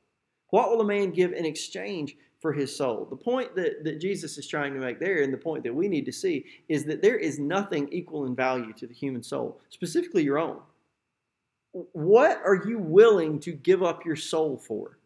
What 0.50 0.70
will 0.70 0.82
a 0.82 0.86
man 0.86 1.12
give 1.12 1.32
in 1.32 1.46
exchange 1.46 2.16
for 2.42 2.52
his 2.52 2.76
soul. 2.76 3.06
The 3.10 3.16
point 3.16 3.56
that, 3.56 3.84
that 3.84 4.02
Jesus 4.02 4.38
is 4.38 4.48
trying 4.48 4.74
to 4.74 4.80
make 4.80 5.00
there, 5.00 5.22
and 5.22 5.32
the 5.32 5.38
point 5.38 5.64
that 5.64 5.74
we 5.74 5.88
need 5.88 6.06
to 6.08 6.12
see, 6.12 6.46
is 6.68 6.84
that 6.86 7.02
there 7.02 7.18
is 7.18 7.40
nothing 7.40 7.88
equal 7.92 8.26
in 8.26 8.36
value 8.36 8.74
to 8.74 8.88
the 8.88 8.94
human 8.94 9.22
soul, 9.22 9.62
specifically 9.70 10.24
your 10.24 10.40
own. 10.40 10.58
What 11.72 12.42
are 12.44 12.64
you 12.68 12.80
willing 12.80 13.40
to 13.42 13.52
give 13.52 13.84
up 13.84 14.06
your 14.06 14.16
soul 14.16 14.58
for? 14.58 14.98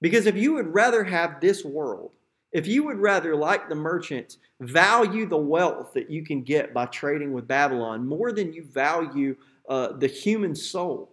Because 0.00 0.26
if 0.26 0.36
you 0.36 0.54
would 0.54 0.72
rather 0.72 1.04
have 1.04 1.40
this 1.40 1.64
world, 1.64 2.10
if 2.54 2.68
you 2.68 2.84
would 2.84 2.98
rather, 2.98 3.34
like 3.34 3.68
the 3.68 3.74
merchants, 3.74 4.38
value 4.60 5.26
the 5.26 5.36
wealth 5.36 5.92
that 5.92 6.08
you 6.08 6.24
can 6.24 6.42
get 6.42 6.72
by 6.72 6.86
trading 6.86 7.32
with 7.32 7.48
Babylon 7.48 8.06
more 8.06 8.30
than 8.32 8.52
you 8.52 8.64
value 8.64 9.36
uh, 9.68 9.88
the 9.98 10.06
human 10.06 10.54
soul, 10.54 11.12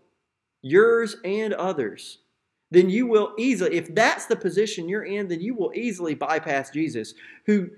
yours 0.62 1.18
and 1.26 1.54
others, 1.56 2.20
then 2.70 2.90
you 2.90 3.08
will 3.08 3.34
easily, 3.40 3.76
if 3.76 3.94
that's 3.96 4.28
the 4.28 4.36
position 4.36 4.88
you're 4.88 5.04
in, 5.04 5.28
then 5.28 5.42
you 5.42 5.56
will 5.56 5.72
easily 5.74 6.14
bypass 6.14 6.70
Jesus, 6.70 7.16
who 7.48 7.70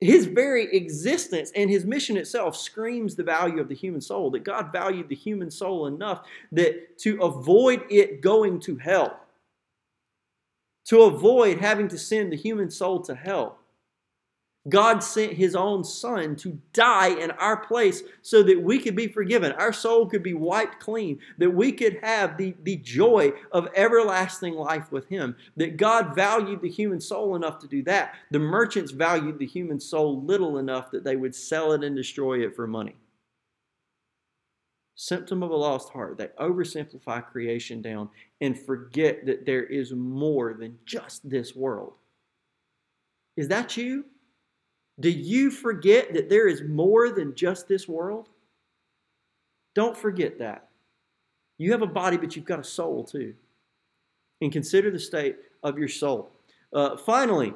his 0.00 0.26
very 0.26 0.74
existence 0.74 1.52
and 1.54 1.70
his 1.70 1.84
mission 1.84 2.16
itself 2.16 2.56
screams 2.56 3.14
the 3.14 3.22
value 3.22 3.60
of 3.60 3.68
the 3.68 3.74
human 3.74 4.00
soul, 4.00 4.30
that 4.30 4.44
God 4.44 4.72
valued 4.72 5.08
the 5.08 5.14
human 5.14 5.50
soul 5.50 5.86
enough 5.86 6.26
that 6.52 6.98
to 7.00 7.20
avoid 7.22 7.84
it 7.90 8.22
going 8.22 8.58
to 8.60 8.76
hell, 8.76 9.20
to 10.86 11.02
avoid 11.02 11.58
having 11.58 11.88
to 11.88 11.98
send 11.98 12.32
the 12.32 12.36
human 12.36 12.70
soul 12.70 13.00
to 13.02 13.14
hell, 13.14 13.58
God 14.68 15.00
sent 15.00 15.34
his 15.34 15.54
own 15.54 15.84
son 15.84 16.34
to 16.36 16.58
die 16.72 17.08
in 17.20 17.30
our 17.32 17.56
place 17.56 18.02
so 18.22 18.42
that 18.42 18.60
we 18.60 18.80
could 18.80 18.96
be 18.96 19.06
forgiven. 19.06 19.52
Our 19.52 19.72
soul 19.72 20.06
could 20.06 20.24
be 20.24 20.34
wiped 20.34 20.80
clean, 20.80 21.20
that 21.38 21.50
we 21.50 21.70
could 21.70 21.98
have 22.02 22.36
the, 22.36 22.54
the 22.64 22.76
joy 22.76 23.32
of 23.52 23.68
everlasting 23.76 24.54
life 24.54 24.90
with 24.90 25.08
him. 25.08 25.36
That 25.56 25.76
God 25.76 26.16
valued 26.16 26.62
the 26.62 26.68
human 26.68 27.00
soul 27.00 27.36
enough 27.36 27.60
to 27.60 27.68
do 27.68 27.82
that. 27.84 28.14
The 28.32 28.40
merchants 28.40 28.90
valued 28.90 29.38
the 29.38 29.46
human 29.46 29.78
soul 29.78 30.22
little 30.22 30.58
enough 30.58 30.90
that 30.90 31.04
they 31.04 31.16
would 31.16 31.34
sell 31.34 31.72
it 31.72 31.84
and 31.84 31.94
destroy 31.94 32.44
it 32.44 32.56
for 32.56 32.66
money. 32.66 32.96
Symptom 34.98 35.42
of 35.42 35.50
a 35.50 35.56
lost 35.56 35.92
heart. 35.92 36.16
They 36.16 36.28
oversimplify 36.40 37.26
creation 37.26 37.82
down 37.82 38.08
and 38.40 38.58
forget 38.58 39.26
that 39.26 39.44
there 39.44 39.64
is 39.64 39.92
more 39.92 40.54
than 40.54 40.78
just 40.86 41.28
this 41.28 41.54
world. 41.54 41.92
Is 43.36 43.48
that 43.48 43.76
you? 43.76 44.06
Do 44.98 45.10
you 45.10 45.50
forget 45.50 46.14
that 46.14 46.30
there 46.30 46.48
is 46.48 46.62
more 46.62 47.10
than 47.10 47.34
just 47.34 47.68
this 47.68 47.86
world? 47.86 48.30
Don't 49.74 49.96
forget 49.96 50.38
that. 50.38 50.68
You 51.58 51.72
have 51.72 51.82
a 51.82 51.86
body, 51.86 52.16
but 52.16 52.34
you've 52.34 52.46
got 52.46 52.58
a 52.58 52.64
soul 52.64 53.04
too. 53.04 53.34
And 54.40 54.50
consider 54.50 54.90
the 54.90 54.98
state 54.98 55.36
of 55.62 55.78
your 55.78 55.88
soul. 55.88 56.30
Uh, 56.72 56.96
finally, 56.96 57.52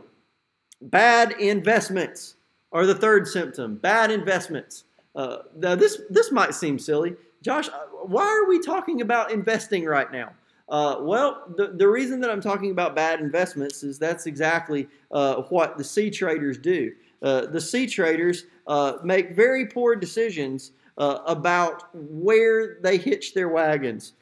bad 0.83 1.33
investments 1.41 2.37
are 2.73 2.85
the 2.85 2.95
third 2.95 3.27
symptom. 3.27 3.77
Bad 3.77 4.11
investments. 4.11 4.85
Uh, 5.17 5.39
now, 5.57 5.75
this, 5.75 6.03
this 6.11 6.31
might 6.31 6.55
seem 6.55 6.79
silly. 6.79 7.15
Josh, 7.43 7.69
uh, 7.69 7.87
why 8.03 8.25
are 8.25 8.49
we 8.49 8.61
talking 8.61 9.01
about 9.01 9.31
investing 9.31 9.85
right 9.85 10.11
now? 10.13 10.33
Uh, 10.69 10.99
well, 11.01 11.45
the, 11.57 11.69
the 11.69 11.89
reason 11.89 12.21
that 12.21 12.31
I'm 12.31 12.41
talking 12.41 12.71
about 12.71 12.95
bad 12.95 13.21
investments 13.21 13.83
is 13.83 13.99
that's 13.99 14.27
exactly 14.27 14.89
uh, 15.11 15.43
what 15.49 15.77
the 15.77 15.85
sea 15.85 16.11
traders 16.11 16.59
do. 16.59 16.93
Uh, 17.23 17.47
the 17.47 17.61
sea 17.61 17.87
traders 17.87 18.45
uh, 18.67 18.95
make 19.03 19.35
very 19.35 19.67
poor 19.67 19.97
decisions 19.97 20.73
uh, 20.99 21.21
about 21.27 21.89
where 21.95 22.79
they 22.83 22.99
hitch 22.99 23.35
their 23.35 23.49
wagons. 23.49 24.13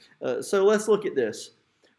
So 0.40 0.64
let's 0.64 0.88
look 0.88 1.04
at 1.04 1.14
this. 1.14 1.50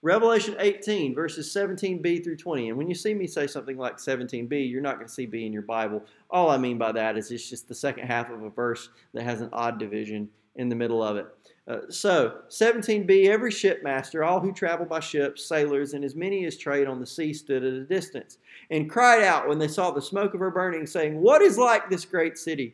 Revelation 0.01 0.55
18, 0.59 1.13
verses 1.13 1.53
17b 1.53 2.23
through 2.23 2.37
20. 2.37 2.69
And 2.69 2.77
when 2.77 2.87
you 2.87 2.95
see 2.95 3.13
me 3.13 3.27
say 3.27 3.47
something 3.47 3.77
like 3.77 3.97
17b, 3.97 4.71
you're 4.71 4.81
not 4.81 4.95
going 4.95 5.07
to 5.07 5.13
see 5.13 5.25
b 5.25 5.45
in 5.45 5.51
your 5.51 5.61
Bible. 5.61 6.01
All 6.29 6.49
I 6.49 6.57
mean 6.57 6.77
by 6.77 6.93
that 6.93 7.17
is 7.17 7.29
it's 7.31 7.49
just 7.49 7.67
the 7.67 7.75
second 7.75 8.07
half 8.07 8.29
of 8.29 8.41
a 8.43 8.49
verse 8.49 8.89
that 9.13 9.23
has 9.23 9.41
an 9.41 9.49
odd 9.51 9.77
division 9.77 10.29
in 10.55 10.69
the 10.69 10.75
middle 10.75 11.03
of 11.03 11.17
it. 11.17 11.27
Uh, 11.67 11.81
so, 11.89 12.39
17b, 12.49 13.27
every 13.27 13.51
shipmaster, 13.51 14.25
all 14.25 14.39
who 14.39 14.51
travel 14.51 14.87
by 14.87 14.99
ships, 14.99 15.45
sailors, 15.45 15.93
and 15.93 16.03
as 16.03 16.15
many 16.15 16.45
as 16.45 16.57
trade 16.57 16.87
on 16.87 16.99
the 16.99 17.05
sea 17.05 17.31
stood 17.31 17.63
at 17.63 17.73
a 17.73 17.83
distance 17.83 18.39
and 18.71 18.89
cried 18.89 19.23
out 19.23 19.47
when 19.47 19.59
they 19.59 19.67
saw 19.67 19.91
the 19.91 20.01
smoke 20.01 20.33
of 20.33 20.39
her 20.39 20.49
burning, 20.49 20.87
saying, 20.87 21.21
What 21.21 21.43
is 21.43 21.59
like 21.59 21.87
this 21.89 22.05
great 22.05 22.39
city? 22.39 22.73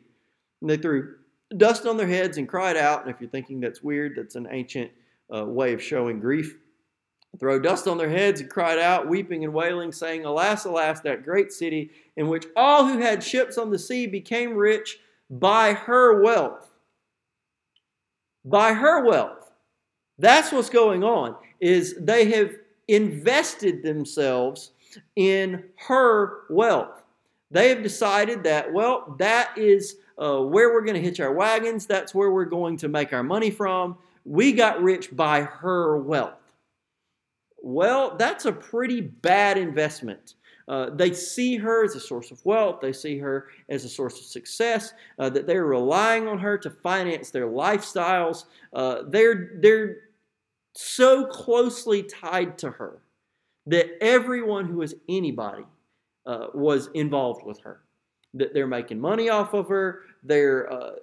And 0.61 0.69
they 0.69 0.77
threw 0.77 1.15
dust 1.57 1.85
on 1.85 1.97
their 1.97 2.07
heads 2.07 2.37
and 2.37 2.47
cried 2.47 2.77
out. 2.77 3.01
And 3.01 3.13
if 3.13 3.19
you're 3.19 3.29
thinking 3.29 3.59
that's 3.59 3.83
weird, 3.83 4.13
that's 4.15 4.35
an 4.35 4.47
ancient 4.49 4.91
uh, 5.33 5.43
way 5.43 5.73
of 5.73 5.83
showing 5.83 6.21
grief. 6.21 6.57
Throw 7.37 7.59
dust 7.59 7.89
on 7.89 7.97
their 7.97 8.09
heads 8.09 8.39
and 8.39 8.49
cried 8.49 8.79
out, 8.79 9.09
weeping 9.09 9.43
and 9.43 9.53
wailing, 9.53 9.91
saying, 9.91 10.23
Alas, 10.23 10.63
alas, 10.63 11.01
that 11.01 11.25
great 11.25 11.51
city 11.51 11.91
in 12.15 12.29
which 12.29 12.45
all 12.55 12.87
who 12.87 12.99
had 12.99 13.21
ships 13.21 13.57
on 13.57 13.71
the 13.71 13.79
sea 13.79 14.07
became 14.07 14.53
rich 14.53 14.99
by 15.29 15.73
her 15.73 16.21
wealth 16.21 16.74
by 18.45 18.73
her 18.73 19.03
wealth. 19.03 19.51
That's 20.17 20.51
what's 20.51 20.69
going 20.69 21.03
on 21.03 21.35
is 21.59 21.95
they 21.99 22.31
have 22.31 22.51
invested 22.87 23.83
themselves 23.83 24.71
in 25.15 25.63
her 25.75 26.43
wealth. 26.49 27.03
They 27.51 27.69
have 27.69 27.83
decided 27.83 28.43
that, 28.43 28.71
well, 28.71 29.15
that 29.19 29.57
is 29.57 29.97
uh, 30.17 30.39
where 30.39 30.73
we're 30.73 30.83
going 30.85 30.95
to 30.95 31.01
hitch 31.01 31.19
our 31.19 31.33
wagons. 31.33 31.85
That's 31.85 32.15
where 32.15 32.31
we're 32.31 32.45
going 32.45 32.77
to 32.77 32.87
make 32.87 33.13
our 33.13 33.23
money 33.23 33.51
from. 33.51 33.97
We 34.23 34.53
got 34.53 34.81
rich 34.81 35.15
by 35.15 35.41
her 35.41 35.97
wealth. 35.97 36.53
Well, 37.61 38.15
that's 38.15 38.45
a 38.45 38.51
pretty 38.51 39.01
bad 39.01 39.57
investment. 39.57 40.35
Uh, 40.67 40.89
they 40.89 41.13
see 41.13 41.57
her 41.57 41.83
as 41.83 41.95
a 41.95 41.99
source 41.99 42.31
of 42.31 42.43
wealth. 42.45 42.79
They 42.81 42.93
see 42.93 43.17
her 43.19 43.49
as 43.69 43.85
a 43.85 43.89
source 43.89 44.19
of 44.19 44.25
success. 44.25 44.93
Uh, 45.19 45.29
that 45.29 45.45
they're 45.45 45.65
relying 45.65 46.27
on 46.27 46.39
her 46.39 46.57
to 46.57 46.69
finance 46.69 47.29
their 47.29 47.47
lifestyles. 47.47 48.45
Uh, 48.73 49.03
they're 49.07 49.51
they're 49.61 49.97
so 50.73 51.25
closely 51.25 52.03
tied 52.03 52.57
to 52.57 52.69
her 52.71 53.01
that 53.67 54.03
everyone 54.03 54.65
who 54.65 54.81
is 54.81 54.95
anybody 55.07 55.63
uh, 56.25 56.47
was 56.53 56.89
involved 56.93 57.45
with 57.45 57.59
her. 57.61 57.81
That 58.33 58.53
they're 58.53 58.67
making 58.67 58.99
money 58.99 59.29
off 59.29 59.53
of 59.53 59.67
her. 59.69 60.01
They're 60.23 60.71
uh, 60.71 60.95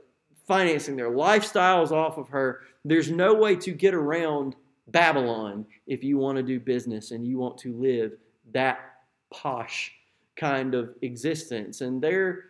financing 0.47 0.97
their 0.97 1.11
lifestyles 1.11 1.93
off 1.93 2.19
of 2.19 2.29
her. 2.29 2.61
There's 2.85 3.11
no 3.11 3.33
way 3.33 3.57
to 3.57 3.73
get 3.73 3.95
around 3.95 4.57
Babylon 4.89 5.65
if 5.87 6.03
you 6.03 6.19
want 6.19 6.37
to 6.37 6.43
do 6.43 6.59
business 6.59 7.13
and 7.13 7.27
you 7.27 7.39
want 7.39 7.57
to 7.59 7.73
live 7.75 8.13
that 8.53 8.92
posh 9.33 9.93
kind 10.37 10.75
of 10.75 10.95
existence. 11.03 11.81
And 11.81 12.03
they're 12.03 12.45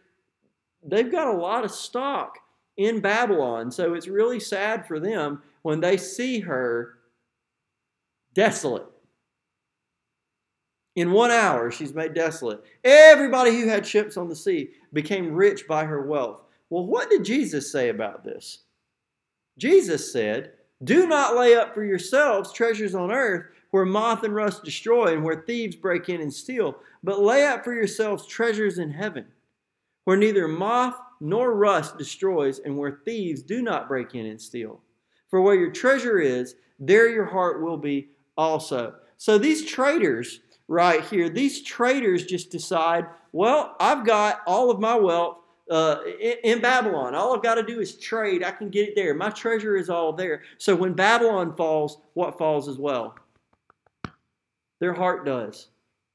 they've 0.84 1.10
got 1.10 1.34
a 1.34 1.38
lot 1.38 1.64
of 1.64 1.70
stock 1.70 2.38
in 2.76 3.00
Babylon. 3.00 3.70
So 3.70 3.94
it's 3.94 4.08
really 4.08 4.40
sad 4.40 4.86
for 4.86 4.98
them 4.98 5.42
when 5.62 5.80
they 5.80 5.96
see 5.96 6.40
her 6.40 6.98
desolate. 8.34 8.86
In 10.94 11.12
one 11.12 11.30
hour, 11.30 11.70
she's 11.70 11.94
made 11.94 12.12
desolate. 12.12 12.62
Everybody 12.84 13.58
who 13.58 13.66
had 13.66 13.86
ships 13.86 14.16
on 14.18 14.28
the 14.28 14.36
sea 14.36 14.70
became 14.92 15.32
rich 15.32 15.66
by 15.66 15.84
her 15.84 16.02
wealth. 16.06 16.42
Well, 16.68 16.86
what 16.86 17.08
did 17.08 17.24
Jesus 17.24 17.70
say 17.72 17.88
about 17.88 18.24
this? 18.24 18.64
Jesus 19.58 20.12
said, 20.12 20.52
Do 20.84 21.06
not 21.06 21.36
lay 21.36 21.54
up 21.54 21.74
for 21.74 21.84
yourselves 21.84 22.52
treasures 22.52 22.94
on 22.94 23.10
earth 23.10 23.46
where 23.72 23.86
moth 23.86 24.22
and 24.22 24.34
rust 24.34 24.64
destroy 24.64 25.14
and 25.14 25.24
where 25.24 25.44
thieves 25.46 25.74
break 25.74 26.08
in 26.08 26.20
and 26.20 26.32
steal, 26.32 26.76
but 27.02 27.20
lay 27.20 27.46
up 27.46 27.64
for 27.64 27.74
yourselves 27.74 28.26
treasures 28.26 28.78
in 28.78 28.90
heaven, 28.90 29.24
where 30.04 30.16
neither 30.16 30.46
moth 30.46 30.94
nor 31.20 31.54
rust 31.54 31.96
destroys 31.96 32.58
and 32.60 32.76
where 32.76 33.00
thieves 33.04 33.42
do 33.42 33.62
not 33.62 33.88
break 33.88 34.14
in 34.14 34.26
and 34.26 34.40
steal. 34.40 34.80
For 35.30 35.40
where 35.40 35.54
your 35.54 35.72
treasure 35.72 36.18
is, 36.18 36.54
there 36.78 37.08
your 37.08 37.24
heart 37.24 37.62
will 37.62 37.78
be 37.78 38.10
also. 38.36 38.94
So 39.16 39.38
these 39.38 39.64
traders 39.64 40.40
right 40.68 41.02
here, 41.04 41.30
these 41.30 41.62
traders 41.62 42.26
just 42.26 42.50
decide, 42.50 43.06
well, 43.32 43.74
I've 43.80 44.04
got 44.04 44.42
all 44.46 44.70
of 44.70 44.80
my 44.80 44.96
wealth 44.96 45.38
uh, 45.70 46.00
in, 46.20 46.34
in 46.44 46.60
Babylon. 46.60 47.14
All 47.14 47.34
I've 47.34 47.42
got 47.42 47.54
to 47.54 47.62
do 47.62 47.80
is 47.80 47.96
trade. 47.96 48.44
I 48.44 48.50
can 48.50 48.68
get 48.68 48.90
it 48.90 48.94
there. 48.96 49.14
My 49.14 49.30
treasure 49.30 49.76
is 49.76 49.88
all 49.88 50.12
there. 50.12 50.42
So 50.58 50.74
when 50.74 50.92
Babylon 50.92 51.56
falls, 51.56 52.02
what 52.12 52.36
falls 52.36 52.68
as 52.68 52.76
well? 52.76 53.14
Their 54.82 54.94
heart 54.94 55.24
does. 55.24 55.68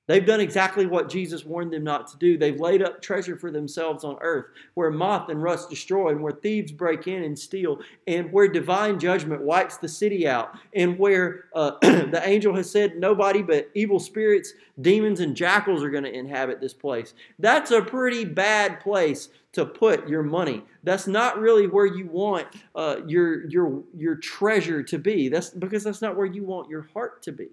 They've 0.08 0.26
done 0.26 0.42
exactly 0.42 0.86
what 0.86 1.08
Jesus 1.08 1.46
warned 1.46 1.72
them 1.72 1.86
not 1.86 2.06
to 2.08 2.18
do. 2.18 2.38
They've 2.38 2.60
laid 2.60 2.82
up 2.82 3.02
treasure 3.02 3.38
for 3.38 3.50
themselves 3.50 4.04
on 4.04 4.18
earth 4.20 4.48
where 4.74 4.92
moth 4.92 5.30
and 5.30 5.42
rust 5.42 5.70
destroy, 5.70 6.10
and 6.10 6.22
where 6.22 6.34
thieves 6.34 6.74
break 6.74 7.08
in 7.08 7.24
and 7.24 7.40
steal, 7.40 7.80
and 8.08 8.30
where 8.30 8.50
divine 8.50 9.00
judgment 9.00 9.42
wipes 9.42 9.78
the 9.78 9.88
city 9.88 10.28
out, 10.28 10.60
and 10.74 11.00
where 11.00 11.46
uh, 11.56 11.72
the 11.82 12.22
angel 12.26 12.54
has 12.54 12.70
said 12.70 12.98
nobody 12.98 13.42
but 13.42 13.70
evil 13.74 14.02
spirits, 14.02 14.52
demons, 14.82 15.22
and 15.22 15.34
jackals 15.34 15.82
are 15.82 15.90
going 15.90 16.04
to 16.04 16.14
inhabit 16.14 16.60
this 16.60 16.74
place. 16.74 17.14
That's 17.40 17.72
a 17.72 17.82
pretty 17.82 18.26
bad 18.26 18.82
place 18.82 19.30
to 19.54 19.66
put 19.66 20.10
your 20.10 20.24
money. 20.24 20.62
That's 20.84 21.08
not 21.08 21.40
really 21.40 21.68
where 21.68 21.86
you 21.86 22.08
want 22.08 22.48
uh, 22.76 22.98
your, 23.08 23.48
your, 23.48 23.82
your 23.96 24.16
treasure 24.16 24.84
to 24.84 25.00
be. 25.00 25.30
That's 25.30 25.52
because 25.52 25.86
that's 25.86 26.02
not 26.02 26.18
where 26.18 26.26
you 26.26 26.44
want 26.44 26.70
your 26.70 26.90
heart 26.94 27.24
to 27.24 27.32
be 27.32 27.48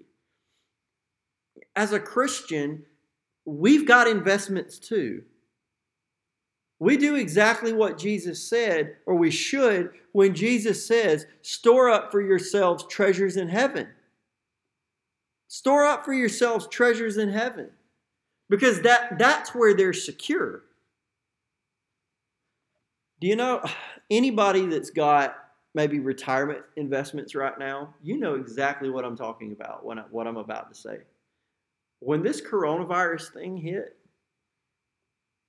as 1.75 1.91
a 1.91 1.99
Christian, 1.99 2.85
we've 3.45 3.87
got 3.87 4.07
investments 4.07 4.79
too. 4.79 5.23
We 6.79 6.97
do 6.97 7.15
exactly 7.15 7.71
what 7.71 7.97
Jesus 7.97 8.47
said, 8.47 8.97
or 9.05 9.15
we 9.15 9.31
should, 9.31 9.91
when 10.11 10.35
Jesus 10.35 10.85
says, 10.85 11.25
Store 11.41 11.89
up 11.89 12.11
for 12.11 12.21
yourselves 12.21 12.85
treasures 12.89 13.37
in 13.37 13.47
heaven. 13.47 13.87
Store 15.47 15.85
up 15.85 16.03
for 16.03 16.13
yourselves 16.13 16.67
treasures 16.67 17.17
in 17.17 17.29
heaven. 17.29 17.69
Because 18.49 18.81
that, 18.81 19.17
that's 19.17 19.55
where 19.55 19.73
they're 19.73 19.93
secure. 19.93 20.63
Do 23.21 23.27
you 23.27 23.35
know 23.35 23.63
anybody 24.11 24.65
that's 24.65 24.89
got 24.89 25.35
maybe 25.73 25.99
retirement 25.99 26.59
investments 26.75 27.33
right 27.35 27.57
now? 27.57 27.93
You 28.03 28.19
know 28.19 28.35
exactly 28.35 28.89
what 28.89 29.05
I'm 29.05 29.15
talking 29.15 29.53
about 29.53 29.85
when 29.85 29.97
I, 29.97 30.03
what 30.11 30.27
I'm 30.27 30.37
about 30.37 30.69
to 30.69 30.75
say. 30.75 30.99
When 32.05 32.21
this 32.21 32.39
coronavirus 32.39 33.33
thing 33.33 33.57
hit, 33.57 33.97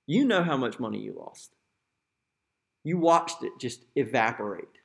you 0.07 0.25
know 0.25 0.41
how 0.41 0.57
much 0.57 0.79
money 0.79 0.97
you 0.97 1.13
lost. 1.15 1.51
You 2.83 2.97
watched 2.97 3.43
it 3.43 3.51
just 3.59 3.85
evaporate 3.95 4.79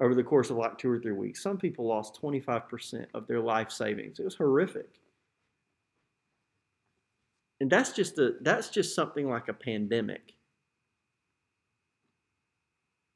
over 0.00 0.14
the 0.14 0.22
course 0.22 0.50
of 0.50 0.56
like 0.56 0.78
two 0.78 0.88
or 0.88 1.00
three 1.00 1.10
weeks. 1.10 1.42
Some 1.42 1.58
people 1.58 1.84
lost 1.84 2.22
25% 2.22 3.06
of 3.12 3.26
their 3.26 3.40
life 3.40 3.72
savings. 3.72 4.20
It 4.20 4.24
was 4.24 4.36
horrific. 4.36 5.00
And 7.58 7.68
that's 7.68 7.90
just 7.90 8.16
a 8.18 8.34
that's 8.40 8.68
just 8.68 8.94
something 8.94 9.28
like 9.28 9.48
a 9.48 9.52
pandemic. 9.52 10.34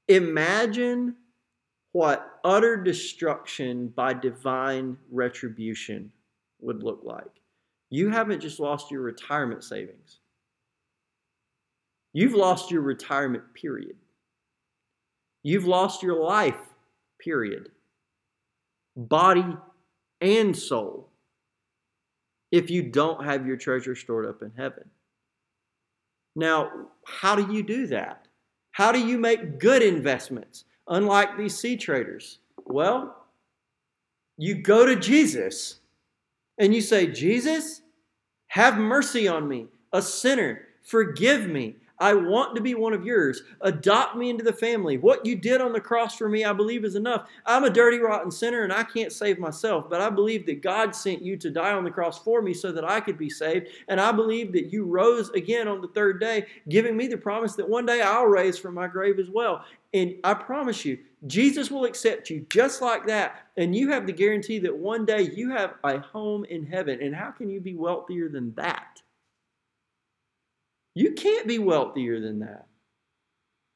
Imagine 0.09 1.15
what 1.93 2.41
utter 2.43 2.77
destruction 2.77 3.87
by 3.87 4.15
divine 4.15 4.97
retribution 5.13 6.11
would 6.61 6.83
look 6.83 7.03
like. 7.05 7.44
You 7.95 8.09
haven't 8.09 8.41
just 8.41 8.59
lost 8.59 8.91
your 8.91 9.03
retirement 9.03 9.63
savings. 9.63 10.19
You've 12.13 12.35
lost 12.35 12.73
your 12.73 12.81
retirement 12.81 13.45
period. 13.55 13.95
You've 15.45 15.69
lost 15.69 16.03
your 16.03 16.21
life 16.21 16.59
period. 17.21 17.69
Body 18.97 19.57
and 20.21 20.57
soul. 20.57 21.09
If 22.51 22.69
you 22.69 22.83
don't 22.83 23.25
have 23.25 23.47
your 23.47 23.57
treasure 23.57 23.95
stored 23.95 24.27
up 24.27 24.43
in 24.43 24.51
heaven. 24.57 24.91
Now, 26.35 26.73
how 27.07 27.37
do 27.37 27.55
you 27.55 27.63
do 27.63 27.87
that? 27.87 28.27
How 28.73 28.91
do 28.91 28.99
you 28.99 29.19
make 29.19 29.61
good 29.61 29.85
investments, 29.85 30.65
unlike 30.89 31.39
these 31.39 31.57
sea 31.57 31.77
traders? 31.77 32.41
Well, 32.67 33.25
you 34.37 34.57
go 34.57 34.85
to 34.85 34.97
Jesus 34.97 35.79
and 36.59 36.75
you 36.75 36.81
say, 36.81 37.07
Jesus, 37.07 37.83
have 38.55 38.79
mercy 38.79 39.27
on 39.27 39.49
me, 39.49 39.67
a 39.93 40.01
sinner. 40.01 40.63
Forgive 40.85 41.49
me. 41.49 41.75
I 41.99 42.15
want 42.15 42.57
to 42.57 42.61
be 42.61 42.75
one 42.75 42.93
of 42.93 43.05
yours. 43.05 43.43
Adopt 43.61 44.17
me 44.17 44.31
into 44.31 44.43
the 44.43 44.53
family. 44.53 44.99
What 44.99 45.25
you 45.25 45.37
did 45.37 45.61
on 45.61 45.73
the 45.73 45.81
cross 45.81 46.17
for 46.17 46.29
me, 46.29 46.45
I 46.45 46.53
believe, 46.53 46.85
is 46.85 46.97
enough. 46.97 47.29
I'm 47.47 47.65
a 47.65 47.71
dirty, 47.71 47.99
rotten 47.99 48.31
sinner 48.31 48.63
and 48.63 48.73
I 48.73 48.83
can't 48.83 49.13
save 49.13 49.39
myself, 49.39 49.89
but 49.89 50.01
I 50.01 50.11
believe 50.11 50.45
that 50.47 50.63
God 50.63 50.95
sent 50.95 51.23
you 51.23 51.37
to 51.37 51.51
die 51.51 51.73
on 51.73 51.85
the 51.85 51.91
cross 51.91 52.19
for 52.19 52.43
me 52.43 52.53
so 52.53 52.73
that 52.73 52.85
I 52.85 53.01
could 53.01 53.17
be 53.17 53.31
saved. 53.31 53.69
And 53.89 54.01
I 54.01 54.11
believe 54.13 54.53
that 54.53 54.73
you 54.73 54.85
rose 54.85 55.31
again 55.31 55.69
on 55.69 55.81
the 55.81 55.89
third 55.89 56.21
day, 56.21 56.47
giving 56.69 56.97
me 56.97 57.07
the 57.07 57.17
promise 57.17 57.55
that 57.57 57.69
one 57.69 57.87
day 57.87 58.03
I'll 58.03 58.27
raise 58.27 58.59
from 58.59 58.75
my 58.75 58.89
grave 58.89 59.19
as 59.19 59.31
well. 59.31 59.65
And 59.93 60.17
I 60.25 60.35
promise 60.35 60.85
you, 60.85 60.99
Jesus 61.27 61.71
will 61.71 61.85
accept 61.85 62.29
you 62.29 62.45
just 62.51 62.83
like 62.83 63.07
that. 63.07 63.47
And 63.57 63.75
you 63.75 63.91
have 63.91 64.07
the 64.07 64.13
guarantee 64.13 64.59
that 64.59 64.77
one 64.77 65.07
day 65.07 65.31
you 65.35 65.51
have 65.51 65.75
a 65.85 66.01
home 66.01 66.45
in 66.47 66.67
heaven. 66.67 67.01
And 67.01 67.15
how 67.15 67.31
can 67.31 67.49
you 67.49 67.61
be 67.61 67.75
wealthier 67.77 68.29
than 68.29 68.53
that? 68.57 68.94
You 70.95 71.13
can't 71.13 71.47
be 71.47 71.59
wealthier 71.59 72.21
than 72.21 72.41
that. 72.41 72.67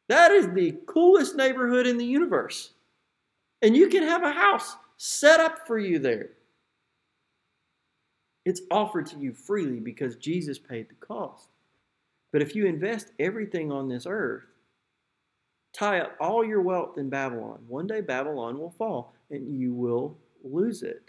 That 0.09 0.31
is 0.31 0.49
the 0.49 0.79
coolest 0.87 1.37
neighborhood 1.37 1.87
in 1.87 1.99
the 1.99 2.05
universe. 2.05 2.73
And 3.61 3.77
you 3.77 3.89
can 3.89 4.03
have 4.05 4.23
a 4.23 4.33
house 4.33 4.77
set 4.97 5.41
up 5.41 5.67
for 5.67 5.79
you 5.79 5.99
there. 5.99 6.31
It's 8.45 8.63
offered 8.71 9.07
to 9.07 9.19
you 9.19 9.35
freely 9.35 9.81
because 9.81 10.17
Jesus 10.17 10.59
paid 10.59 10.89
the 10.89 10.95
cost. 10.95 11.49
But 12.33 12.41
if 12.41 12.55
you 12.55 12.67
invest 12.67 13.13
everything 13.19 13.73
on 13.73 13.89
this 13.89 14.07
earth, 14.07 14.45
tie 15.73 16.01
up 16.01 16.17
all 16.21 16.45
your 16.45 16.63
wealth 16.63 16.99
in 16.99 17.11
Babylon, 17.11 17.59
one 17.67 17.87
day 17.87 18.01
Babylon 18.01 18.59
will 18.59 18.71
fall 18.71 19.15
and 19.31 19.61
you 19.61 19.75
will 19.75 20.17
lose 20.43 20.83
it. 20.83 21.03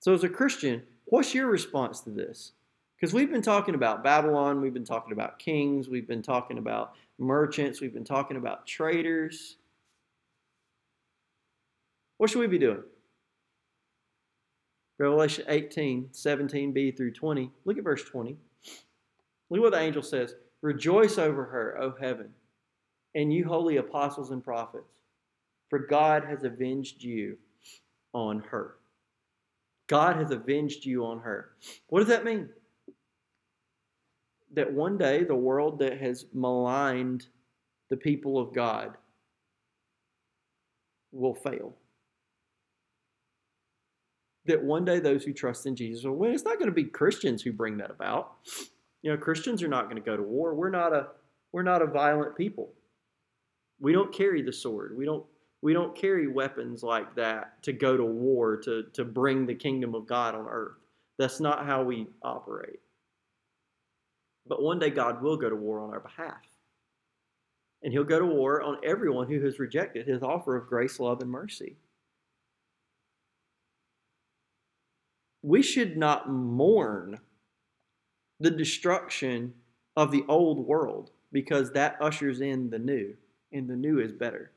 So, 0.00 0.14
as 0.14 0.24
a 0.24 0.28
Christian, 0.28 0.82
what's 1.06 1.34
your 1.34 1.48
response 1.48 2.00
to 2.00 2.10
this? 2.10 2.52
Because 3.00 3.14
we've 3.14 3.30
been 3.30 3.40
talking 3.40 3.74
about 3.74 4.04
Babylon, 4.04 4.60
we've 4.60 4.74
been 4.74 4.84
talking 4.84 5.12
about 5.12 5.38
kings, 5.38 5.88
we've 5.88 6.06
been 6.06 6.22
talking 6.22 6.58
about 6.58 6.92
merchants, 7.18 7.80
we've 7.80 7.94
been 7.94 8.04
talking 8.04 8.36
about 8.36 8.66
traders. 8.66 9.56
What 12.18 12.28
should 12.28 12.40
we 12.40 12.46
be 12.46 12.58
doing? 12.58 12.82
Revelation 14.98 15.46
18, 15.48 16.10
17b 16.12 16.94
through 16.94 17.12
20. 17.12 17.50
Look 17.64 17.78
at 17.78 17.84
verse 17.84 18.04
20. 18.04 18.36
Look 19.48 19.60
what 19.62 19.72
the 19.72 19.80
angel 19.80 20.02
says 20.02 20.34
Rejoice 20.60 21.16
over 21.16 21.46
her, 21.46 21.80
O 21.80 21.94
heaven, 21.98 22.28
and 23.14 23.32
you 23.32 23.46
holy 23.46 23.78
apostles 23.78 24.30
and 24.30 24.44
prophets, 24.44 24.92
for 25.70 25.78
God 25.78 26.24
has 26.24 26.44
avenged 26.44 27.02
you 27.02 27.38
on 28.12 28.40
her. 28.40 28.76
God 29.86 30.16
has 30.16 30.30
avenged 30.32 30.84
you 30.84 31.06
on 31.06 31.20
her. 31.20 31.52
What 31.88 32.00
does 32.00 32.08
that 32.08 32.26
mean? 32.26 32.50
That 34.54 34.72
one 34.72 34.98
day 34.98 35.24
the 35.24 35.34
world 35.34 35.78
that 35.78 36.00
has 36.00 36.26
maligned 36.32 37.26
the 37.88 37.96
people 37.96 38.38
of 38.38 38.54
God 38.54 38.96
will 41.12 41.34
fail. 41.34 41.74
That 44.46 44.62
one 44.62 44.84
day 44.84 45.00
those 45.00 45.24
who 45.24 45.32
trust 45.32 45.66
in 45.66 45.76
Jesus 45.76 46.04
will 46.04 46.16
win. 46.16 46.32
It's 46.32 46.44
not 46.44 46.58
going 46.58 46.70
to 46.70 46.74
be 46.74 46.84
Christians 46.84 47.42
who 47.42 47.52
bring 47.52 47.76
that 47.78 47.90
about. 47.90 48.32
You 49.02 49.10
know, 49.10 49.16
Christians 49.16 49.62
are 49.62 49.68
not 49.68 49.84
going 49.84 49.96
to 49.96 50.02
go 50.02 50.16
to 50.16 50.22
war. 50.22 50.54
We're 50.54 50.70
not 50.70 50.92
a 50.92 51.08
we're 51.52 51.62
not 51.62 51.82
a 51.82 51.86
violent 51.86 52.36
people. 52.36 52.72
We 53.80 53.92
don't 53.92 54.12
carry 54.12 54.42
the 54.42 54.52
sword. 54.52 54.96
We 54.96 55.04
don't 55.04 55.24
we 55.62 55.72
don't 55.72 55.94
carry 55.94 56.26
weapons 56.26 56.82
like 56.82 57.14
that 57.16 57.62
to 57.64 57.72
go 57.72 57.96
to 57.96 58.04
war 58.04 58.56
to, 58.58 58.84
to 58.94 59.04
bring 59.04 59.46
the 59.46 59.54
kingdom 59.54 59.94
of 59.94 60.06
God 60.06 60.34
on 60.34 60.46
earth. 60.48 60.76
That's 61.18 61.40
not 61.40 61.66
how 61.66 61.82
we 61.82 62.06
operate. 62.22 62.80
But 64.50 64.62
one 64.62 64.80
day 64.80 64.90
God 64.90 65.22
will 65.22 65.36
go 65.36 65.48
to 65.48 65.54
war 65.54 65.78
on 65.78 65.90
our 65.90 66.00
behalf. 66.00 66.42
And 67.82 67.92
he'll 67.92 68.02
go 68.02 68.18
to 68.18 68.26
war 68.26 68.60
on 68.60 68.78
everyone 68.84 69.28
who 69.28 69.40
has 69.44 69.60
rejected 69.60 70.06
his 70.08 70.24
offer 70.24 70.56
of 70.56 70.66
grace, 70.66 70.98
love, 70.98 71.22
and 71.22 71.30
mercy. 71.30 71.76
We 75.42 75.62
should 75.62 75.96
not 75.96 76.28
mourn 76.28 77.20
the 78.40 78.50
destruction 78.50 79.54
of 79.96 80.10
the 80.10 80.24
old 80.28 80.66
world 80.66 81.12
because 81.30 81.70
that 81.72 81.96
ushers 82.00 82.40
in 82.40 82.70
the 82.70 82.78
new, 82.78 83.14
and 83.52 83.68
the 83.68 83.76
new 83.76 84.00
is 84.00 84.12
better. 84.12 84.50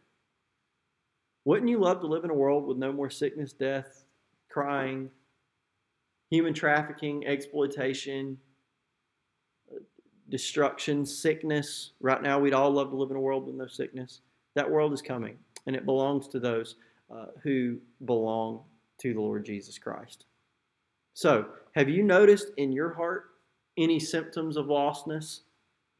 Wouldn't 1.45 1.69
you 1.69 1.77
love 1.77 2.01
to 2.01 2.07
live 2.07 2.23
in 2.23 2.31
a 2.31 2.35
world 2.35 2.65
with 2.65 2.77
no 2.77 2.91
more 2.91 3.11
sickness, 3.11 3.53
death, 3.53 4.05
crying, 4.49 5.11
human 6.31 6.55
trafficking, 6.55 7.27
exploitation, 7.27 8.39
destruction, 10.33 11.05
sickness. 11.05 11.91
Right 12.01 12.23
now, 12.23 12.39
we'd 12.39 12.55
all 12.55 12.71
love 12.71 12.89
to 12.89 12.95
live 12.95 13.11
in 13.11 13.17
a 13.17 13.19
world 13.19 13.45
with 13.45 13.53
no 13.53 13.67
sickness. 13.67 14.21
That 14.55 14.69
world 14.69 14.91
is 14.91 14.99
coming, 14.99 15.37
and 15.67 15.75
it 15.75 15.85
belongs 15.85 16.27
to 16.29 16.39
those 16.39 16.75
uh, 17.13 17.27
who 17.43 17.77
belong 18.05 18.61
to 19.01 19.13
the 19.13 19.21
Lord 19.21 19.45
Jesus 19.45 19.77
Christ. 19.77 20.25
So, 21.13 21.45
have 21.75 21.87
you 21.87 22.01
noticed 22.01 22.47
in 22.57 22.71
your 22.71 22.91
heart 22.95 23.25
any 23.77 23.99
symptoms 23.99 24.57
of 24.57 24.65
lostness, 24.65 25.41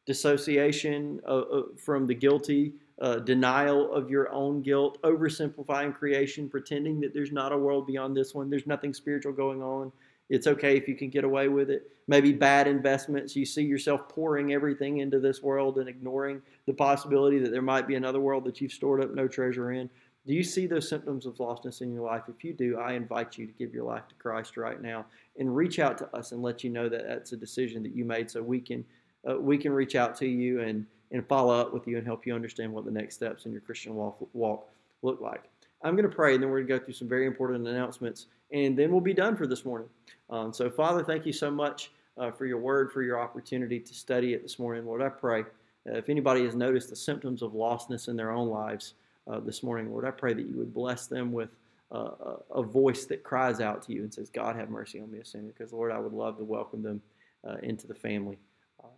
dissociation 0.08 1.22
uh, 1.28 1.42
uh, 1.42 1.62
from 1.78 2.08
the 2.08 2.16
guilty, 2.16 2.74
uh, 3.04 3.18
denial 3.18 3.94
of 3.94 4.10
your 4.10 4.32
own 4.32 4.64
guilt, 4.64 4.98
oversimplifying 5.04 5.94
creation, 5.94 6.50
pretending 6.50 7.00
that 7.02 7.14
there's 7.14 7.32
not 7.32 7.52
a 7.52 7.58
world 7.58 7.86
beyond 7.86 8.18
this 8.18 8.34
one, 8.34 8.50
there's 8.50 8.66
nothing 8.66 8.96
spiritual 8.96 9.32
going 9.32 9.62
on, 9.62 9.92
it's 10.30 10.48
okay 10.48 10.78
if 10.78 10.88
you 10.88 10.96
can 10.96 11.10
get 11.10 11.24
away 11.24 11.48
with 11.48 11.70
it. 11.70 11.92
Maybe 12.08 12.34
bad 12.34 12.68
investments. 12.68 13.36
You 13.36 13.46
see 13.46 13.64
yourself 13.64 14.10
pouring 14.10 14.54
everything 14.54 14.98
into 14.98 15.20
this 15.20 15.42
world 15.42 15.78
and 15.78 15.88
ignoring 15.88 16.42
the 16.66 16.74
possibility 16.74 17.40
that 17.40 17.52
there 17.52 17.62
might 17.62 17.88
be 17.88 17.96
another 17.96 18.20
world 18.20 18.44
that 18.46 18.60
you've 18.60 18.72
stored 18.72 19.04
up 19.04 19.14
no 19.14 19.28
treasure 19.28 19.72
in. 19.72 19.90
Do 20.26 20.34
you 20.34 20.44
see 20.44 20.68
those 20.68 20.88
symptoms 20.88 21.26
of 21.26 21.36
lostness 21.36 21.82
in 21.82 21.94
your 21.94 22.04
life? 22.04 22.24
If 22.30 22.44
you 22.44 22.54
do, 22.54 22.80
I 22.80 22.94
invite 22.94 23.38
you 23.38 23.46
to 23.46 23.54
give 23.54 23.74
your 23.74 23.84
life 23.84 24.08
to 24.08 24.16
Christ 24.16 24.56
right 24.56 24.82
now 24.82 25.06
and 25.38 25.56
reach 25.56 25.80
out 25.80 25.98
to 25.98 26.16
us 26.16 26.32
and 26.32 26.42
let 26.42 26.64
you 26.64 26.70
know 26.70 26.88
that 26.88 27.06
that's 27.08 27.34
a 27.34 27.38
decision 27.38 27.84
that 27.84 27.94
you 27.94 28.06
made 28.06 28.32
so 28.32 28.42
we 28.42 28.62
can 28.62 28.86
uh, 29.30 29.38
we 29.38 29.58
can 29.58 29.72
reach 29.72 29.96
out 29.96 30.16
to 30.18 30.28
you 30.28 30.62
and 30.62 30.86
and 31.14 31.28
follow 31.28 31.54
up 31.54 31.74
with 31.74 31.88
you 31.88 31.98
and 31.98 32.06
help 32.06 32.26
you 32.26 32.34
understand 32.34 32.74
what 32.74 32.86
the 32.86 32.92
next 32.92 33.16
steps 33.16 33.46
in 33.46 33.52
your 33.52 33.62
Christian 33.62 33.96
walk, 33.96 34.18
walk 34.34 34.68
look 35.04 35.22
like. 35.22 35.44
I'm 35.84 35.96
going 35.96 36.10
to 36.10 36.16
pray, 36.16 36.34
and 36.34 36.42
then 36.42 36.50
we're 36.50 36.64
going 36.64 36.68
to 36.68 36.80
go 36.80 36.86
through 36.86 36.96
some 36.96 37.08
very 37.08 37.28
important 37.28 37.68
announcements, 37.68 38.28
and 38.54 38.78
then 38.78 38.92
we'll 38.92 39.02
be 39.02 39.14
done 39.14 39.36
for 39.36 39.48
this 39.48 39.66
morning. 39.66 39.90
Um, 40.30 40.54
so, 40.54 40.70
Father, 40.70 41.04
thank 41.04 41.26
you 41.26 41.34
so 41.34 41.52
much 41.52 41.92
uh, 42.18 42.32
for 42.32 42.46
your 42.46 42.60
word, 42.60 42.92
for 42.92 43.02
your 43.02 43.20
opportunity 43.20 43.80
to 43.80 43.94
study 43.94 44.34
it 44.34 44.44
this 44.44 44.60
morning. 44.60 44.86
Lord, 44.86 45.02
I 45.02 45.10
pray 45.10 45.42
uh, 45.42 45.98
if 45.98 46.08
anybody 46.08 46.46
has 46.46 46.56
noticed 46.56 46.90
the 46.90 46.96
symptoms 46.96 47.42
of 47.42 47.52
lostness 47.52 48.08
in 48.08 48.16
their 48.16 48.32
own 48.32 48.50
lives 48.50 48.94
uh, 49.28 49.40
this 49.40 49.64
morning, 49.64 49.92
Lord, 49.92 50.06
I 50.06 50.12
pray 50.12 50.34
that 50.34 50.46
you 50.46 50.56
would 50.58 50.74
bless 50.74 51.08
them 51.08 51.32
with 51.32 51.50
uh, 51.92 52.38
a 52.52 52.64
voice 52.64 53.06
that 53.06 53.24
cries 53.24 53.60
out 53.60 53.82
to 53.84 53.94
you 53.94 54.02
and 54.02 54.14
says, 54.14 54.30
God, 54.30 54.56
have 54.56 54.70
mercy 54.70 55.00
on 55.00 55.12
me, 55.12 55.20
a 55.20 55.26
sinner. 55.26 55.48
Because, 55.48 55.74
Lord, 55.74 55.92
I 55.92 56.00
would 56.00 56.14
love 56.14 56.38
to 56.38 56.44
welcome 56.44 56.82
them 56.82 57.02
uh, 57.48 57.58
into 57.64 57.88
the 57.88 57.96
family. 57.96 58.38
Um, 58.84 58.90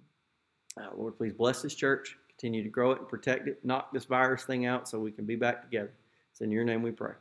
uh, 0.82 0.89
Lord, 0.95 1.18
please 1.18 1.34
bless 1.34 1.62
this 1.62 1.76
church. 1.76 2.18
Continue 2.30 2.64
to 2.64 2.70
grow 2.70 2.91
it 2.91 2.99
and 2.99 3.08
protect 3.08 3.47
it. 3.47 3.64
Knock 3.64 3.93
this 3.93 4.06
virus 4.06 4.43
thing 4.43 4.66
out 4.66 4.88
so 4.89 4.99
we 4.99 5.12
can 5.12 5.26
be 5.26 5.36
back 5.36 5.62
together. 5.62 5.91
It's 6.32 6.41
in 6.41 6.51
your 6.51 6.66
name 6.66 6.82
we 6.82 6.91
pray. 6.91 7.14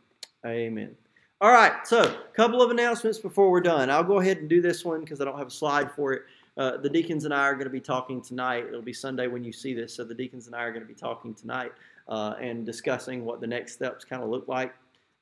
Amen. 0.45 0.97
All 1.45 1.53
right, 1.53 1.87
so 1.87 2.01
a 2.05 2.33
couple 2.33 2.63
of 2.63 2.71
announcements 2.71 3.19
before 3.19 3.51
we're 3.51 3.61
done. 3.61 3.91
I'll 3.91 4.03
go 4.03 4.19
ahead 4.19 4.39
and 4.39 4.49
do 4.49 4.63
this 4.63 4.83
one 4.83 5.01
because 5.01 5.21
I 5.21 5.27
don't 5.27 5.37
have 5.37 5.49
a 5.49 5.51
slide 5.51 5.93
for 5.93 6.15
it. 6.15 6.23
Uh, 6.57 6.79
the 6.79 6.89
deacons 6.89 7.27
and 7.27 7.35
I 7.35 7.43
are 7.43 7.53
going 7.53 7.67
to 7.67 7.71
be 7.71 7.83
talking 7.83 8.23
tonight. 8.23 8.65
It'll 8.67 8.81
be 8.81 8.95
Sunday 8.95 9.27
when 9.27 9.45
you 9.45 9.53
see 9.53 9.75
this. 9.75 9.93
So 9.93 10.05
the 10.05 10.15
deacons 10.15 10.47
and 10.47 10.57
I 10.57 10.61
are 10.61 10.71
going 10.71 10.81
to 10.81 10.89
be 10.89 10.95
talking 10.95 11.35
tonight 11.35 11.73
uh, 12.09 12.33
and 12.41 12.65
discussing 12.65 13.27
what 13.27 13.43
the 13.43 13.47
next 13.47 13.75
steps 13.75 14.07
kind 14.07 14.23
of 14.23 14.31
look 14.31 14.49
like 14.49 14.73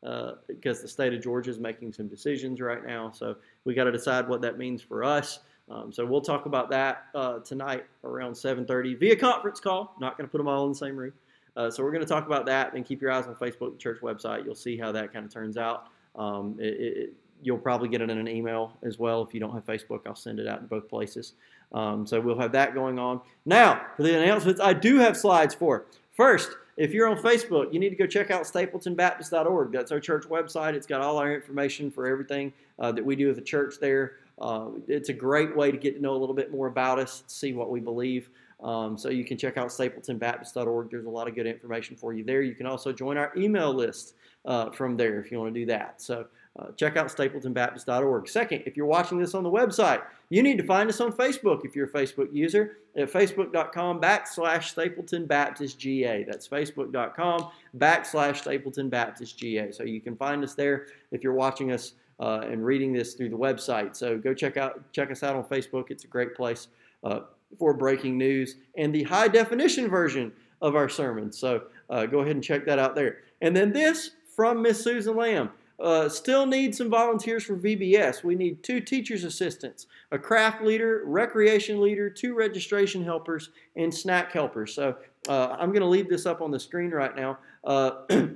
uh, 0.04 0.34
because 0.46 0.80
the 0.80 0.86
state 0.86 1.12
of 1.12 1.20
Georgia 1.20 1.50
is 1.50 1.58
making 1.58 1.92
some 1.92 2.06
decisions 2.06 2.60
right 2.60 2.86
now. 2.86 3.10
So 3.10 3.34
we 3.64 3.74
got 3.74 3.84
to 3.84 3.90
decide 3.90 4.28
what 4.28 4.40
that 4.42 4.58
means 4.58 4.80
for 4.80 5.02
us. 5.02 5.40
Um, 5.68 5.92
so 5.92 6.06
we'll 6.06 6.20
talk 6.20 6.46
about 6.46 6.70
that 6.70 7.06
uh, 7.16 7.40
tonight 7.40 7.84
around 8.04 8.34
7:30 8.34 8.96
via 8.96 9.16
conference 9.16 9.58
call. 9.58 9.96
Not 10.00 10.16
going 10.16 10.28
to 10.28 10.30
put 10.30 10.38
them 10.38 10.46
all 10.46 10.66
in 10.66 10.70
the 10.70 10.78
same 10.78 10.96
room. 10.96 11.14
Uh, 11.56 11.68
so 11.68 11.82
we're 11.82 11.90
going 11.90 12.04
to 12.04 12.08
talk 12.08 12.26
about 12.26 12.46
that 12.46 12.74
and 12.74 12.86
keep 12.86 13.02
your 13.02 13.10
eyes 13.10 13.26
on 13.26 13.34
Facebook, 13.34 13.80
church 13.80 13.98
website. 14.02 14.44
You'll 14.44 14.54
see 14.54 14.78
how 14.78 14.92
that 14.92 15.12
kind 15.12 15.26
of 15.26 15.32
turns 15.32 15.56
out. 15.56 15.88
Um, 16.16 16.56
it, 16.58 16.64
it, 16.64 17.14
you'll 17.42 17.58
probably 17.58 17.88
get 17.88 18.00
it 18.00 18.10
in 18.10 18.18
an 18.18 18.28
email 18.28 18.72
as 18.82 18.98
well. 18.98 19.22
If 19.22 19.34
you 19.34 19.40
don't 19.40 19.52
have 19.52 19.66
Facebook, 19.66 20.00
I'll 20.06 20.14
send 20.14 20.38
it 20.38 20.46
out 20.46 20.60
in 20.60 20.66
both 20.66 20.88
places. 20.88 21.34
Um, 21.72 22.06
so 22.06 22.20
we'll 22.20 22.38
have 22.38 22.52
that 22.52 22.74
going 22.74 22.98
on. 22.98 23.20
Now, 23.44 23.86
for 23.96 24.02
the 24.02 24.20
announcements, 24.20 24.60
I 24.60 24.72
do 24.72 24.98
have 24.98 25.16
slides 25.16 25.54
for. 25.54 25.86
First, 26.12 26.50
if 26.76 26.92
you're 26.92 27.08
on 27.08 27.16
Facebook, 27.16 27.72
you 27.72 27.78
need 27.78 27.90
to 27.90 27.96
go 27.96 28.06
check 28.06 28.30
out 28.30 28.42
stapletonbaptist.org. 28.42 29.72
That's 29.72 29.92
our 29.92 30.00
church 30.00 30.24
website. 30.24 30.74
It's 30.74 30.86
got 30.86 31.00
all 31.00 31.18
our 31.18 31.34
information 31.34 31.90
for 31.90 32.06
everything 32.06 32.52
uh, 32.78 32.92
that 32.92 33.04
we 33.04 33.16
do 33.16 33.30
at 33.30 33.36
the 33.36 33.42
church 33.42 33.76
there. 33.80 34.16
Uh, 34.40 34.68
it's 34.88 35.08
a 35.08 35.12
great 35.12 35.54
way 35.56 35.70
to 35.70 35.76
get 35.76 35.96
to 35.96 36.02
know 36.02 36.12
a 36.12 36.16
little 36.16 36.34
bit 36.34 36.50
more 36.50 36.66
about 36.66 36.98
us, 36.98 37.24
see 37.26 37.52
what 37.52 37.70
we 37.70 37.80
believe. 37.80 38.30
Um, 38.62 38.96
so 38.96 39.08
you 39.10 39.24
can 39.24 39.36
check 39.36 39.56
out 39.56 39.68
stapletonbaptist.org. 39.68 40.90
There's 40.90 41.06
a 41.06 41.10
lot 41.10 41.28
of 41.28 41.34
good 41.34 41.46
information 41.46 41.96
for 41.96 42.12
you 42.12 42.24
there. 42.24 42.42
You 42.42 42.54
can 42.54 42.66
also 42.66 42.92
join 42.92 43.16
our 43.16 43.32
email 43.36 43.74
list 43.74 44.14
uh, 44.44 44.70
from 44.70 44.96
there 44.96 45.20
if 45.20 45.30
you 45.30 45.38
want 45.38 45.54
to 45.54 45.60
do 45.60 45.66
that. 45.66 46.00
So 46.00 46.26
uh, 46.58 46.66
check 46.76 46.96
out 46.96 47.06
stapletonbaptist.org. 47.06 48.28
Second, 48.28 48.62
if 48.66 48.76
you're 48.76 48.86
watching 48.86 49.18
this 49.18 49.34
on 49.34 49.42
the 49.42 49.50
website, 49.50 50.02
you 50.28 50.42
need 50.42 50.58
to 50.58 50.64
find 50.64 50.88
us 50.88 51.00
on 51.00 51.12
Facebook 51.12 51.64
if 51.64 51.74
you're 51.74 51.86
a 51.86 51.90
Facebook 51.90 52.28
user 52.32 52.78
at 52.96 53.10
facebook.com 53.10 54.00
backslash 54.00 54.64
Stapleton 54.64 55.26
Baptist 55.26 55.78
GA. 55.78 56.24
That's 56.24 56.46
facebook.com 56.46 57.50
backslash 57.78 58.36
Stapleton 58.38 58.90
Baptist 58.90 59.38
GA. 59.38 59.72
So 59.72 59.84
you 59.84 60.00
can 60.00 60.14
find 60.16 60.44
us 60.44 60.54
there 60.54 60.88
if 61.10 61.22
you're 61.22 61.32
watching 61.32 61.72
us 61.72 61.94
uh, 62.20 62.42
and 62.44 62.64
reading 62.64 62.92
this 62.92 63.14
through 63.14 63.30
the 63.30 63.36
website. 63.36 63.96
So 63.96 64.18
go 64.18 64.34
check 64.34 64.58
out 64.58 64.92
check 64.92 65.10
us 65.10 65.22
out 65.22 65.34
on 65.34 65.44
Facebook. 65.44 65.90
It's 65.90 66.04
a 66.04 66.08
great 66.08 66.34
place 66.34 66.68
uh, 67.02 67.20
for 67.58 67.72
breaking 67.72 68.18
news 68.18 68.56
and 68.76 68.94
the 68.94 69.04
high 69.04 69.28
definition 69.28 69.88
version 69.88 70.32
of 70.60 70.76
our 70.76 70.88
sermon. 70.88 71.32
So 71.32 71.64
uh, 71.88 72.06
go 72.06 72.20
ahead 72.20 72.36
and 72.36 72.44
check 72.44 72.64
that 72.66 72.78
out 72.78 72.94
there. 72.94 73.18
And 73.40 73.56
then 73.56 73.72
this 73.72 74.12
from 74.34 74.62
Miss 74.62 74.82
Susan 74.82 75.16
Lamb. 75.16 75.50
Uh, 75.80 76.08
still 76.08 76.46
need 76.46 76.74
some 76.74 76.88
volunteers 76.88 77.42
for 77.42 77.56
VBS. 77.56 78.22
We 78.22 78.36
need 78.36 78.62
two 78.62 78.80
teacher's 78.80 79.24
assistants, 79.24 79.86
a 80.12 80.18
craft 80.18 80.62
leader, 80.62 81.02
recreation 81.06 81.80
leader, 81.80 82.08
two 82.08 82.34
registration 82.34 83.02
helpers, 83.02 83.50
and 83.74 83.92
snack 83.92 84.30
helpers. 84.30 84.74
So 84.74 84.96
uh, 85.28 85.56
I'm 85.58 85.70
going 85.70 85.80
to 85.80 85.88
leave 85.88 86.08
this 86.08 86.24
up 86.24 86.40
on 86.40 86.52
the 86.52 86.60
screen 86.60 86.90
right 86.90 87.16
now 87.16 87.38
uh, 87.64 88.02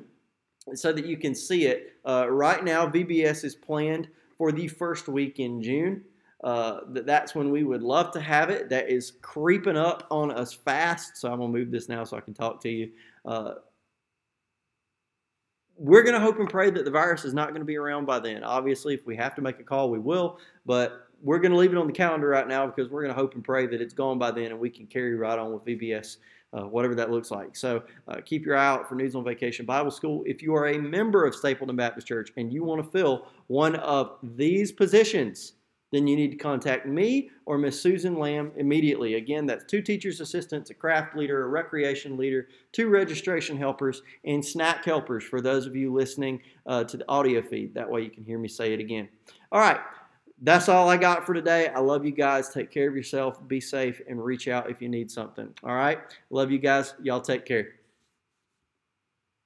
so 0.74 0.92
that 0.92 1.06
you 1.06 1.16
can 1.16 1.34
see 1.36 1.66
it. 1.66 1.92
Uh, 2.04 2.26
right 2.28 2.64
now, 2.64 2.86
VBS 2.88 3.44
is 3.44 3.54
planned 3.54 4.08
for 4.38 4.50
the 4.50 4.66
first 4.66 5.06
week 5.06 5.38
in 5.38 5.62
June. 5.62 6.02
Uh, 6.42 6.80
that's 6.88 7.34
when 7.34 7.50
we 7.50 7.64
would 7.64 7.82
love 7.82 8.10
to 8.12 8.20
have 8.20 8.50
it. 8.50 8.68
That 8.68 8.90
is 8.90 9.12
creeping 9.22 9.76
up 9.76 10.06
on 10.10 10.30
us 10.30 10.52
fast. 10.52 11.16
So 11.16 11.30
I'm 11.30 11.38
going 11.38 11.52
to 11.52 11.58
move 11.58 11.70
this 11.70 11.88
now 11.88 12.04
so 12.04 12.16
I 12.16 12.20
can 12.20 12.34
talk 12.34 12.60
to 12.62 12.68
you. 12.68 12.90
Uh, 13.24 13.54
we're 15.78 16.02
going 16.02 16.14
to 16.14 16.20
hope 16.20 16.38
and 16.38 16.48
pray 16.48 16.70
that 16.70 16.84
the 16.84 16.90
virus 16.90 17.24
is 17.24 17.34
not 17.34 17.48
going 17.48 17.60
to 17.60 17.66
be 17.66 17.76
around 17.76 18.06
by 18.06 18.18
then. 18.18 18.42
Obviously, 18.42 18.94
if 18.94 19.06
we 19.06 19.16
have 19.16 19.34
to 19.34 19.42
make 19.42 19.60
a 19.60 19.62
call, 19.62 19.90
we 19.90 19.98
will. 19.98 20.38
But 20.64 21.06
we're 21.22 21.38
going 21.38 21.52
to 21.52 21.58
leave 21.58 21.72
it 21.72 21.78
on 21.78 21.86
the 21.86 21.92
calendar 21.92 22.28
right 22.28 22.46
now 22.46 22.66
because 22.66 22.90
we're 22.90 23.02
going 23.02 23.14
to 23.14 23.20
hope 23.20 23.34
and 23.34 23.44
pray 23.44 23.66
that 23.66 23.80
it's 23.80 23.94
gone 23.94 24.18
by 24.18 24.30
then 24.30 24.46
and 24.46 24.58
we 24.58 24.70
can 24.70 24.86
carry 24.86 25.14
right 25.14 25.38
on 25.38 25.52
with 25.52 25.64
VBS, 25.64 26.18
uh, 26.52 26.62
whatever 26.62 26.94
that 26.94 27.10
looks 27.10 27.30
like. 27.30 27.56
So 27.56 27.82
uh, 28.08 28.20
keep 28.24 28.44
your 28.44 28.56
eye 28.56 28.66
out 28.66 28.88
for 28.88 28.94
News 28.94 29.14
on 29.14 29.24
Vacation 29.24 29.66
Bible 29.66 29.90
School. 29.90 30.22
If 30.26 30.42
you 30.42 30.54
are 30.54 30.68
a 30.68 30.78
member 30.78 31.24
of 31.24 31.34
Stapleton 31.34 31.76
Baptist 31.76 32.06
Church 32.06 32.30
and 32.36 32.52
you 32.52 32.64
want 32.64 32.84
to 32.84 32.90
fill 32.90 33.26
one 33.46 33.76
of 33.76 34.18
these 34.22 34.72
positions, 34.72 35.54
then 35.92 36.06
you 36.06 36.16
need 36.16 36.30
to 36.30 36.36
contact 36.36 36.86
me 36.86 37.30
or 37.44 37.58
Miss 37.58 37.80
Susan 37.80 38.18
Lamb 38.18 38.52
immediately. 38.56 39.14
Again, 39.14 39.46
that's 39.46 39.64
two 39.64 39.80
teachers' 39.80 40.20
assistants, 40.20 40.70
a 40.70 40.74
craft 40.74 41.16
leader, 41.16 41.44
a 41.44 41.48
recreation 41.48 42.16
leader, 42.16 42.48
two 42.72 42.88
registration 42.88 43.56
helpers, 43.56 44.02
and 44.24 44.44
snack 44.44 44.84
helpers 44.84 45.24
for 45.24 45.40
those 45.40 45.66
of 45.66 45.76
you 45.76 45.92
listening 45.92 46.42
uh, 46.66 46.84
to 46.84 46.96
the 46.96 47.08
audio 47.08 47.40
feed. 47.40 47.74
That 47.74 47.88
way 47.88 48.02
you 48.02 48.10
can 48.10 48.24
hear 48.24 48.38
me 48.38 48.48
say 48.48 48.72
it 48.72 48.80
again. 48.80 49.08
All 49.52 49.60
right, 49.60 49.80
that's 50.42 50.68
all 50.68 50.88
I 50.88 50.96
got 50.96 51.24
for 51.24 51.34
today. 51.34 51.68
I 51.68 51.78
love 51.80 52.04
you 52.04 52.12
guys. 52.12 52.50
Take 52.50 52.70
care 52.70 52.88
of 52.88 52.96
yourself, 52.96 53.46
be 53.46 53.60
safe, 53.60 54.00
and 54.08 54.22
reach 54.22 54.48
out 54.48 54.70
if 54.70 54.82
you 54.82 54.88
need 54.88 55.10
something. 55.10 55.48
All 55.62 55.74
right, 55.74 56.00
love 56.30 56.50
you 56.50 56.58
guys. 56.58 56.94
Y'all 57.02 57.20
take 57.20 57.44
care. 57.44 57.75